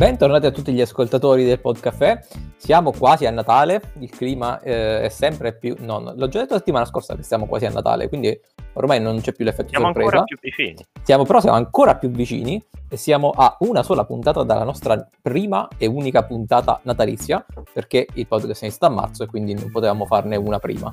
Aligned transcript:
Bentornati 0.00 0.46
a 0.46 0.50
tutti 0.50 0.72
gli 0.72 0.80
ascoltatori 0.80 1.44
del 1.44 1.60
Podcaffè. 1.60 2.24
Siamo 2.56 2.90
quasi 2.90 3.26
a 3.26 3.30
Natale, 3.30 3.82
il 3.98 4.08
clima 4.08 4.58
eh, 4.60 5.02
è 5.02 5.08
sempre 5.10 5.54
più... 5.54 5.76
No, 5.80 6.14
l'ho 6.16 6.26
già 6.26 6.40
detto 6.40 6.54
la 6.54 6.58
settimana 6.58 6.86
scorsa 6.86 7.14
che 7.16 7.22
siamo 7.22 7.44
quasi 7.44 7.66
a 7.66 7.70
Natale, 7.70 8.08
quindi 8.08 8.34
ormai 8.72 8.98
non 8.98 9.20
c'è 9.20 9.34
più 9.34 9.44
l'effetto 9.44 9.68
siamo 9.68 9.84
sorpresa. 9.84 10.08
ancora 10.08 10.24
più 10.24 10.38
vicini. 10.40 10.86
Siamo, 11.02 11.24
però 11.24 11.40
siamo 11.40 11.56
ancora 11.56 11.96
più 11.96 12.08
vicini 12.08 12.64
e 12.88 12.96
siamo 12.96 13.28
a 13.28 13.54
una 13.58 13.82
sola 13.82 14.06
puntata 14.06 14.42
dalla 14.42 14.64
nostra 14.64 15.06
prima 15.20 15.68
e 15.76 15.84
unica 15.84 16.24
puntata 16.24 16.80
natalizia, 16.84 17.44
perché 17.70 18.06
il 18.14 18.26
podcast 18.26 18.62
è 18.62 18.64
iniziato 18.64 18.90
a 18.90 18.96
marzo 18.96 19.24
e 19.24 19.26
quindi 19.26 19.52
non 19.52 19.70
potevamo 19.70 20.06
farne 20.06 20.36
una 20.36 20.58
prima. 20.58 20.90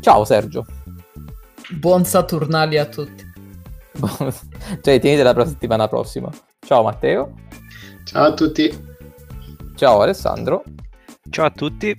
Ciao 0.00 0.26
Sergio. 0.26 0.66
Buon 1.78 2.04
Saturnali 2.04 2.76
a 2.76 2.84
tutti. 2.84 3.24
cioè, 4.82 5.00
tienite 5.00 5.22
la 5.22 5.46
settimana 5.46 5.88
prossima. 5.88 6.28
Ciao 6.60 6.82
Matteo. 6.82 7.32
Ciao 8.04 8.24
a 8.24 8.34
tutti. 8.34 8.70
Ciao 9.74 10.00
Alessandro. 10.02 10.62
Ciao 11.30 11.46
a 11.46 11.50
tutti. 11.50 11.96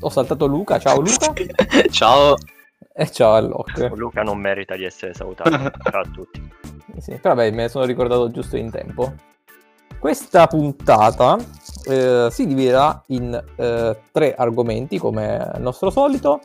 Ho 0.00 0.08
saltato 0.08 0.46
Luca. 0.46 0.78
Ciao 0.78 1.00
Luca. 1.00 1.32
ciao. 1.90 2.34
E 2.92 3.10
ciao 3.10 3.34
a 3.34 3.40
Locke. 3.40 3.90
Luca 3.94 4.22
non 4.22 4.38
merita 4.38 4.74
di 4.74 4.84
essere 4.84 5.14
salutato. 5.14 5.50
ciao 5.50 6.00
a 6.00 6.10
tutti. 6.12 6.56
Sì, 6.98 7.14
però 7.14 7.34
beh, 7.36 7.52
me 7.52 7.62
ne 7.62 7.68
sono 7.68 7.84
ricordato 7.84 8.28
giusto 8.28 8.56
in 8.56 8.72
tempo. 8.72 9.14
Questa 10.00 10.48
puntata 10.48 11.36
eh, 11.86 12.26
si 12.28 12.44
dividerà 12.44 13.00
in 13.08 13.40
eh, 13.54 14.00
tre 14.10 14.34
argomenti 14.34 14.98
come 14.98 15.38
al 15.38 15.60
nostro 15.60 15.90
solito. 15.90 16.40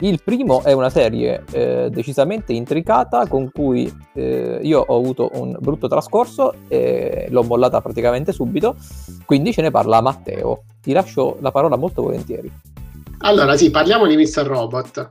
Il 0.00 0.20
primo 0.24 0.62
è 0.62 0.72
una 0.72 0.90
serie 0.90 1.44
eh, 1.52 1.88
decisamente 1.88 2.52
intricata 2.52 3.28
con 3.28 3.50
cui 3.52 3.90
eh, 4.14 4.58
io 4.60 4.80
ho 4.80 4.96
avuto 4.96 5.30
un 5.34 5.56
brutto 5.60 5.86
trascorso 5.86 6.52
e 6.66 7.28
l'ho 7.30 7.44
mollata 7.44 7.80
praticamente 7.80 8.32
subito, 8.32 8.74
quindi 9.24 9.52
ce 9.52 9.62
ne 9.62 9.70
parla 9.70 10.00
Matteo. 10.00 10.64
Ti 10.82 10.92
lascio 10.92 11.36
la 11.40 11.52
parola 11.52 11.76
molto 11.76 12.02
volentieri. 12.02 12.50
Allora, 13.18 13.56
sì, 13.56 13.70
parliamo 13.70 14.06
di 14.06 14.16
Mr. 14.16 14.42
Robot, 14.44 15.10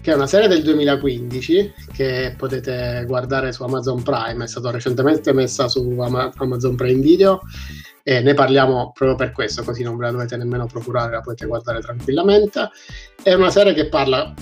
che 0.00 0.10
è 0.10 0.14
una 0.14 0.26
serie 0.26 0.48
del 0.48 0.62
2015 0.62 1.74
che 1.92 2.34
potete 2.36 3.04
guardare 3.06 3.52
su 3.52 3.62
Amazon 3.62 4.02
Prime, 4.02 4.44
è 4.44 4.48
stata 4.48 4.70
recentemente 4.70 5.32
messa 5.32 5.68
su 5.68 5.96
Amazon 5.98 6.74
Prime 6.74 7.00
Video 7.00 7.40
e 8.02 8.20
ne 8.20 8.34
parliamo 8.34 8.90
proprio 8.92 9.16
per 9.16 9.32
questo, 9.32 9.62
così 9.62 9.84
non 9.84 9.96
ve 9.96 10.06
la 10.06 10.10
dovete 10.10 10.36
nemmeno 10.36 10.66
procurare, 10.66 11.12
la 11.12 11.20
potete 11.20 11.46
guardare 11.46 11.80
tranquillamente. 11.80 12.70
È 13.22 13.32
una 13.34 13.50
serie 13.50 13.74
che 13.74 13.88
parla, 13.88 14.34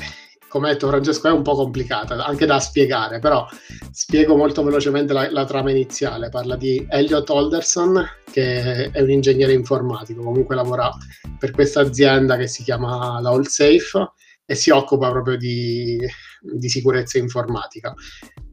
come 0.51 0.69
ha 0.69 0.73
detto 0.73 0.89
Francesco, 0.89 1.29
è 1.29 1.31
un 1.31 1.43
po' 1.43 1.55
complicata, 1.55 2.25
anche 2.27 2.45
da 2.45 2.59
spiegare, 2.59 3.20
però 3.20 3.47
spiego 3.93 4.37
molto 4.37 4.65
velocemente 4.65 5.12
la, 5.12 5.31
la 5.31 5.45
trama 5.45 5.70
iniziale. 5.70 6.29
Parla 6.29 6.56
di 6.56 6.84
Elliot 6.91 7.31
Alderson, 7.31 8.05
che 8.29 8.91
è 8.91 9.01
un 9.01 9.11
ingegnere 9.11 9.53
informatico, 9.53 10.25
comunque 10.25 10.56
lavora 10.56 10.91
per 11.39 11.53
questa 11.53 11.83
azienda 11.83 12.37
che 12.37 12.48
si 12.48 12.65
chiama 12.65 13.21
la 13.21 13.31
All 13.31 13.45
Safe 13.45 14.11
e 14.45 14.55
si 14.56 14.71
occupa 14.71 15.09
proprio 15.12 15.37
di, 15.37 15.97
di 16.41 16.69
sicurezza 16.69 17.17
informatica. 17.17 17.95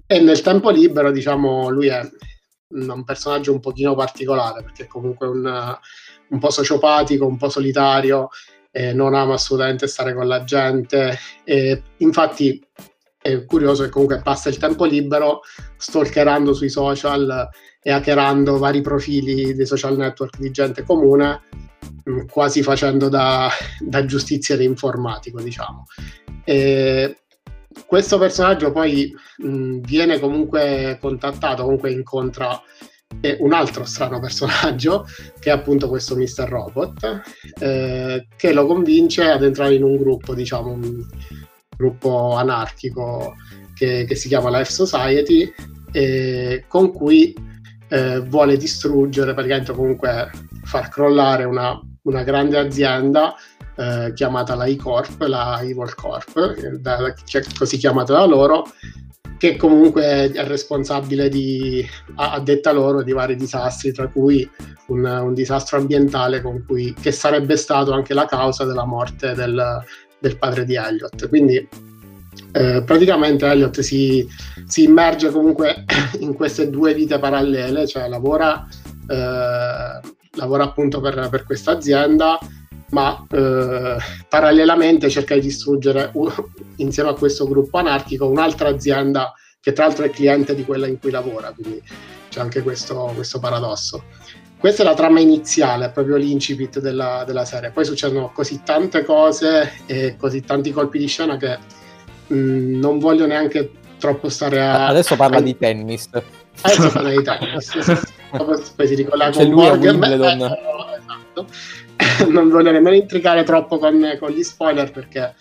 E 0.06 0.20
nel 0.20 0.42
tempo 0.42 0.70
libero, 0.70 1.12
diciamo, 1.12 1.70
lui 1.70 1.88
è 1.88 2.08
un 2.70 3.04
personaggio 3.06 3.54
un 3.54 3.60
pochino 3.60 3.96
particolare 3.96 4.62
perché 4.62 4.84
è 4.84 4.88
comunque 4.88 5.26
un, 5.26 5.78
un 6.30 6.40
po' 6.40 6.52
sociopatico, 6.52 7.26
un 7.26 7.38
po' 7.38 7.50
solitario, 7.50 8.30
eh, 8.72 8.94
non 8.94 9.14
ama 9.14 9.34
assolutamente 9.34 9.88
stare 9.88 10.14
con 10.14 10.28
la 10.28 10.44
gente. 10.44 11.18
E 11.44 11.82
infatti 11.98 12.64
è 13.22 13.46
curioso 13.46 13.84
che 13.84 13.90
comunque 13.90 14.22
passa 14.22 14.50
il 14.50 14.58
tempo 14.58 14.86
libero 14.86 15.42
stalkerando 15.78 16.54
sui 16.54 16.70
social 16.70 17.50
e 17.82 17.92
hackerando 17.92 18.58
vari 18.58 18.82
profili 18.82 19.54
dei 19.54 19.66
social 19.66 19.98
network 19.98 20.38
di 20.38 20.52
gente 20.52 20.84
comune 20.84 21.42
mm, 22.10 22.28
quasi 22.32 22.64
facendo 22.64 23.10
da, 23.10 23.50
da 23.80 24.06
giustiziere 24.06 24.64
informatico 24.64 25.42
diciamo. 25.42 25.86
E 26.44 27.18
questo 27.86 28.18
personaggio 28.18 28.72
poi 28.72 29.14
mh, 29.38 29.80
viene 29.80 30.20
comunque 30.20 30.98
contattato, 31.00 31.64
comunque 31.64 31.92
incontra 31.92 32.60
eh, 33.22 33.38
un 33.40 33.54
altro 33.54 33.86
strano 33.86 34.20
personaggio, 34.20 35.06
che 35.40 35.50
è 35.50 35.54
appunto 35.54 35.88
questo 35.90 36.16
Mr. 36.16 36.48
Robot, 36.48 37.22
eh, 37.60 38.28
che 38.36 38.54
lo 38.54 38.66
convince 38.66 39.30
ad 39.30 39.44
entrare 39.44 39.76
in 39.76 39.84
un 39.84 39.98
gruppo, 39.98 40.34
diciamo, 40.34 40.72
un 40.72 41.06
gruppo 41.76 42.36
anarchico 42.36 43.36
che, 43.74 44.06
che 44.08 44.16
si 44.16 44.28
chiama 44.28 44.56
Life 44.58 44.72
Society, 44.72 45.52
eh, 45.92 46.66
con 46.68 46.92
cui 46.92 47.36
eh, 47.90 48.20
vuole 48.20 48.58
distruggere, 48.58 49.34
praticamente 49.34 49.74
comunque 49.74 50.30
far 50.64 50.90
crollare 50.90 51.46
una, 51.46 51.80
una 52.04 52.24
grande 52.24 52.58
azienda 52.58 53.36
eh, 53.76 54.12
chiamata 54.14 54.56
la 54.56 54.66
E-Corp, 54.66 55.22
la 55.22 55.62
Evil 55.62 55.94
Corp, 55.96 56.56
da, 56.80 57.14
cioè, 57.24 57.44
così 57.58 57.78
chiamata 57.78 58.14
da 58.14 58.26
loro, 58.26 58.66
che 59.38 59.56
comunque 59.56 60.32
è 60.32 60.46
responsabile 60.46 61.30
di, 61.30 61.86
a, 62.16 62.40
detta 62.40 62.72
loro, 62.72 63.04
di 63.04 63.12
vari 63.12 63.36
disastri, 63.36 63.92
tra 63.92 64.08
cui 64.08 64.50
un, 64.88 65.06
un 65.06 65.34
disastro 65.34 65.78
ambientale 65.78 66.42
cui, 66.42 66.94
che 67.00 67.12
sarebbe 67.12 67.56
stato 67.56 67.94
anche 67.94 68.14
la 68.14 68.26
causa 68.26 68.66
della 68.66 68.86
morte 68.86 69.34
del, 69.34 69.84
del 70.20 70.38
padre 70.38 70.66
di 70.66 70.76
Elliot. 70.76 71.28
Quindi 71.30 71.68
eh, 72.52 72.84
praticamente 72.84 73.46
Elliot 73.46 73.80
si, 73.82 74.28
si, 74.66 74.84
immerge 74.84 75.30
comunque 75.30 75.86
in 76.20 76.34
queste 76.34 76.70
due 76.70 76.94
vite 76.94 77.20
parallele, 77.20 77.88
cioè 77.88 78.08
lavora, 78.08 78.66
eh, 79.08 80.00
lavora 80.32 80.64
appunto 80.64 81.00
per, 81.00 81.28
per 81.30 81.44
questa 81.44 81.72
azienda 81.72 82.40
ma 82.90 83.26
eh, 83.30 83.98
parallelamente 84.30 85.10
cerca 85.10 85.34
di 85.34 85.42
distruggere 85.42 86.10
uh, 86.14 86.32
insieme 86.78 87.10
a 87.10 87.14
questo 87.14 87.48
gruppo 87.48 87.78
anarchico 87.78 88.28
un'altra 88.28 88.70
azienda 88.70 89.34
che 89.60 89.74
tra 89.74 89.86
l'altro 89.86 90.06
è 90.06 90.10
cliente 90.10 90.56
di 90.56 90.64
quella 90.64 90.88
in 90.88 90.98
cui 90.98 91.12
lavora, 91.12 91.52
quindi 91.52 91.82
c'è 92.30 92.40
anche 92.40 92.62
questo, 92.62 93.12
questo 93.16 93.40
paradosso. 93.40 94.04
Questa 94.58 94.82
è 94.82 94.86
la 94.86 94.94
trama 94.94 95.20
iniziale, 95.20 95.90
proprio 95.90 96.16
l'incipit 96.16 96.80
della, 96.80 97.24
della, 97.26 97.46
serie. 97.46 97.72
Poi 97.72 97.86
succedono 97.86 98.32
così 98.32 98.62
tante 98.64 99.04
cose 99.04 99.82
e 99.86 100.16
così 100.18 100.42
tanti 100.42 100.72
colpi 100.72 100.98
di 100.98 101.08
scena 101.08 101.38
che 101.38 101.58
mh, 102.28 102.36
mm, 102.36 102.80
non 102.80 102.98
voglio 102.98 103.28
neanche 103.28 103.72
troppo 104.00 104.30
stare 104.30 104.62
a... 104.62 104.88
Adesso 104.88 105.16
parla 105.16 105.38
a... 105.38 105.42
di 105.42 105.58
tennis. 105.58 106.10
Adesso 106.62 106.92
parla 106.92 107.10
di 107.10 107.22
tennis. 107.24 108.74
poi 108.76 108.88
si 108.88 108.96
ricollega 108.96 109.32
con 109.32 109.50
Borg. 109.52 109.84
Esatto. 109.84 111.48
non 112.30 112.50
voglio 112.50 112.72
nemmeno 112.72 112.96
intricare 112.96 113.44
troppo 113.44 113.78
con, 113.78 114.18
con 114.20 114.30
gli 114.32 114.44
spoiler 114.44 114.92
perché 114.92 115.34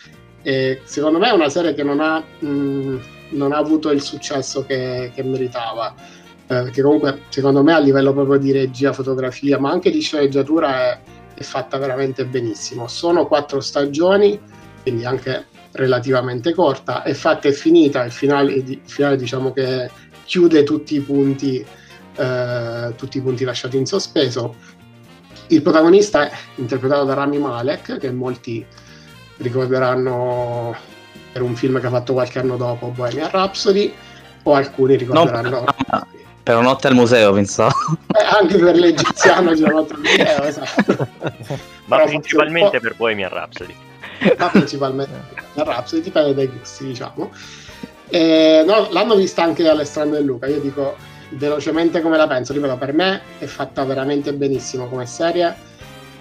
eh, 0.43 0.81
secondo 0.85 1.19
me 1.19 1.29
è 1.29 1.33
una 1.33 1.49
serie 1.49 1.75
che 1.75 1.83
non 1.83 2.01
ha, 2.01 2.23
mh, 2.39 3.01
non 3.31 3.53
ha 3.53 3.57
avuto 3.57 3.91
il 3.91 4.01
successo 4.01 4.65
che, 4.65 5.11
che 5.15 5.23
meritava. 5.23 5.95
Eh, 6.49 6.63
perché 6.63 6.83
comunque 6.83 7.23
secondo 7.29 7.65
me 7.65 7.73
a 7.73 7.81
livello 7.81 8.13
proprio 8.13 8.39
di 8.39 8.53
regia, 8.53 8.93
fotografia, 8.93 9.59
ma 9.59 9.71
anche 9.71 9.91
di 9.91 10.01
sceneggiatura 10.01 10.93
è, 10.93 11.01
è 11.35 11.43
fatta 11.43 11.79
veramente 11.79 12.25
benissimo. 12.25 12.87
Sono 12.87 13.27
quattro 13.27 13.61
stagioni, 13.61 14.41
quindi 14.83 15.05
anche 15.05 15.47
relativamente 15.73 16.55
corta, 16.55 17.03
è 17.03 17.13
fatta 17.13 17.49
e 17.49 17.53
finita, 17.53 18.05
il 18.05 18.13
finale, 18.13 18.53
il 18.53 18.81
finale 18.85 19.17
diciamo 19.17 19.53
che 19.53 19.91
chiude 20.25 20.63
tutti 20.63 20.95
i 20.95 21.01
punti, 21.01 21.65
eh, 22.17 22.93
tutti 22.97 23.19
i 23.19 23.21
punti 23.21 23.45
lasciati 23.45 23.77
in 23.77 23.87
sospeso 23.87 24.55
il 25.49 25.63
protagonista 25.63 26.29
è 26.29 26.33
interpretato 26.57 27.05
da 27.05 27.15
Rami 27.15 27.39
Malek, 27.39 27.99
che 27.99 28.11
molti 28.11 28.65
ricorderanno 29.39 30.75
per 31.33 31.43
un 31.43 31.55
film 31.55 31.81
che 31.81 31.87
ha 31.87 31.91
fatto 31.91 32.15
qualche 32.15 32.39
anno 32.39 32.57
dopo, 32.57 32.89
Bohemian 32.89 33.31
Rhapsody, 33.31 33.93
o 34.43 34.55
alcuni 34.55 34.97
ricorderanno... 34.97 35.65
No, 35.91 36.07
per 36.43 36.61
notte 36.61 36.87
al 36.87 36.95
museo, 36.95 37.33
pensavo. 37.33 37.75
Eh, 38.17 38.25
anche 38.25 38.57
per 38.57 38.77
l'egiziano 38.77 39.53
c'è 39.53 39.69
notte 39.69 39.95
al 39.95 39.99
museo, 39.99 40.43
esatto. 40.45 41.09
Ma 41.87 41.97
Però 41.97 42.09
principalmente 42.09 42.81
per 42.81 42.95
Bohemian 42.97 43.31
Rhapsody. 43.31 43.75
Ma 44.39 44.49
principalmente 44.49 45.13
per 45.13 45.45
Bohemian 45.53 45.75
Rhapsody, 45.75 46.03
dipende 46.03 46.35
dai 46.35 46.47
gusti, 46.47 46.87
diciamo. 46.87 47.33
E, 48.09 48.63
no, 48.65 48.89
l'hanno 48.91 49.17
vista 49.17 49.43
anche 49.43 49.69
Alessandro 49.69 50.19
e 50.19 50.23
Luca, 50.23 50.47
io 50.47 50.61
dico 50.61 50.97
velocemente 51.31 52.01
come 52.01 52.17
la 52.17 52.27
penso, 52.27 52.53
ripeto, 52.53 52.77
per 52.77 52.93
me 52.93 53.23
è 53.39 53.47
fatta 53.47 53.85
veramente 53.85 54.33
benissimo 54.33 54.89
come 54.89 55.07
serie. 55.07 55.55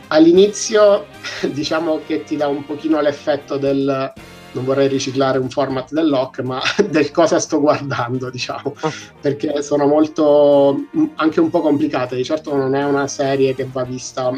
All'inizio 0.07 1.07
diciamo 1.52 2.02
che 2.06 2.24
ti 2.24 2.36
dà 2.36 2.48
un 2.48 2.66
pochino 2.66 3.02
l'effetto 3.02 3.57
del 3.57 4.13
non 4.56 4.63
vorrei 4.63 4.88
riciclare 4.88 5.38
un 5.38 5.50
format 5.50 5.92
del 5.92 6.07
lock, 6.07 6.40
ma 6.40 6.62
del 6.90 7.12
cosa 7.12 7.40
sto 7.40 7.60
guardando, 7.60 8.30
diciamo, 8.30 8.74
perché 9.22 9.62
sono 9.62 9.86
molto 9.86 10.86
anche 11.16 11.40
un 11.40 11.50
po' 11.50 11.62
complicate. 11.62 12.16
Di 12.16 12.24
certo 12.24 12.56
non 12.56 12.74
è 12.74 12.84
una 12.84 13.08
serie 13.08 13.54
che 13.54 13.68
va 13.69 13.84
vista 13.84 14.31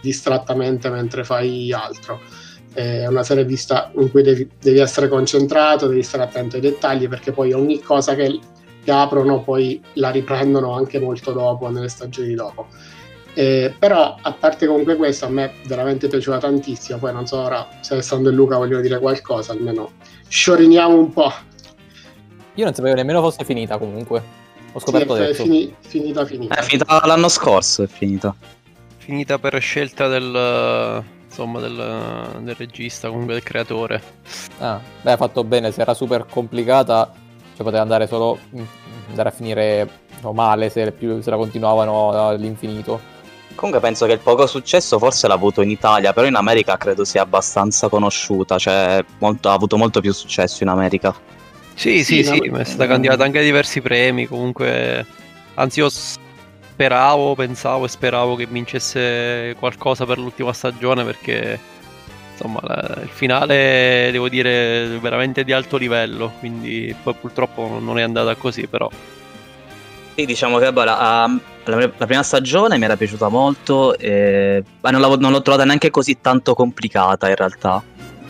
distrattamente 0.00 0.90
mentre 0.90 1.24
fai 1.24 1.72
altro. 1.72 2.20
È 2.72 3.06
una 3.06 3.22
serie 3.22 3.44
vista 3.44 3.90
in 3.96 4.10
cui 4.10 4.22
devi, 4.22 4.48
devi 4.60 4.78
essere 4.78 5.08
concentrato, 5.08 5.86
devi 5.86 6.02
stare 6.02 6.24
attento 6.24 6.56
ai 6.56 6.62
dettagli, 6.62 7.08
perché 7.08 7.32
poi 7.32 7.52
ogni 7.52 7.80
cosa 7.80 8.14
che 8.14 8.38
che 8.84 8.90
aprono 8.90 9.42
poi 9.42 9.80
la 9.94 10.10
riprendono 10.10 10.72
anche 10.72 10.98
molto 10.98 11.32
dopo, 11.32 11.68
nelle 11.68 11.88
stagioni 11.88 12.34
dopo. 12.34 12.66
Eh, 13.34 13.74
però 13.78 14.16
a 14.20 14.32
parte 14.32 14.66
comunque 14.66 14.96
questo 14.96 15.24
a 15.24 15.28
me 15.30 15.52
veramente 15.64 16.06
piaceva 16.06 16.36
tantissimo 16.36 16.98
poi 16.98 17.14
non 17.14 17.26
so 17.26 17.38
ora 17.38 17.66
se 17.80 17.94
Alessandro 17.94 18.30
e 18.30 18.34
Luca 18.34 18.58
vogliono 18.58 18.82
dire 18.82 18.98
qualcosa 18.98 19.52
almeno 19.52 19.92
scioriniamo 20.28 20.94
un 20.94 21.10
po' 21.14 21.32
Io 22.56 22.64
non 22.64 22.74
sapevo 22.74 22.94
nemmeno 22.94 23.22
fosse 23.22 23.44
finita 23.44 23.78
comunque. 23.78 24.22
Ho 24.72 24.78
Sì, 24.78 24.84
scoperto 24.84 25.16
è, 25.16 25.28
è 25.28 25.32
fini- 25.32 25.74
finita 25.80 26.26
finita 26.26 26.54
È 26.56 26.62
finita 26.62 27.06
l'anno 27.06 27.28
scorso, 27.28 27.82
è 27.82 27.86
finita. 27.86 28.34
Finita 28.98 29.38
per 29.38 29.58
scelta 29.60 30.08
del, 30.08 31.02
insomma, 31.24 31.60
del, 31.60 32.40
del 32.40 32.54
regista, 32.54 33.08
comunque 33.08 33.32
del 33.32 33.42
creatore. 33.42 34.02
Ah, 34.58 34.78
beh, 35.00 35.12
ha 35.12 35.16
fatto 35.16 35.42
bene, 35.44 35.72
se 35.72 35.80
era 35.80 35.94
super 35.94 36.26
complicata, 36.28 37.10
cioè 37.54 37.64
poteva 37.64 37.82
andare 37.82 38.06
solo 38.06 38.38
mm, 38.54 38.62
andare 39.10 39.28
a 39.28 39.32
finire 39.32 39.88
no, 40.20 40.32
male 40.32 40.70
se, 40.70 40.90
più- 40.92 41.20
se 41.20 41.30
la 41.30 41.36
continuavano 41.36 42.10
all'infinito. 42.28 43.10
Comunque 43.54 43.80
penso 43.80 44.06
che 44.06 44.12
il 44.12 44.18
poco 44.18 44.46
successo 44.46 44.98
forse 44.98 45.28
l'ha 45.28 45.34
avuto 45.34 45.60
in 45.60 45.70
Italia, 45.70 46.12
però 46.12 46.26
in 46.26 46.34
America 46.34 46.76
credo 46.76 47.04
sia 47.04 47.22
abbastanza 47.22 47.88
conosciuta, 47.88 48.58
cioè 48.58 49.04
molto- 49.18 49.50
ha 49.50 49.52
avuto 49.52 49.76
molto 49.76 50.00
più 50.00 50.12
successo 50.12 50.62
in 50.62 50.68
America. 50.70 51.14
Sì, 51.74 52.04
sì, 52.04 52.22
Sì, 52.22 52.40
sì, 52.42 52.48
ma 52.50 52.60
è 52.60 52.64
stata 52.64 52.86
candidata 52.86 53.24
anche 53.24 53.38
a 53.38 53.42
diversi 53.42 53.80
premi, 53.80 54.26
comunque... 54.26 55.06
Anzi, 55.54 55.80
io 55.80 55.90
speravo, 55.90 57.34
pensavo 57.34 57.84
e 57.84 57.88
speravo 57.88 58.34
che 58.36 58.46
vincesse 58.46 59.54
qualcosa 59.58 60.06
per 60.06 60.18
l'ultima 60.18 60.52
stagione 60.52 61.04
perché, 61.04 61.58
insomma, 62.42 62.60
la- 62.62 62.98
il 63.02 63.08
finale, 63.08 64.08
devo 64.10 64.28
dire, 64.28 64.98
veramente 65.00 65.44
di 65.44 65.52
alto 65.52 65.76
livello, 65.76 66.32
quindi 66.38 66.94
poi 67.02 67.14
purtroppo 67.20 67.78
non 67.80 67.98
è 67.98 68.02
andata 68.02 68.34
così, 68.34 68.66
però... 68.66 68.88
Sì, 70.14 70.26
diciamo 70.26 70.58
che 70.58 70.70
vabbè, 70.70 70.84
la, 70.84 71.26
la- 71.64 71.90
la 71.96 72.06
prima 72.06 72.22
stagione 72.22 72.76
mi 72.76 72.84
era 72.84 72.96
piaciuta 72.96 73.28
molto, 73.28 73.96
e, 73.96 74.62
ma 74.80 74.90
non, 74.90 75.00
non 75.18 75.30
l'ho 75.32 75.40
trovata 75.42 75.64
neanche 75.64 75.90
così 75.90 76.18
tanto 76.20 76.54
complicata 76.54 77.28
in 77.28 77.36
realtà. 77.36 77.82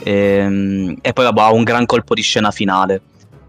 Ehm, 0.05 0.97
E, 1.01 1.13
poi 1.13 1.27
ha 1.27 1.53
un 1.53 1.65
gran 1.65 1.87
colpo 1.87 2.15
di 2.15 2.23
scena 2.23 2.51
finale. 2.51 3.01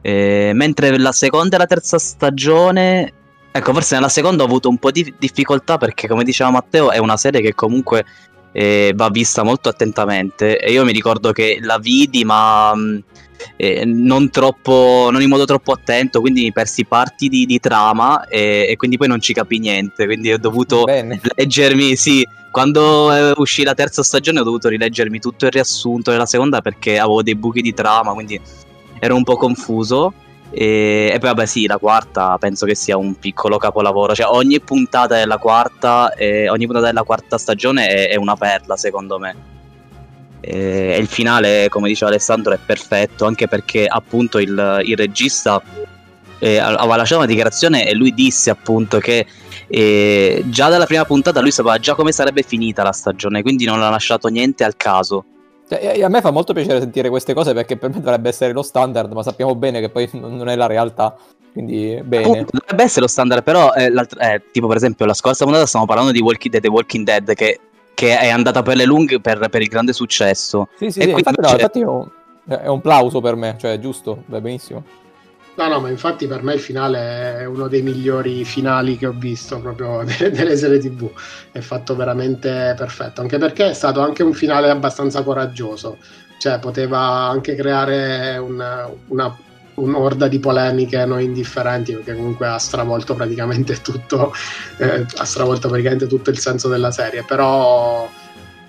E 0.02 0.52
mentre 0.54 0.98
la 0.98 1.12
seconda 1.12 1.56
e 1.56 1.60
la 1.60 1.66
terza 1.68 1.98
stagione, 2.00 3.14
ecco, 3.52 3.72
forse 3.72 3.96
nella 3.96 4.10
seconda 4.10 4.44
ho 4.44 4.48
avuto 4.48 4.68
un 4.68 4.78
po' 4.78 4.92
di 4.92 5.14
difficoltà 5.18 5.78
perché, 5.78 6.08
come 6.08 6.24
diceva 6.24 6.50
Matteo, 6.50 6.92
è 6.92 6.98
una 6.98 7.18
serie 7.18 7.40
che 7.42 7.54
comunque 7.54 8.04
eh, 8.54 8.94
va 8.96 9.10
vista 9.10 9.44
molto 9.44 9.68
attentamente. 9.68 10.58
E 10.60 10.72
io 10.72 10.86
mi 10.86 10.94
ricordo 10.94 11.34
che 11.34 11.58
la 11.62 11.78
vidi, 11.80 12.24
ma 12.24 12.74
eh, 13.58 13.84
non, 13.86 14.30
troppo, 14.30 15.10
non 15.12 15.22
in 15.22 15.28
modo 15.30 15.44
troppo 15.44 15.74
attento, 15.74 16.22
quindi 16.22 16.44
mi 16.44 16.54
persi 16.54 16.86
parti 16.86 17.28
di, 17.28 17.46
di 17.46 17.60
trama 17.60 18.26
e, 18.28 18.68
e 18.70 18.78
quindi 18.78 18.98
poi 18.98 19.08
non 19.08 19.20
ci 19.20 19.34
capì 19.34 19.60
niente. 19.60 20.06
Quindi 20.06 20.32
ho 20.32 20.38
dovuto 20.38 20.84
Bene. 20.84 21.20
leggermi, 21.36 21.96
sì. 21.96 22.26
Quando 22.52 23.12
eh, 23.12 23.34
uscì 23.38 23.64
la 23.64 23.74
terza 23.74 24.04
stagione 24.04 24.40
ho 24.40 24.44
dovuto 24.44 24.70
rileggermi 24.70 25.20
tutto 25.20 25.46
il 25.46 25.52
riassunto 25.52 26.12
della 26.12 26.28
seconda 26.28 26.62
perché 26.62 27.00
avevo 27.00 27.24
dei 27.24 27.36
buchi 27.36 27.62
di 27.62 27.74
trama, 27.74 28.14
quindi 28.14 28.40
ero 29.00 29.16
un 29.16 29.24
po' 29.24 29.36
confuso. 29.38 30.14
E, 30.56 31.10
e 31.12 31.18
poi 31.18 31.30
vabbè 31.30 31.48
sì, 31.48 31.66
la 31.66 31.80
quarta 31.80 32.38
penso 32.38 32.68
che 32.68 32.76
sia 32.76 32.96
un 32.96 33.18
piccolo 33.18 33.58
capolavoro, 33.58 34.14
cioè 34.14 34.28
ogni 34.28 34.60
puntata 34.60 35.16
della 35.16 35.38
quarta, 35.38 36.14
eh, 36.14 36.48
ogni 36.48 36.66
puntata 36.66 36.86
della 36.86 37.02
quarta 37.02 37.40
stagione 37.40 37.88
è, 37.88 38.10
è 38.10 38.16
una 38.18 38.36
perla 38.36 38.78
secondo 38.78 39.18
me. 39.18 39.36
E, 40.42 40.94
e 40.96 40.98
il 40.98 41.08
finale, 41.08 41.70
come 41.70 41.88
diceva 41.88 42.12
Alessandro, 42.12 42.54
è 42.54 42.60
perfetto, 42.64 43.26
anche 43.26 43.48
perché 43.48 43.88
appunto 43.88 44.38
il, 44.38 44.82
il 44.86 44.96
regista 44.96 45.60
eh, 46.38 46.58
aveva 46.60 46.98
lasciato 46.98 47.22
una 47.22 47.30
dichiarazione 47.30 47.88
e 47.88 47.96
lui 47.96 48.14
disse 48.14 48.52
appunto 48.52 49.00
che 49.00 49.26
eh, 49.68 50.44
già 50.46 50.70
dalla 50.70 50.86
prima 50.86 51.06
puntata 51.06 51.40
lui 51.40 51.52
sapeva 51.52 51.80
già 51.80 51.96
come 51.96 52.12
sarebbe 52.12 52.44
finita 52.44 52.84
la 52.84 52.92
stagione, 52.92 53.42
quindi 53.42 53.66
non 53.66 53.82
ha 53.82 53.90
lasciato 53.90 54.28
niente 54.28 54.64
al 54.64 54.76
caso. 54.78 55.26
Cioè, 55.68 56.02
a 56.02 56.10
me 56.10 56.22
fa 56.22 56.32
molto 56.32 56.54
piacere 56.54 56.80
sentire 56.80 57.10
queste 57.10 57.34
cose 57.34 57.54
perché 57.54 57.78
per 57.78 57.90
me 57.90 58.00
dovrebbe 58.00 58.30
essere 58.30 58.54
lo 58.54 58.62
standard, 58.62 59.12
ma 59.12 59.24
sappiamo 59.24 59.56
bene 59.56 59.80
che 59.80 59.90
poi 59.90 60.10
non 60.14 60.50
è 60.50 60.56
la 60.56 60.68
realtà. 60.68 61.16
Quindi 61.54 62.02
bene. 62.04 62.24
Appunto, 62.24 62.58
dovrebbe 62.60 62.84
essere 62.84 63.02
lo 63.02 63.08
standard, 63.08 63.44
però 63.44 63.74
eh, 63.74 63.92
eh, 64.20 64.42
tipo 64.52 64.68
per 64.68 64.78
esempio 64.78 65.06
la 65.06 65.14
scorsa 65.14 65.44
puntata 65.46 65.66
stiamo 65.68 65.86
parlando 65.86 66.12
di 66.12 66.20
Walking 66.20 66.52
Dead, 66.52 66.64
The 66.64 66.70
Walking 66.70 67.06
Dead 67.06 67.34
che, 67.34 67.60
che 67.94 68.18
è 68.18 68.30
andata 68.30 68.64
per 68.64 68.76
le 68.76 68.86
lunghe 68.86 69.22
per, 69.22 69.48
per 69.50 69.62
il 69.62 69.68
grande 69.68 69.94
successo. 69.94 70.68
Sì, 70.76 70.90
sì, 70.90 71.00
E 71.00 71.04
sì, 71.04 71.10
infatti, 71.12 71.42
no, 71.42 71.50
infatti 71.50 71.80
è 71.80 71.86
un, 71.86 72.08
è 72.48 72.68
un 72.68 72.82
plauso 72.82 73.22
per 73.22 73.36
me, 73.36 73.56
cioè 73.60 73.74
è 73.74 73.80
giusto, 73.80 74.24
va 74.26 74.42
benissimo. 74.42 74.84
No, 75.56 75.68
no, 75.68 75.80
ma 75.80 75.90
infatti 75.90 76.26
per 76.26 76.42
me 76.42 76.56
il 76.56 76.60
finale 76.60 77.38
è 77.42 77.46
uno 77.46 77.68
dei 77.68 77.84
migliori 77.84 78.44
finali 78.44 78.98
che 78.98 79.06
ho 79.06 79.14
visto 79.16 79.60
proprio 79.60 80.04
delle, 80.32 80.58
serie 80.58 80.80
TV. 80.80 81.12
È 81.52 81.60
fatto 81.60 81.96
veramente 81.96 82.74
perfetto, 82.76 83.22
anche 83.22 83.38
perché 83.38 83.70
è 83.70 83.74
stato 83.74 84.02
anche 84.02 84.24
un 84.24 84.34
finale 84.34 84.70
abbastanza 84.72 85.22
coraggioso. 85.22 86.00
Cioè, 86.40 86.58
poteva 86.60 87.00
anche 87.00 87.54
creare 87.56 88.38
una, 88.38 88.90
una- 89.10 89.38
un'orda 89.76 90.28
di 90.28 90.40
polemiche 90.40 91.06
non 91.06 91.22
indifferenti, 91.22 91.94
perché 91.94 92.16
comunque 92.16 92.48
ha 92.48 92.58
stravolto 92.58 93.14
praticamente 93.14 93.80
tutto, 93.82 94.34
eh, 94.78 95.06
ha 95.18 95.26
stravolto 95.26 95.68
praticamente 95.68 96.08
tutto 96.08 96.32
il 96.32 96.40
senso 96.40 96.68
della 96.68 96.92
serie, 96.92 97.24
però 97.24 98.10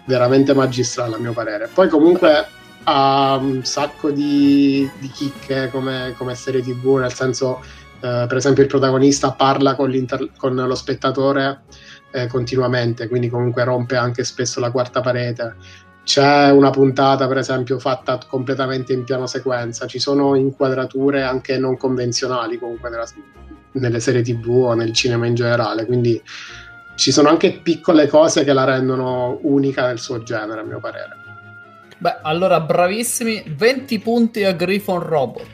veramente 0.04 0.52
magistrale 0.54 1.14
a 1.16 1.18
mio 1.18 1.32
parere. 1.32 1.68
Poi 1.72 1.88
comunque 1.88 2.46
ha 2.84 3.36
un 3.36 3.64
sacco 3.64 4.10
di, 4.10 4.88
di 4.98 5.08
chicche 5.08 5.68
come, 5.70 6.14
come 6.16 6.34
serie 6.34 6.62
tv, 6.62 6.96
nel 6.96 7.12
senso, 7.12 7.60
eh, 8.00 8.26
per 8.28 8.36
esempio, 8.36 8.62
il 8.62 8.68
protagonista 8.68 9.32
parla 9.32 9.74
con, 9.74 9.92
con 10.36 10.54
lo 10.54 10.74
spettatore 10.74 11.62
eh, 12.12 12.26
continuamente, 12.26 13.08
quindi 13.08 13.28
comunque 13.28 13.64
rompe 13.64 13.96
anche 13.96 14.24
spesso 14.24 14.60
la 14.60 14.70
quarta 14.70 15.00
parete. 15.00 15.56
C'è 16.04 16.50
una 16.50 16.70
puntata, 16.70 17.26
per 17.26 17.38
esempio, 17.38 17.78
fatta 17.78 18.18
completamente 18.28 18.92
in 18.92 19.04
piano 19.04 19.26
sequenza, 19.26 19.86
ci 19.86 19.98
sono 19.98 20.34
inquadrature 20.34 21.22
anche 21.22 21.58
non 21.58 21.78
convenzionali 21.78 22.58
comunque 22.58 22.90
nella- 22.90 23.08
nelle 23.72 24.00
serie 24.00 24.22
tv 24.22 24.48
o 24.50 24.74
nel 24.74 24.92
cinema 24.92 25.26
in 25.26 25.34
generale, 25.34 25.86
quindi 25.86 26.20
ci 26.96 27.10
sono 27.10 27.28
anche 27.28 27.58
piccole 27.62 28.06
cose 28.06 28.44
che 28.44 28.52
la 28.52 28.64
rendono 28.64 29.38
unica 29.42 29.86
nel 29.86 29.98
suo 29.98 30.22
genere, 30.22 30.60
a 30.60 30.64
mio 30.64 30.78
parere. 30.78 31.23
Beh, 31.98 32.18
allora 32.22 32.60
bravissimi, 32.60 33.42
20 33.46 33.98
punti 34.00 34.44
a 34.44 34.52
Griffon 34.52 35.00
Robot. 35.00 35.46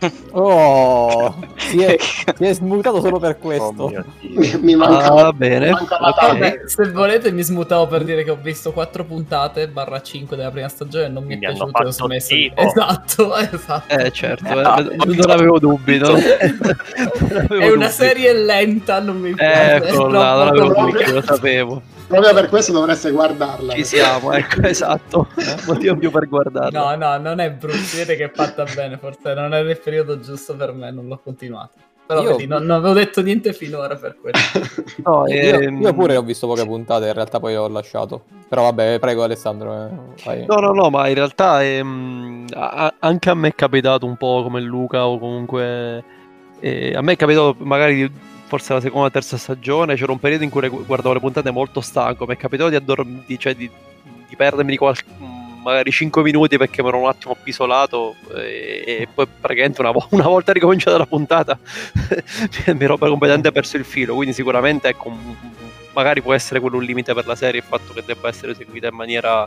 Oh, 0.30 1.34
si 1.56 1.82
è, 1.82 1.96
si 1.98 2.44
è 2.44 2.52
smutato 2.52 3.00
solo 3.00 3.18
per 3.18 3.32
Oh 3.32 3.36
questo. 3.40 3.88
mio 3.88 4.04
Dio. 4.20 4.38
Mi, 4.40 4.58
mi 4.62 4.72
Ah, 4.74 4.76
mancava, 4.76 5.22
va 5.22 5.32
bene. 5.32 5.66
mi 5.66 5.72
mancava 5.72 6.08
Ok. 6.10 6.14
tanto. 6.20 6.32
Vabbè, 6.38 6.60
se 6.66 6.90
volete 6.92 7.32
mi 7.32 7.42
smutavo 7.42 7.88
per 7.88 8.04
dire 8.04 8.22
che 8.22 8.30
ho 8.30 8.38
visto 8.40 8.70
4 8.72 9.04
puntate, 9.04 9.66
barra 9.66 10.00
5 10.00 10.36
della 10.36 10.52
prima 10.52 10.68
stagione 10.68 11.06
e 11.06 11.08
non 11.08 11.24
mi 11.24 11.34
è 11.34 11.38
Quindi 11.38 11.46
hanno 11.46 11.70
piaciuto 11.72 12.04
ho 12.04 12.06
smesso. 12.06 12.26
schifo. 12.26 12.54
Esatto, 12.60 13.34
esatto. 13.52 13.94
Eh 13.98 14.10
certo, 14.12 14.46
eh, 14.60 14.62
Ah, 14.62 14.86
non 15.04 15.30
avevo 15.30 15.58
dubbi. 15.58 15.98
Non, 15.98 16.12
non 16.12 16.20
avevo 17.50 17.54
È 17.64 17.66
una 17.66 17.74
dubbi. 17.86 17.90
serie 17.90 18.32
lenta, 18.34 19.00
non 19.00 19.18
mi 19.18 19.34
piace. 19.34 19.88
Ecco 19.88 20.08
è 20.08 20.12
là, 20.12 20.44
non 20.44 20.52
troppo 20.54 20.70
avevo 20.70 20.90
dubbi, 20.92 21.10
lo 21.12 21.22
sapevo. 21.22 21.82
Proprio 22.08 22.32
per 22.32 22.48
questo 22.48 22.72
dovreste 22.72 23.10
guardarla. 23.10 23.74
Ci 23.74 23.84
siamo, 23.84 24.32
ecco, 24.32 24.62
esatto. 24.66 25.28
Motivo 25.66 25.94
più 25.96 26.10
per 26.10 26.26
guardarlo. 26.26 26.78
No, 26.78 26.96
no, 26.96 27.18
non 27.18 27.38
è 27.38 27.50
brutto, 27.50 27.76
si 27.76 27.98
vede 27.98 28.16
che 28.16 28.24
è 28.24 28.30
fatta 28.34 28.64
bene, 28.74 28.96
forse 28.98 29.34
non 29.34 29.52
era 29.54 29.68
il 29.70 29.78
periodo 29.78 30.18
giusto 30.18 30.56
per 30.56 30.72
me, 30.72 30.90
non 30.90 31.06
l'ho 31.06 31.20
continuato. 31.22 31.72
Però 32.06 32.22
Io- 32.22 32.30
vedi, 32.30 32.46
non, 32.46 32.62
non 32.64 32.78
avevo 32.78 32.94
detto 32.94 33.20
niente 33.20 33.52
finora 33.52 33.94
per 33.96 34.16
quello. 34.20 34.38
No, 35.04 35.26
Io, 35.28 35.60
ehm, 35.60 35.80
io 35.82 35.92
pure 35.94 36.16
ho 36.16 36.22
visto 36.22 36.46
poche 36.46 36.64
puntate, 36.64 37.06
in 37.06 37.12
realtà 37.12 37.38
poi 37.38 37.54
ho 37.54 37.68
lasciato. 37.68 38.24
Però 38.48 38.62
vabbè, 38.62 38.98
prego 38.98 39.22
Alessandro. 39.22 39.74
eh, 39.74 39.88
vai. 40.24 40.46
No, 40.46 40.56
no, 40.56 40.72
no, 40.72 40.88
ma 40.90 41.06
in 41.08 41.14
realtà 41.14 41.62
ehm, 41.62 42.46
a- 42.54 42.94
anche 42.98 43.28
a 43.30 43.34
me 43.34 43.48
è 43.48 43.54
capitato 43.54 44.06
un 44.06 44.16
po' 44.16 44.42
come 44.42 44.60
Luca 44.62 45.06
o 45.06 45.18
comunque... 45.18 46.02
eh, 46.60 46.94
a 46.96 47.02
me 47.02 47.12
è 47.12 47.16
capitato 47.16 47.54
magari 47.58 48.10
forse 48.48 48.72
la 48.72 48.80
seconda 48.80 49.06
o 49.06 49.10
terza 49.10 49.36
stagione, 49.36 49.94
c'era 49.94 50.10
un 50.10 50.18
periodo 50.18 50.42
in 50.44 50.50
cui 50.50 50.66
gu- 50.68 50.84
guardavo 50.86 51.14
le 51.14 51.20
puntate 51.20 51.50
molto 51.50 51.80
stanco, 51.80 52.26
mi 52.26 52.34
è 52.34 52.36
capitato 52.36 52.70
di, 52.70 52.76
addorm- 52.76 53.24
di, 53.26 53.38
cioè, 53.38 53.54
di, 53.54 53.70
di 54.28 54.36
perdermi 54.36 54.70
di 54.70 54.76
qual- 54.76 54.96
magari 55.62 55.90
5 55.90 56.22
minuti 56.22 56.56
perché 56.56 56.82
mi 56.82 56.88
ero 56.88 56.98
un 56.98 57.08
attimo 57.08 57.32
appisolato 57.34 58.14
e, 58.34 58.84
e 58.86 59.08
poi 59.12 59.26
praticamente 59.40 59.80
una, 59.82 59.92
una 60.10 60.26
volta 60.26 60.52
ricominciata 60.52 60.96
la 60.96 61.04
puntata 61.06 61.58
mi 62.72 62.84
ero 62.84 62.96
completamente 62.96 63.52
perso 63.52 63.76
il 63.76 63.84
filo, 63.84 64.14
quindi 64.14 64.32
sicuramente 64.32 64.88
ecco, 64.88 65.14
magari 65.92 66.22
può 66.22 66.32
essere 66.32 66.60
quello 66.60 66.76
un 66.76 66.84
limite 66.84 67.12
per 67.12 67.26
la 67.26 67.34
serie 67.34 67.60
il 67.60 67.66
fatto 67.66 67.92
che 67.92 68.02
debba 68.06 68.28
essere 68.28 68.52
eseguita 68.52 68.88
in 68.88 68.94
maniera 68.94 69.46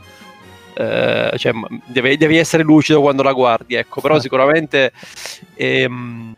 eh, 0.74 1.34
cioè, 1.38 1.54
devi, 1.86 2.18
devi 2.18 2.38
essere 2.38 2.64
lucido 2.64 3.02
quando 3.02 3.24
la 3.24 3.34
guardi, 3.34 3.76
ecco, 3.76 4.00
però 4.02 4.16
Eh. 4.16 4.22
sicuramente, 4.22 4.92
ehm, 5.56 6.36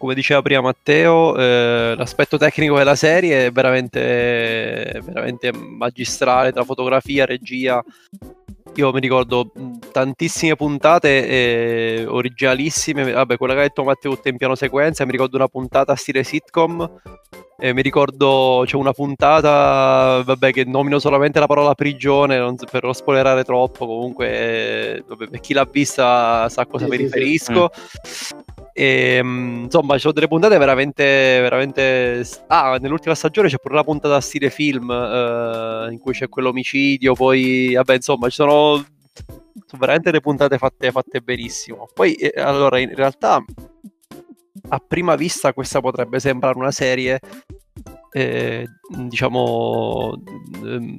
come 0.00 0.14
diceva 0.14 0.40
prima 0.40 0.62
Matteo, 0.62 1.36
eh, 1.36 1.94
l'aspetto 1.94 2.38
tecnico 2.38 2.78
della 2.78 2.94
serie 2.94 3.46
è 3.46 3.50
veramente, 3.52 4.98
veramente 5.04 5.52
magistrale 5.52 6.52
tra 6.52 6.64
fotografia, 6.64 7.26
regia. 7.26 7.84
Io 8.76 8.92
mi 8.92 9.00
ricordo 9.00 9.52
tantissime 9.92 10.56
puntate 10.56 11.28
eh, 11.28 12.06
originalissime, 12.06 13.12
vabbè, 13.12 13.36
quella 13.36 13.52
che 13.52 13.58
ha 13.58 13.64
detto 13.64 13.84
Matteo 13.84 14.14
tutta 14.14 14.30
in 14.30 14.38
piano 14.38 14.54
sequenza, 14.54 15.04
mi 15.04 15.10
ricordo 15.12 15.36
una 15.36 15.48
puntata 15.48 15.94
stile 15.96 16.24
sitcom 16.24 16.88
Eh, 17.62 17.74
mi 17.74 17.82
ricordo 17.82 18.62
c'è 18.64 18.76
una 18.76 18.92
puntata, 18.94 20.22
vabbè, 20.24 20.50
che 20.50 20.64
nomino 20.64 20.98
solamente 20.98 21.38
la 21.38 21.46
parola 21.46 21.74
prigione 21.74 22.38
non 22.38 22.56
per 22.56 22.84
non 22.84 22.94
spoilerare 22.94 23.44
troppo. 23.44 23.86
Comunque, 23.86 24.30
eh, 24.30 25.04
vabbè, 25.06 25.26
per 25.28 25.40
chi 25.40 25.52
l'ha 25.52 25.68
vista 25.70 26.48
sa 26.48 26.62
a 26.62 26.66
cosa 26.66 26.86
Sì, 26.86 26.90
mi 26.90 27.08
sì, 27.10 27.36
sì. 27.36 27.52
E, 28.72 29.20
mm, 29.22 29.64
insomma, 29.64 29.94
ci 29.94 30.00
sono 30.00 30.12
delle 30.12 30.28
puntate 30.28 30.58
veramente, 30.58 31.04
veramente. 31.40 32.24
Ah, 32.48 32.78
nell'ultima 32.80 33.14
stagione 33.14 33.48
c'è 33.48 33.58
pure 33.58 33.74
una 33.74 33.84
puntata 33.84 34.20
stile 34.20 34.50
film 34.50 34.90
eh, 34.90 35.88
in 35.90 35.98
cui 35.98 36.12
c'è 36.12 36.28
quell'omicidio. 36.28 37.14
Poi, 37.14 37.74
vabbè, 37.74 37.94
insomma, 37.94 38.28
ci 38.28 38.34
sono, 38.36 38.84
sono 39.66 39.78
veramente 39.78 40.10
le 40.10 40.20
puntate 40.20 40.58
fatte, 40.58 40.90
fatte 40.90 41.20
benissimo. 41.20 41.88
Poi, 41.92 42.14
eh, 42.14 42.40
allora, 42.40 42.78
in 42.78 42.94
realtà, 42.94 43.42
a 44.68 44.78
prima 44.86 45.16
vista, 45.16 45.52
questa 45.52 45.80
potrebbe 45.80 46.20
sembrare 46.20 46.58
una 46.58 46.70
serie 46.70 47.18
eh, 48.12 48.66
diciamo 48.88 50.20
ehm, 50.64 50.98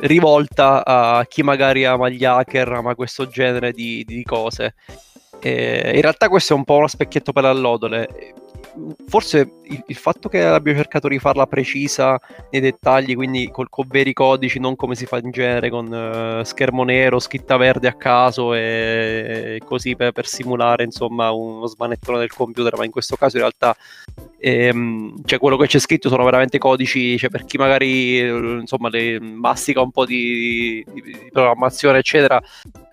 rivolta 0.00 0.84
a 0.84 1.24
chi 1.26 1.42
magari 1.42 1.84
ama 1.84 2.08
gli 2.08 2.24
hacker, 2.24 2.72
ama 2.72 2.94
questo 2.94 3.28
genere 3.28 3.72
di, 3.72 4.04
di 4.04 4.22
cose. 4.22 4.74
Eh, 5.40 5.92
in 5.94 6.00
realtà 6.00 6.28
questo 6.28 6.54
è 6.54 6.56
un 6.56 6.64
po' 6.64 6.76
uno 6.76 6.88
specchietto 6.88 7.32
per 7.32 7.44
l'allodole. 7.44 8.34
Forse 9.06 9.52
il, 9.64 9.82
il 9.86 9.94
fatto 9.94 10.28
che 10.28 10.44
abbia 10.44 10.74
cercato 10.74 11.08
di 11.08 11.18
farla 11.18 11.46
precisa 11.46 12.18
nei 12.50 12.60
dettagli, 12.60 13.14
quindi 13.14 13.48
col- 13.50 13.70
con 13.70 13.86
veri 13.88 14.12
codici, 14.12 14.58
non 14.58 14.76
come 14.76 14.94
si 14.94 15.06
fa 15.06 15.18
in 15.18 15.30
genere 15.30 15.70
con 15.70 15.92
eh, 15.92 16.44
schermo 16.44 16.84
nero, 16.84 17.18
scritta 17.18 17.56
verde 17.56 17.88
a 17.88 17.94
caso 17.94 18.52
e, 18.54 19.56
e 19.56 19.60
così 19.64 19.96
per, 19.96 20.12
per 20.12 20.26
simulare 20.26 20.84
insomma 20.84 21.30
uno 21.30 21.66
smanettone 21.66 22.18
del 22.18 22.32
computer, 22.32 22.76
ma 22.76 22.84
in 22.84 22.90
questo 22.90 23.16
caso 23.16 23.36
in 23.36 23.42
realtà 23.42 23.74
ehm, 24.38 25.22
cioè 25.24 25.38
quello 25.38 25.56
che 25.56 25.66
c'è 25.66 25.78
scritto 25.78 26.08
sono 26.08 26.24
veramente 26.24 26.58
codici, 26.58 27.16
cioè 27.16 27.30
per 27.30 27.44
chi 27.44 27.56
magari 27.56 28.20
eh, 28.20 28.58
insomma 28.60 28.88
le 28.90 29.20
mastica 29.20 29.80
un 29.80 29.90
po' 29.90 30.04
di, 30.04 30.84
di- 30.92 31.02
di 31.02 31.28
programmazione 31.32 31.98
eccetera, 31.98 32.42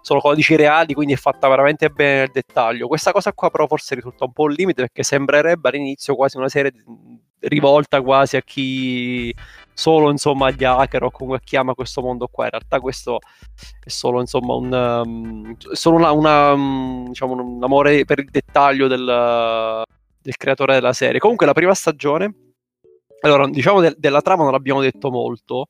sono 0.03 0.19
codici 0.19 0.57
reali, 0.57 0.93
quindi 0.93 1.13
è 1.13 1.15
fatta 1.15 1.48
veramente 1.48 1.89
bene 1.89 2.19
nel 2.19 2.29
dettaglio. 2.31 2.88
Questa 2.88 3.13
cosa 3.13 3.31
qua 3.31 3.50
però 3.50 3.67
forse 3.67 3.95
risulta 3.95 4.25
un 4.25 4.33
po' 4.33 4.43
un 4.43 4.51
limite 4.51 4.81
perché 4.81 5.01
sembrerebbe 5.01 5.69
all'inizio 5.69 6.13
quasi 6.13 6.36
una 6.36 6.50
serie 6.50 6.74
rivolta 7.39 8.01
quasi 8.01 8.36
a 8.36 8.41
chi 8.41 9.33
solo 9.74 10.10
insomma 10.12 10.48
agli 10.48 10.63
hacker 10.63 11.03
o 11.03 11.12
comunque 11.12 11.41
chi 11.43 11.55
ama 11.55 11.74
questo 11.74 12.01
mondo 12.01 12.27
qua. 12.27 12.43
In 12.43 12.51
realtà 12.51 12.81
questo 12.81 13.19
è 13.81 13.89
solo 13.89 14.19
insomma 14.19 14.55
un, 14.55 14.74
um, 15.05 15.55
solo 15.72 15.95
una, 15.95 16.12
una, 16.12 16.51
um, 16.51 17.07
diciamo, 17.07 17.41
un 17.41 17.63
amore 17.63 18.03
per 18.03 18.19
il 18.19 18.29
dettaglio 18.29 18.88
del, 18.88 19.83
del 20.22 20.36
creatore 20.36 20.74
della 20.74 20.93
serie. 20.93 21.19
Comunque 21.19 21.45
la 21.45 21.53
prima 21.53 21.74
stagione, 21.74 22.33
allora 23.22 23.48
diciamo 23.48 23.79
del- 23.79 23.95
della 23.98 24.22
trama 24.22 24.43
non 24.43 24.53
abbiamo 24.53 24.81
detto 24.81 25.10
molto 25.10 25.67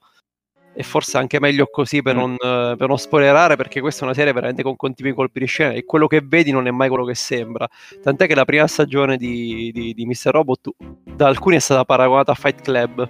e 0.76 0.84
forse 0.84 1.18
anche 1.18 1.40
meglio 1.40 1.68
così 1.70 2.02
per, 2.02 2.16
Mm. 2.16 2.20
non, 2.20 2.34
eh, 2.34 2.76
per 2.78 2.88
non 2.88 2.98
spoilerare 2.98 3.56
perché 3.56 3.80
questa 3.80 4.02
è 4.02 4.06
una 4.06 4.14
serie 4.14 4.34
veramente 4.34 4.64
con 4.64 4.76
continui 4.76 5.14
colpi 5.14 5.40
di 5.40 5.46
scena 5.46 5.72
e 5.72 5.86
quello 5.86 6.08
che 6.08 6.22
vedi 6.26 6.52
non 6.52 6.68
è 6.68 6.72
mai 6.72 6.90
quello 6.90 7.06
che 7.06 7.16
sembra 7.16 7.68
tant'è 8.02 8.26
che 8.28 8.36
la 8.36 8.46
prima 8.46 8.66
stagione 8.68 9.18
di, 9.18 9.72
di, 9.72 9.94
di 9.94 10.06
Mr. 10.06 10.32
Robot 10.32 10.70
da 11.16 11.28
alcuni 11.28 11.58
è 11.58 11.60
stata 11.60 11.86
paragonata 11.86 12.32
a 12.32 12.36
Fight 12.36 12.62
Club 12.62 13.10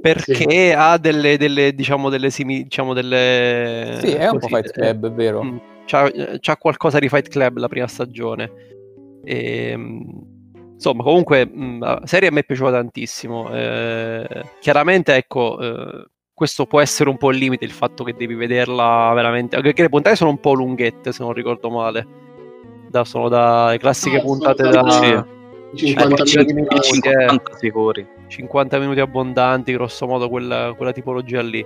perché 0.00 0.74
ha 0.74 0.98
delle, 0.98 1.38
delle 1.38 1.72
diciamo 1.74 2.08
delle 2.08 2.30
simi, 2.30 2.64
diciamo 2.64 2.92
delle 2.92 3.98
Sì, 4.00 4.08
è 4.08 4.28
un 4.28 4.38
po' 4.38 4.48
così, 4.48 4.54
Fight 4.54 4.70
Club, 4.72 5.06
è 5.06 5.12
vero. 5.12 5.44
Mm, 5.44 5.56
c'ha, 5.86 6.10
c'ha 6.40 6.56
qualcosa 6.56 6.98
di 6.98 7.08
Fight 7.08 7.28
Club 7.28 7.58
la 7.58 7.68
prima 7.68 7.86
stagione. 7.86 8.50
E, 9.22 9.78
insomma, 10.82 11.04
comunque, 11.04 11.46
mh, 11.46 11.78
la 11.78 12.00
serie 12.04 12.28
a 12.28 12.32
me 12.32 12.40
è 12.40 12.44
piaciuta 12.44 12.72
tantissimo. 12.72 13.48
Eh, 13.54 14.26
chiaramente, 14.60 15.14
ecco, 15.14 15.60
eh, 15.60 16.06
questo 16.34 16.66
può 16.66 16.80
essere 16.80 17.08
un 17.08 17.16
po' 17.18 17.30
il 17.30 17.38
limite, 17.38 17.64
il 17.64 17.70
fatto 17.70 18.02
che 18.02 18.14
devi 18.14 18.34
vederla 18.34 19.12
veramente. 19.14 19.60
Perché 19.60 19.82
le 19.82 19.88
puntate 19.88 20.16
sono 20.16 20.30
un 20.30 20.40
po' 20.40 20.54
lunghette, 20.54 21.12
se 21.12 21.22
non 21.22 21.32
ricordo 21.32 21.70
male. 21.70 22.06
Da, 22.88 23.04
sono 23.04 23.28
da 23.28 23.74
classiche 23.78 24.16
Ah, 24.16 24.20
sono 24.20 24.32
puntate 24.32 24.62
da- 24.64 24.82
da 24.82 24.90
Sì. 24.90 25.86
50 25.86 26.22
Eh, 26.24 26.26
minuti. 26.36 26.52
minuti, 26.52 26.80
50 26.82 27.56
sicuri. 27.56 28.06
50 28.26 28.78
minuti 28.78 29.00
abbondanti, 29.00 29.72
grosso 29.72 30.06
modo 30.06 30.28
quella, 30.28 30.74
quella 30.76 30.92
tipologia 30.92 31.40
lì. 31.42 31.64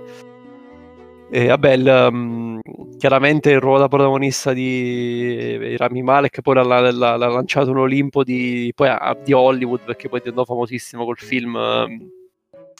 E 1.29 1.53
il, 1.53 2.09
mm, 2.11 2.59
chiaramente 2.97 3.51
il 3.51 3.59
ruolo 3.59 3.79
da 3.79 3.87
protagonista 3.89 4.53
di 4.53 5.35
eh, 5.37 5.77
Rami 5.77 6.01
Malek 6.01 6.41
poi 6.41 6.55
l'ha, 6.55 6.63
l'ha- 6.63 6.91
l'ha- 6.91 7.27
lanciato 7.27 7.71
un 7.71 7.79
Olimpo 7.79 8.23
di, 8.23 8.71
poi, 8.73 8.89
di 9.23 9.33
Hollywood 9.33 9.81
perché 9.83 10.07
poi 10.07 10.19
diventò 10.19 10.45
famosissimo 10.45 11.03
col 11.03 11.17
film 11.17 11.55
um, 11.55 12.09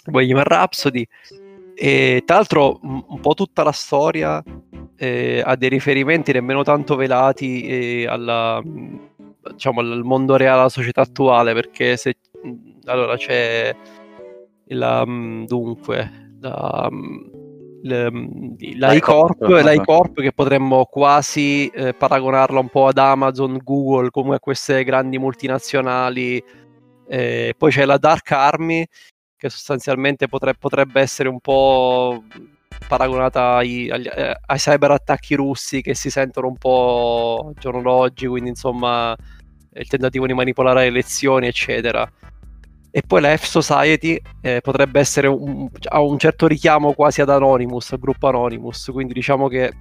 Bohemian 0.05 0.43
Rhapsody. 0.43 1.05
E 1.75 2.23
tra 2.25 2.37
l'altro 2.37 2.79
un 2.81 3.19
po' 3.19 3.33
tutta 3.33 3.63
la 3.63 3.71
storia 3.71 4.41
eh, 4.95 5.41
ha 5.45 5.55
dei 5.55 5.69
riferimenti 5.69 6.31
nemmeno 6.31 6.63
tanto 6.63 6.95
velati 6.95 7.67
eh, 7.67 8.07
alla, 8.07 8.61
diciamo, 9.51 9.81
al 9.81 10.01
mondo 10.03 10.37
reale, 10.37 10.61
alla 10.61 10.69
società 10.69 11.01
attuale, 11.01 11.53
perché 11.53 11.97
se 11.97 12.17
allora 12.85 13.15
c'è 13.17 13.75
la, 14.69 15.03
dunque 15.05 16.31
la 16.39 16.89
l'iCorp, 17.81 18.95
iCorp, 18.95 19.39
vabbè. 19.39 19.71
l'iCorp 19.71 20.21
che 20.21 20.31
potremmo 20.33 20.85
quasi 20.85 21.67
eh, 21.67 21.93
paragonarla 21.93 22.59
un 22.59 22.69
po' 22.69 22.87
ad 22.87 22.97
Amazon, 22.97 23.59
Google, 23.63 24.09
come 24.09 24.35
a 24.35 24.39
queste 24.39 24.83
grandi 24.83 25.17
multinazionali. 25.17 26.43
Eh, 27.07 27.53
poi 27.57 27.71
c'è 27.71 27.85
la 27.85 27.97
Dark 27.97 28.31
Army 28.31 28.85
che 29.37 29.49
sostanzialmente 29.49 30.27
potre- 30.27 30.55
potrebbe 30.55 30.99
essere 30.99 31.29
un 31.29 31.39
po' 31.39 32.23
paragonata 32.87 33.55
ai, 33.55 33.89
agli- 33.89 34.07
eh, 34.07 34.35
ai 34.45 34.57
cyber 34.57 34.91
attacchi 34.91 35.35
russi 35.35 35.81
che 35.81 35.93
si 35.93 36.09
sentono 36.09 36.47
un 36.47 36.57
po' 36.57 37.45
al 37.47 37.53
giorno 37.59 37.81
d'oggi, 37.81 38.27
quindi 38.27 38.49
insomma 38.49 39.15
il 39.73 39.87
tentativo 39.87 40.25
di 40.25 40.33
manipolare 40.33 40.81
le 40.81 40.87
elezioni, 40.87 41.47
eccetera. 41.47 42.09
E 42.97 43.03
poi 43.05 43.21
la 43.21 43.37
F 43.37 43.43
Society 43.43 44.19
eh, 44.41 44.59
potrebbe 44.59 44.99
essere 44.99 45.27
un, 45.27 45.69
ha 45.89 46.01
un 46.01 46.17
certo 46.17 46.47
richiamo 46.47 46.93
quasi 46.93 47.21
ad 47.21 47.29
Anonymous, 47.29 47.91
al 47.91 47.99
gruppo 47.99 48.27
Anonymous, 48.27 48.89
quindi 48.91 49.13
diciamo 49.13 49.47
che 49.47 49.71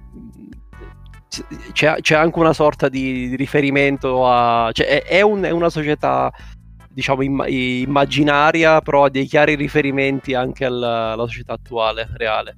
c'è, 1.71 1.95
c'è 1.99 2.13
anche 2.13 2.37
una 2.37 2.53
sorta 2.53 2.89
di, 2.89 3.29
di 3.29 3.35
riferimento 3.35 4.27
a... 4.27 4.69
cioè 4.71 4.85
è, 4.85 5.03
è 5.05 5.21
un- 5.21 5.41
è 5.41 5.49
una 5.49 5.71
società 5.71 6.31
diciamo 6.89 7.23
imma- 7.23 7.47
immaginaria, 7.47 8.81
però 8.81 9.05
ha 9.05 9.09
dei 9.09 9.25
chiari 9.25 9.55
riferimenti 9.55 10.35
anche 10.35 10.65
alla, 10.65 11.13
alla 11.13 11.25
società 11.25 11.53
attuale, 11.53 12.09
reale. 12.17 12.57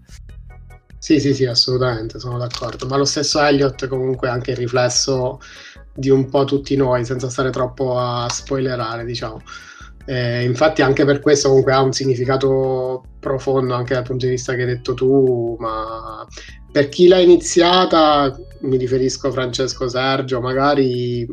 Sì, 0.98 1.22
sì, 1.22 1.34
sì, 1.34 1.46
assolutamente, 1.46 2.20
sono 2.20 2.38
d'accordo. 2.38 2.86
Ma 2.86 2.98
lo 2.98 3.06
stesso 3.06 3.42
Elliot 3.42 3.88
comunque 3.88 4.28
è 4.28 4.32
anche 4.32 4.52
il 4.52 4.58
riflesso 4.58 5.40
di 5.94 6.10
un 6.10 6.28
po' 6.30 6.44
tutti 6.44 6.76
noi, 6.76 7.06
senza 7.06 7.30
stare 7.30 7.50
troppo 7.50 7.98
a 7.98 8.28
spoilerare, 8.28 9.06
diciamo. 9.06 9.42
Eh, 10.10 10.44
infatti 10.44 10.82
anche 10.82 11.06
per 11.06 11.20
questo 11.20 11.50
comunque 11.50 11.72
ha 11.72 11.84
un 11.84 11.94
significato 11.94 13.04
profondo 13.20 13.76
anche 13.76 13.94
dal 13.94 14.02
punto 14.02 14.26
di 14.26 14.32
vista 14.32 14.56
che 14.56 14.62
hai 14.62 14.68
detto 14.68 14.96
tu, 14.96 15.56
ma 15.60 16.26
per 16.72 16.90
chi 16.90 17.08
l'ha 17.08 17.20
iniziata, 17.20 18.36
mi 18.62 18.78
riferisco 18.78 19.28
a 19.28 19.32
Francesco 19.32 19.88
Sergio, 19.88 20.42
magari 20.42 21.28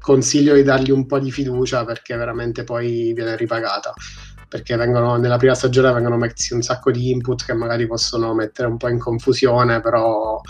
consiglio 0.00 0.54
di 0.56 0.64
dargli 0.64 0.90
un 0.90 1.06
po' 1.06 1.20
di 1.20 1.30
fiducia 1.30 1.84
perché 1.84 2.16
veramente 2.16 2.64
poi 2.64 3.12
viene 3.12 3.36
ripagata 3.36 3.92
perché 4.48 4.74
vengono, 4.76 5.16
nella 5.16 5.36
prima 5.36 5.54
stagione 5.54 5.92
vengono 5.92 6.16
messi 6.16 6.54
un 6.54 6.62
sacco 6.62 6.90
di 6.90 7.10
input 7.10 7.44
che 7.44 7.52
magari 7.52 7.86
possono 7.86 8.34
mettere 8.34 8.66
un 8.66 8.78
po' 8.78 8.88
in 8.88 8.98
confusione, 8.98 9.80
però 9.80 10.40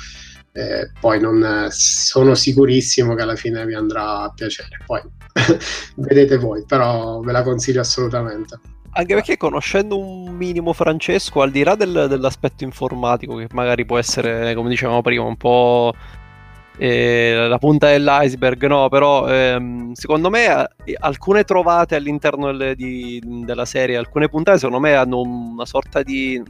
eh, 0.57 0.91
poi 0.99 1.21
non 1.21 1.67
sono 1.71 2.35
sicurissimo 2.35 3.15
che 3.15 3.23
alla 3.23 3.37
fine 3.37 3.65
vi 3.67 3.75
andrà 3.75 4.23
a 4.23 4.33
piacere. 4.35 4.79
Poi 4.87 5.03
vedete 5.97 6.39
voi, 6.39 6.65
però 6.67 7.21
ve 7.21 7.33
la 7.33 7.43
consiglio 7.43 7.81
assolutamente. 7.81 8.59
Anche 8.93 9.15
perché 9.15 9.37
conoscendo 9.37 9.99
un 9.99 10.35
minimo 10.35 10.73
Francesco, 10.73 11.43
al 11.43 11.51
di 11.51 11.63
là 11.63 11.75
del- 11.75 12.07
dell'aspetto 12.09 12.65
informatico, 12.65 13.37
che 13.37 13.47
magari 13.53 13.85
può 13.85 13.99
essere, 13.99 14.55
come 14.55 14.71
dicevamo 14.71 15.03
prima, 15.03 15.25
un 15.25 15.37
po' 15.37 15.93
eh, 16.79 17.47
la 17.49 17.59
punta 17.59 17.89
dell'iceberg, 17.89 18.67
no? 18.67 18.89
Però 18.89 19.29
ehm, 19.29 19.93
secondo 19.93 20.31
me 20.31 20.67
alcune 21.01 21.45
trovate 21.45 21.95
all'interno 21.97 22.47
delle- 22.47 22.75
di- 22.75 23.21
della 23.45 23.67
serie, 23.67 23.99
alcune 23.99 24.29
puntate, 24.29 24.59
secondo 24.59 24.81
me 24.81 24.95
hanno 24.95 25.21
una 25.21 25.67
sorta 25.67 26.03
di, 26.03 26.43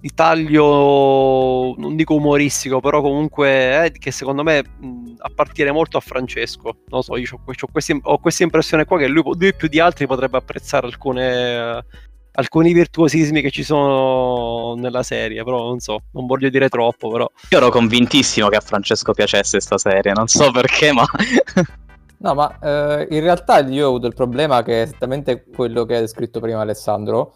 di 0.00 0.10
taglio, 0.14 1.74
non 1.76 1.96
dico 1.96 2.14
umoristico, 2.14 2.80
però 2.80 3.00
comunque 3.00 3.84
eh, 3.86 3.92
che 3.92 4.10
secondo 4.10 4.42
me 4.42 4.62
mh, 4.62 5.14
appartiene 5.18 5.72
molto 5.72 5.96
a 5.96 6.00
Francesco. 6.00 6.78
Non 6.88 7.02
so, 7.02 7.16
io 7.16 7.26
c'ho, 7.28 7.40
que- 7.44 7.54
c'ho 7.54 7.66
questi- 7.70 7.98
ho 8.00 8.18
questa 8.18 8.42
impressione 8.44 8.84
qua 8.84 8.98
che 8.98 9.08
lui, 9.08 9.22
lui 9.38 9.54
più 9.54 9.68
di 9.68 9.80
altri 9.80 10.06
potrebbe 10.06 10.36
apprezzare 10.36 10.86
alcune, 10.86 11.84
alcuni 12.32 12.72
virtuosismi 12.72 13.40
che 13.42 13.50
ci 13.50 13.64
sono 13.64 14.74
nella 14.76 15.02
serie, 15.02 15.42
però 15.42 15.66
non 15.66 15.80
so, 15.80 15.98
non 16.12 16.26
voglio 16.26 16.48
dire 16.48 16.68
troppo, 16.68 17.10
però 17.10 17.28
Io 17.50 17.58
ero 17.58 17.70
convintissimo 17.70 18.48
che 18.48 18.56
a 18.56 18.60
Francesco 18.60 19.12
piacesse 19.12 19.60
sta 19.60 19.78
serie, 19.78 20.12
non 20.12 20.28
so 20.28 20.50
perché, 20.52 20.92
ma 20.92 21.04
No, 22.20 22.34
ma 22.34 22.58
eh, 22.58 23.06
in 23.10 23.20
realtà 23.20 23.60
io 23.60 23.86
ho 23.86 23.88
avuto 23.88 24.06
il 24.08 24.14
problema 24.14 24.62
che 24.62 24.80
è 24.80 24.82
esattamente 24.82 25.44
quello 25.44 25.84
che 25.84 25.96
ha 25.96 26.00
descritto 26.00 26.40
prima 26.40 26.60
Alessandro. 26.60 27.34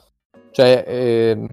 Cioè, 0.50 0.84
ehm, 0.86 1.46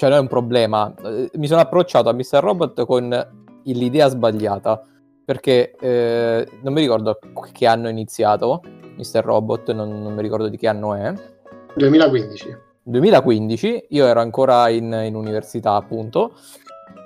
cioè 0.00 0.08
non 0.08 0.16
è 0.16 0.20
un 0.22 0.28
problema. 0.28 0.94
Eh, 1.04 1.30
mi 1.34 1.46
sono 1.46 1.60
approcciato 1.60 2.08
a 2.08 2.14
Mr. 2.14 2.40
Robot 2.40 2.86
con 2.86 3.28
l'idea 3.64 4.08
sbagliata. 4.08 4.82
Perché 5.26 5.74
eh, 5.78 6.48
non 6.62 6.72
mi 6.72 6.80
ricordo 6.80 7.18
che 7.52 7.66
anno 7.66 7.88
è 7.88 7.90
iniziato 7.90 8.62
Mr. 8.96 9.22
Robot, 9.22 9.72
non, 9.72 10.02
non 10.02 10.14
mi 10.14 10.22
ricordo 10.22 10.48
di 10.48 10.56
che 10.56 10.68
anno 10.68 10.94
è. 10.94 11.12
2015. 11.76 12.56
2015, 12.82 13.86
io 13.90 14.06
ero 14.06 14.20
ancora 14.20 14.70
in, 14.70 14.90
in 15.04 15.14
università 15.14 15.74
appunto, 15.74 16.32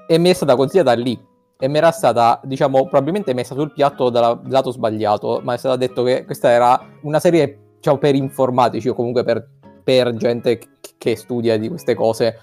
e 0.07 0.17
mi 0.19 0.31
è 0.31 0.33
stata 0.33 0.55
consigliata 0.55 0.93
lì. 0.93 1.21
E 1.59 1.67
mi 1.67 1.79
era 1.79 1.91
stata, 1.91 2.41
diciamo, 2.45 2.87
probabilmente 2.87 3.35
messa 3.35 3.57
sul 3.57 3.73
piatto 3.73 4.09
dal 4.09 4.41
lato 4.47 4.71
sbagliato, 4.71 5.41
ma 5.43 5.55
è 5.55 5.57
stato 5.57 5.75
detto 5.75 6.05
che 6.05 6.25
questa 6.25 6.49
era 6.49 6.81
una 7.03 7.19
serie, 7.19 7.73
diciamo, 7.75 7.99
per 7.99 8.15
informatici 8.15 8.89
o 8.89 8.95
comunque 8.95 9.25
per, 9.25 9.45
per 9.83 10.15
gente 10.15 10.61
che 10.97 11.17
studia 11.17 11.59
di 11.59 11.69
queste 11.69 11.95
cose. 11.97 12.39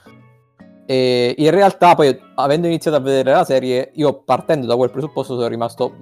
E 0.86 1.36
in 1.38 1.52
realtà 1.52 1.96
poi, 1.96 2.18
avendo 2.36 2.68
iniziato 2.68 2.98
a 2.98 3.02
vedere 3.02 3.32
la 3.32 3.46
serie, 3.46 3.92
io 3.94 4.22
partendo 4.24 4.66
da 4.66 4.76
quel 4.76 4.92
presupposto 4.92 5.36
sono 5.36 5.48
rimasto 5.48 5.96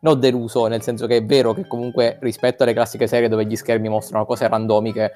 non 0.00 0.20
deluso, 0.20 0.66
nel 0.66 0.82
senso 0.82 1.06
che 1.06 1.16
è 1.16 1.24
vero 1.24 1.52
che 1.52 1.66
comunque 1.66 2.18
rispetto 2.20 2.62
alle 2.62 2.72
classiche 2.72 3.06
serie 3.06 3.28
dove 3.28 3.46
gli 3.46 3.56
schermi 3.56 3.88
mostrano 3.88 4.24
cose 4.24 4.46
randomiche, 4.46 5.12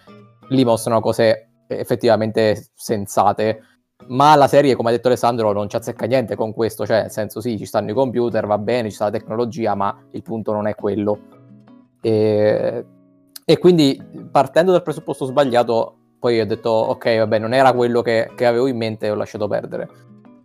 lì 0.48 0.64
mostrano 0.64 1.00
cose 1.00 1.50
effettivamente 1.68 2.70
sensate. 2.74 3.62
Ma 4.08 4.34
la 4.34 4.48
serie, 4.48 4.74
come 4.74 4.88
ha 4.88 4.92
detto 4.92 5.08
Alessandro, 5.08 5.52
non 5.52 5.68
ci 5.68 5.76
azzecca 5.76 6.06
niente 6.06 6.34
con 6.34 6.52
questo, 6.52 6.86
cioè 6.86 7.02
nel 7.02 7.10
senso 7.10 7.40
sì, 7.40 7.58
ci 7.58 7.66
stanno 7.66 7.90
i 7.90 7.94
computer, 7.94 8.46
va 8.46 8.58
bene, 8.58 8.88
ci 8.88 8.94
sta 8.94 9.04
la 9.04 9.10
tecnologia, 9.10 9.74
ma 9.74 9.96
il 10.12 10.22
punto 10.22 10.52
non 10.52 10.66
è 10.66 10.74
quello. 10.74 11.18
E, 12.00 12.84
e 13.44 13.58
quindi 13.58 14.02
partendo 14.30 14.72
dal 14.72 14.82
presupposto 14.82 15.26
sbagliato, 15.26 15.98
poi 16.20 16.38
ho 16.38 16.46
detto 16.46 16.68
ok, 16.68 17.18
vabbè, 17.18 17.38
non 17.38 17.54
era 17.54 17.72
quello 17.72 18.02
che, 18.02 18.30
che 18.36 18.46
avevo 18.46 18.66
in 18.66 18.76
mente 18.76 19.06
e 19.06 19.10
ho 19.10 19.14
lasciato 19.14 19.48
perdere. 19.48 19.88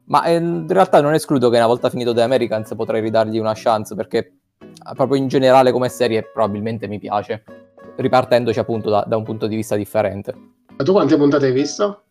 Ma 0.06 0.24
eh, 0.24 0.36
in 0.36 0.66
realtà 0.68 1.02
non 1.02 1.14
escludo 1.14 1.50
che 1.50 1.58
una 1.58 1.68
volta 1.68 1.90
finito 1.90 2.14
The 2.14 2.22
Americans 2.22 2.74
potrei 2.76 3.02
ridargli 3.02 3.38
una 3.38 3.54
chance 3.54 3.94
perché 3.94 4.38
proprio 4.96 5.20
in 5.20 5.28
generale 5.28 5.72
come 5.72 5.90
serie 5.90 6.24
probabilmente 6.32 6.88
mi 6.88 6.98
piace, 6.98 7.44
ripartendoci 7.98 8.58
appunto 8.58 8.90
da, 8.90 9.04
da 9.06 9.18
un 9.18 9.24
punto 9.24 9.48
di 9.48 9.56
vista 9.56 9.76
differente. 9.76 10.34
Ma 10.78 10.84
tu 10.84 10.94
quante 10.94 11.18
puntate 11.18 11.48
hai 11.48 11.52
visto? 11.52 12.04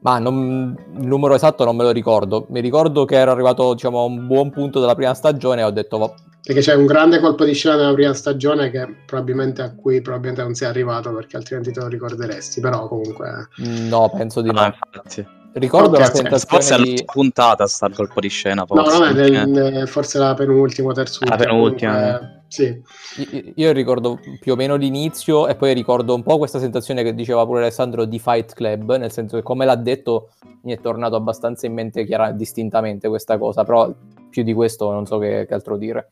Ma 0.00 0.18
non, 0.18 0.76
il 0.96 1.06
numero 1.06 1.34
esatto 1.34 1.64
non 1.64 1.76
me 1.76 1.84
lo 1.84 1.90
ricordo. 1.90 2.46
Mi 2.50 2.60
ricordo 2.60 3.04
che 3.04 3.16
ero 3.16 3.30
arrivato 3.30 3.72
diciamo, 3.74 4.00
a 4.00 4.04
un 4.04 4.26
buon 4.26 4.50
punto 4.50 4.80
della 4.80 4.94
prima 4.94 5.14
stagione 5.14 5.60
e 5.60 5.64
ho 5.64 5.70
detto... 5.70 6.14
Perché 6.42 6.60
c'è 6.62 6.74
un 6.74 6.86
grande 6.86 7.18
colpo 7.20 7.44
di 7.44 7.52
scena 7.52 7.76
nella 7.76 7.92
prima 7.92 8.14
stagione 8.14 8.70
che 8.70 8.86
probabilmente 9.06 9.60
a 9.60 9.74
cui 9.74 10.00
probabilmente 10.00 10.42
non 10.42 10.54
sei 10.54 10.68
arrivato 10.68 11.12
perché 11.12 11.36
altrimenti 11.36 11.72
te 11.72 11.80
lo 11.80 11.88
ricorderesti, 11.88 12.60
però 12.60 12.88
comunque... 12.88 13.48
No, 13.56 14.10
penso 14.16 14.40
di 14.40 14.50
no. 14.50 14.60
No, 14.60 14.66
infatti. 14.66 15.26
Ricordo 15.52 15.96
Ok, 15.96 15.98
la 15.98 16.06
ok. 16.06 16.16
sensazione 16.16 16.62
Forse 16.62 16.82
di... 16.82 17.02
puntata 17.04 17.66
sta 17.66 17.86
il 17.86 17.94
colpo 17.94 18.20
di 18.20 18.28
scena. 18.28 18.64
No, 18.68 18.82
Forse. 18.82 18.98
no, 18.98 19.04
è 19.06 19.12
nel- 19.12 19.34
Eh. 19.34 19.44
nel- 19.46 19.88
forse 19.88 20.18
la 20.18 20.32
penultima, 20.34 20.92
terza 20.92 21.18
La 21.26 21.36
penultima, 21.36 21.92
comunque, 21.94 22.42
Sì, 22.48 22.82
Io- 23.30 23.52
Io 23.56 23.72
ricordo 23.72 24.18
più 24.40 24.52
o 24.52 24.56
meno 24.56 24.76
l'inizio 24.76 25.48
e 25.48 25.54
poi 25.56 25.74
ricordo 25.74 26.14
un 26.14 26.22
po' 26.22 26.38
questa 26.38 26.58
sensazione 26.58 27.02
che 27.02 27.14
diceva 27.14 27.44
pure 27.44 27.60
Alessandro 27.60 28.04
di 28.06 28.18
Fight 28.18 28.54
Club, 28.54 28.96
nel 28.96 29.10
senso 29.12 29.36
che 29.36 29.42
come 29.42 29.66
l'ha 29.66 29.74
detto 29.76 30.30
mi 30.62 30.72
è 30.72 30.80
tornato 30.80 31.16
abbastanza 31.16 31.66
in 31.66 31.74
mente 31.74 32.04
chiara, 32.06 32.30
distintamente 32.30 33.08
questa 33.08 33.36
cosa, 33.36 33.64
però 33.64 33.92
più 34.38 34.42
di 34.44 34.54
questo 34.54 34.92
non 34.92 35.04
so 35.06 35.18
che, 35.18 35.46
che 35.46 35.54
altro 35.54 35.76
dire. 35.76 36.10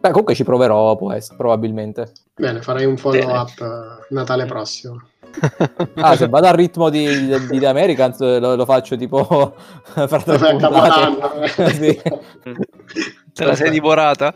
Beh, 0.00 0.08
comunque 0.10 0.34
ci 0.34 0.44
proverò, 0.44 0.96
può 0.96 1.12
essere, 1.12 1.36
probabilmente. 1.36 2.12
bene, 2.34 2.62
farei 2.62 2.86
un 2.86 2.96
follow 2.96 3.28
up 3.34 3.50
eh, 3.60 4.14
Natale 4.14 4.46
prossimo. 4.46 5.02
Ah, 5.96 6.16
se 6.16 6.28
vado 6.28 6.46
al 6.46 6.54
ritmo 6.54 6.88
di, 6.88 7.26
di, 7.26 7.46
di 7.48 7.58
The 7.58 7.66
Americans 7.66 8.20
lo, 8.20 8.54
lo 8.54 8.64
faccio 8.64 8.96
tipo 8.96 9.22
fra 9.84 10.06
tre 10.22 10.38
puntate. 10.38 11.72
Sì. 11.74 12.00
Te 13.34 13.44
la 13.44 13.54
sei 13.54 13.70
divorata? 13.70 14.32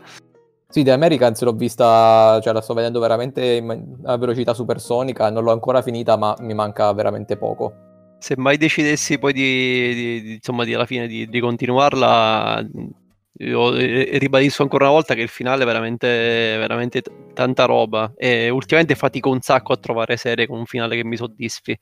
Sì, 0.67 0.83
The 0.83 0.91
Americans 0.91 1.41
l'ho 1.41 1.53
vista, 1.53 2.39
cioè 2.43 2.53
la 2.53 2.61
sto 2.61 2.73
vedendo 2.75 2.99
veramente 2.99 3.43
in- 3.43 3.97
a 4.03 4.17
velocità 4.17 4.53
supersonica, 4.53 5.29
non 5.31 5.43
l'ho 5.43 5.51
ancora 5.51 5.81
finita, 5.81 6.15
ma 6.17 6.35
mi 6.39 6.53
manca 6.53 6.91
veramente 6.93 7.37
poco. 7.37 7.73
Se 8.19 8.35
mai 8.37 8.57
decidessi 8.57 9.17
poi 9.17 9.33
di, 9.33 9.93
di- 9.93 10.21
di- 10.21 10.33
insomma, 10.35 10.63
di 10.63 10.73
alla 10.75 10.85
fine 10.85 11.07
di, 11.07 11.27
di 11.27 11.39
continuarla, 11.39 12.63
io 13.41 13.71
ribadisco 13.75 14.61
ancora 14.61 14.85
una 14.85 14.93
volta 14.93 15.15
che 15.15 15.21
il 15.21 15.27
finale 15.29 15.63
è 15.63 15.65
veramente, 15.65 16.07
veramente 16.07 17.01
t- 17.01 17.11
tanta 17.33 17.65
roba. 17.65 18.13
E 18.15 18.49
ultimamente 18.49 18.95
fatico 18.95 19.29
un 19.29 19.41
sacco 19.41 19.73
a 19.73 19.77
trovare 19.77 20.17
serie 20.17 20.47
con 20.47 20.59
un 20.59 20.65
finale 20.65 20.95
che 20.95 21.03
mi 21.03 21.17
soddisfi. 21.17 21.77